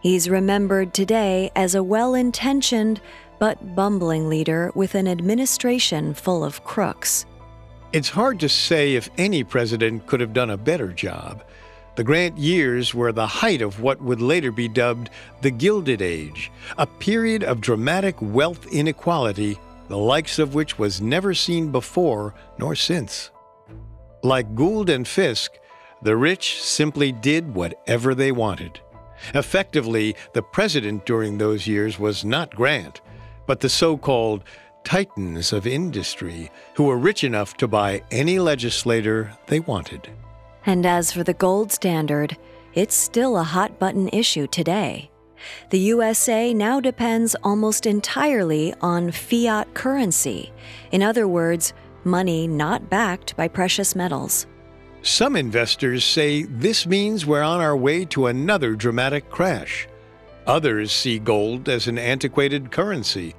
He's 0.00 0.28
remembered 0.28 0.92
today 0.92 1.52
as 1.54 1.76
a 1.76 1.82
well 1.84 2.16
intentioned 2.16 3.00
but 3.38 3.76
bumbling 3.76 4.28
leader 4.28 4.72
with 4.74 4.96
an 4.96 5.06
administration 5.06 6.12
full 6.12 6.44
of 6.44 6.64
crooks. 6.64 7.24
It's 7.92 8.08
hard 8.08 8.40
to 8.40 8.48
say 8.48 8.96
if 8.96 9.10
any 9.16 9.44
president 9.44 10.08
could 10.08 10.18
have 10.18 10.32
done 10.32 10.50
a 10.50 10.56
better 10.56 10.88
job. 10.88 11.44
The 11.96 12.04
Grant 12.04 12.36
years 12.36 12.92
were 12.92 13.12
the 13.12 13.26
height 13.26 13.62
of 13.62 13.80
what 13.80 14.00
would 14.02 14.20
later 14.20 14.50
be 14.50 14.66
dubbed 14.66 15.10
the 15.42 15.50
Gilded 15.52 16.02
Age, 16.02 16.50
a 16.76 16.86
period 16.86 17.44
of 17.44 17.60
dramatic 17.60 18.16
wealth 18.20 18.66
inequality, 18.72 19.58
the 19.86 19.98
likes 19.98 20.40
of 20.40 20.54
which 20.54 20.76
was 20.76 21.00
never 21.00 21.34
seen 21.34 21.70
before 21.70 22.34
nor 22.58 22.74
since. 22.74 23.30
Like 24.24 24.56
Gould 24.56 24.90
and 24.90 25.06
Fisk, 25.06 25.52
the 26.02 26.16
rich 26.16 26.60
simply 26.60 27.12
did 27.12 27.54
whatever 27.54 28.12
they 28.12 28.32
wanted. 28.32 28.80
Effectively, 29.32 30.16
the 30.32 30.42
president 30.42 31.06
during 31.06 31.38
those 31.38 31.68
years 31.68 31.98
was 31.98 32.24
not 32.24 32.56
Grant, 32.56 33.02
but 33.46 33.60
the 33.60 33.68
so 33.68 33.96
called 33.96 34.42
titans 34.82 35.52
of 35.52 35.64
industry 35.66 36.50
who 36.74 36.84
were 36.84 36.98
rich 36.98 37.22
enough 37.22 37.56
to 37.58 37.68
buy 37.68 38.02
any 38.10 38.40
legislator 38.40 39.32
they 39.46 39.60
wanted. 39.60 40.10
And 40.66 40.86
as 40.86 41.12
for 41.12 41.22
the 41.22 41.34
gold 41.34 41.72
standard, 41.72 42.36
it's 42.74 42.94
still 42.94 43.36
a 43.36 43.42
hot 43.42 43.78
button 43.78 44.08
issue 44.08 44.46
today. 44.46 45.10
The 45.70 45.78
USA 45.78 46.54
now 46.54 46.80
depends 46.80 47.34
almost 47.42 47.86
entirely 47.86 48.74
on 48.80 49.10
fiat 49.10 49.74
currency. 49.74 50.52
In 50.90 51.02
other 51.02 51.28
words, 51.28 51.74
money 52.04 52.46
not 52.46 52.88
backed 52.88 53.36
by 53.36 53.48
precious 53.48 53.94
metals. 53.94 54.46
Some 55.02 55.36
investors 55.36 56.02
say 56.04 56.44
this 56.44 56.86
means 56.86 57.26
we're 57.26 57.42
on 57.42 57.60
our 57.60 57.76
way 57.76 58.06
to 58.06 58.26
another 58.26 58.74
dramatic 58.74 59.28
crash. 59.28 59.86
Others 60.46 60.92
see 60.92 61.18
gold 61.18 61.68
as 61.68 61.88
an 61.88 61.98
antiquated 61.98 62.70
currency 62.70 63.34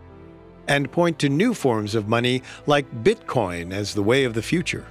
and 0.68 0.92
point 0.92 1.20
to 1.20 1.30
new 1.30 1.54
forms 1.54 1.96
of 1.96 2.08
money 2.08 2.42
like 2.66 3.04
Bitcoin 3.04 3.72
as 3.72 3.94
the 3.94 4.04
way 4.04 4.24
of 4.24 4.34
the 4.34 4.42
future. 4.42 4.86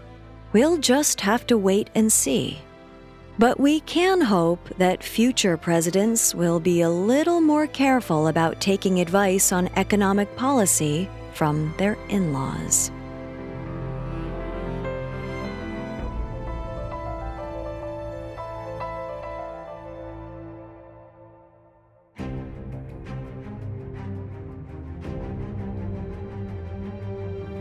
We'll 0.54 0.78
just 0.78 1.20
have 1.22 1.48
to 1.48 1.58
wait 1.58 1.90
and 1.96 2.12
see. 2.12 2.60
But 3.40 3.58
we 3.58 3.80
can 3.80 4.20
hope 4.20 4.60
that 4.78 5.02
future 5.02 5.56
presidents 5.56 6.32
will 6.32 6.60
be 6.60 6.82
a 6.82 6.88
little 6.88 7.40
more 7.40 7.66
careful 7.66 8.28
about 8.28 8.60
taking 8.60 9.00
advice 9.00 9.50
on 9.50 9.68
economic 9.74 10.36
policy 10.36 11.10
from 11.32 11.74
their 11.76 11.98
in 12.08 12.32
laws. 12.32 12.92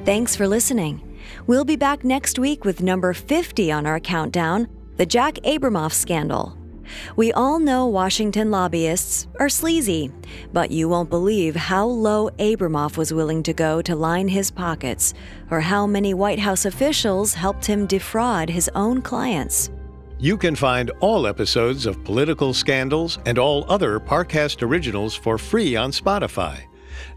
Thanks 0.05 0.35
for 0.35 0.47
listening. 0.47 1.12
We'll 1.45 1.65
be 1.65 1.75
back 1.75 2.05
next 2.05 2.39
week 2.39 2.63
with 2.63 2.81
number 2.81 3.13
50 3.13 3.69
on 3.69 3.85
our 3.85 3.99
countdown 3.99 4.69
the 4.95 5.05
Jack 5.05 5.33
Abramoff 5.43 5.91
scandal. 5.91 6.57
We 7.17 7.33
all 7.33 7.59
know 7.59 7.87
Washington 7.87 8.49
lobbyists 8.49 9.27
are 9.39 9.49
sleazy, 9.49 10.09
but 10.53 10.71
you 10.71 10.87
won't 10.87 11.09
believe 11.09 11.55
how 11.55 11.85
low 11.85 12.29
Abramoff 12.37 12.95
was 12.95 13.13
willing 13.13 13.43
to 13.43 13.53
go 13.53 13.81
to 13.81 13.95
line 13.95 14.29
his 14.29 14.51
pockets, 14.51 15.13
or 15.51 15.59
how 15.59 15.85
many 15.85 16.13
White 16.13 16.39
House 16.39 16.63
officials 16.63 17.33
helped 17.33 17.65
him 17.65 17.87
defraud 17.87 18.49
his 18.49 18.69
own 18.75 19.01
clients. 19.01 19.69
You 20.19 20.37
can 20.37 20.55
find 20.55 20.91
all 21.01 21.27
episodes 21.27 21.85
of 21.85 22.03
Political 22.05 22.53
Scandals 22.53 23.19
and 23.25 23.37
all 23.37 23.65
other 23.67 23.99
Parcast 23.99 24.61
originals 24.61 25.13
for 25.15 25.37
free 25.37 25.75
on 25.75 25.91
Spotify. 25.91 26.61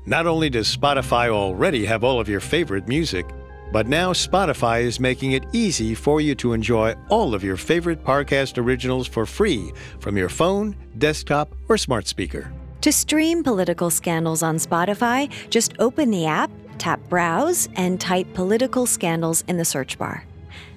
Not 0.04 0.26
only 0.26 0.50
does 0.50 0.74
Spotify 0.74 1.28
already 1.28 1.84
have 1.84 2.02
all 2.02 2.18
of 2.18 2.28
your 2.28 2.40
favorite 2.40 2.88
music, 2.88 3.26
but 3.72 3.86
now 3.86 4.12
Spotify 4.12 4.82
is 4.82 5.00
making 5.00 5.32
it 5.32 5.44
easy 5.52 5.94
for 5.94 6.20
you 6.20 6.34
to 6.36 6.52
enjoy 6.52 6.94
all 7.08 7.34
of 7.34 7.42
your 7.42 7.56
favorite 7.56 8.02
Parcast 8.04 8.58
originals 8.58 9.06
for 9.06 9.26
free 9.26 9.72
from 9.98 10.16
your 10.16 10.28
phone, 10.28 10.76
desktop, 10.98 11.54
or 11.68 11.76
smart 11.76 12.06
speaker. 12.06 12.52
To 12.82 12.92
stream 12.92 13.42
political 13.42 13.90
scandals 13.90 14.42
on 14.42 14.56
Spotify, 14.56 15.30
just 15.50 15.74
open 15.78 16.10
the 16.10 16.26
app, 16.26 16.50
tap 16.78 17.00
Browse, 17.08 17.68
and 17.74 18.00
type 18.00 18.32
Political 18.34 18.86
Scandals 18.86 19.42
in 19.48 19.56
the 19.56 19.64
search 19.64 19.98
bar. 19.98 20.24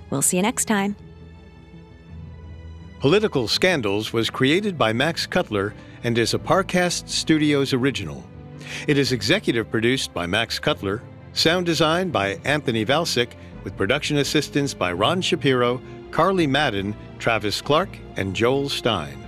We'll 0.10 0.22
see 0.22 0.38
you 0.38 0.44
next 0.44 0.66
time. 0.66 0.96
Political 3.00 3.48
Scandals 3.48 4.12
was 4.12 4.30
created 4.30 4.78
by 4.78 4.92
Max 4.92 5.26
Cutler 5.26 5.74
and 6.04 6.18
is 6.18 6.34
a 6.34 6.40
Parcast 6.40 7.08
Studios 7.08 7.74
original. 7.74 8.24
It 8.88 8.98
is 8.98 9.12
executive 9.12 9.70
produced 9.70 10.14
by 10.14 10.26
Max 10.26 10.60
Cutler 10.60 11.02
Sound 11.34 11.66
design 11.66 12.10
by 12.10 12.40
Anthony 12.44 12.86
Valsic, 12.86 13.30
with 13.64 13.78
production 13.78 14.18
assistance 14.18 14.74
by 14.74 14.92
Ron 14.92 15.22
Shapiro, 15.22 15.82
Carly 16.12 16.48
Madden, 16.48 16.96
Travis 17.20 17.62
Clark, 17.62 17.90
and 18.16 18.36
Joel 18.36 18.68
Stein. 18.68 19.26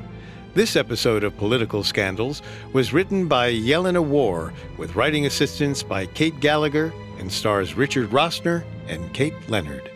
This 0.54 0.76
episode 0.76 1.24
of 1.24 1.38
Political 1.38 1.84
Scandals 1.84 2.42
was 2.74 2.92
written 2.92 3.28
by 3.28 3.54
Yelena 3.54 4.04
War, 4.04 4.52
with 4.78 4.96
writing 4.96 5.26
assistance 5.26 5.84
by 5.84 6.08
Kate 6.08 6.38
Gallagher, 6.40 6.92
and 7.20 7.32
stars 7.32 7.76
Richard 7.76 8.10
Rossner 8.10 8.66
and 8.88 9.14
Kate 9.14 9.36
Leonard. 9.48 9.91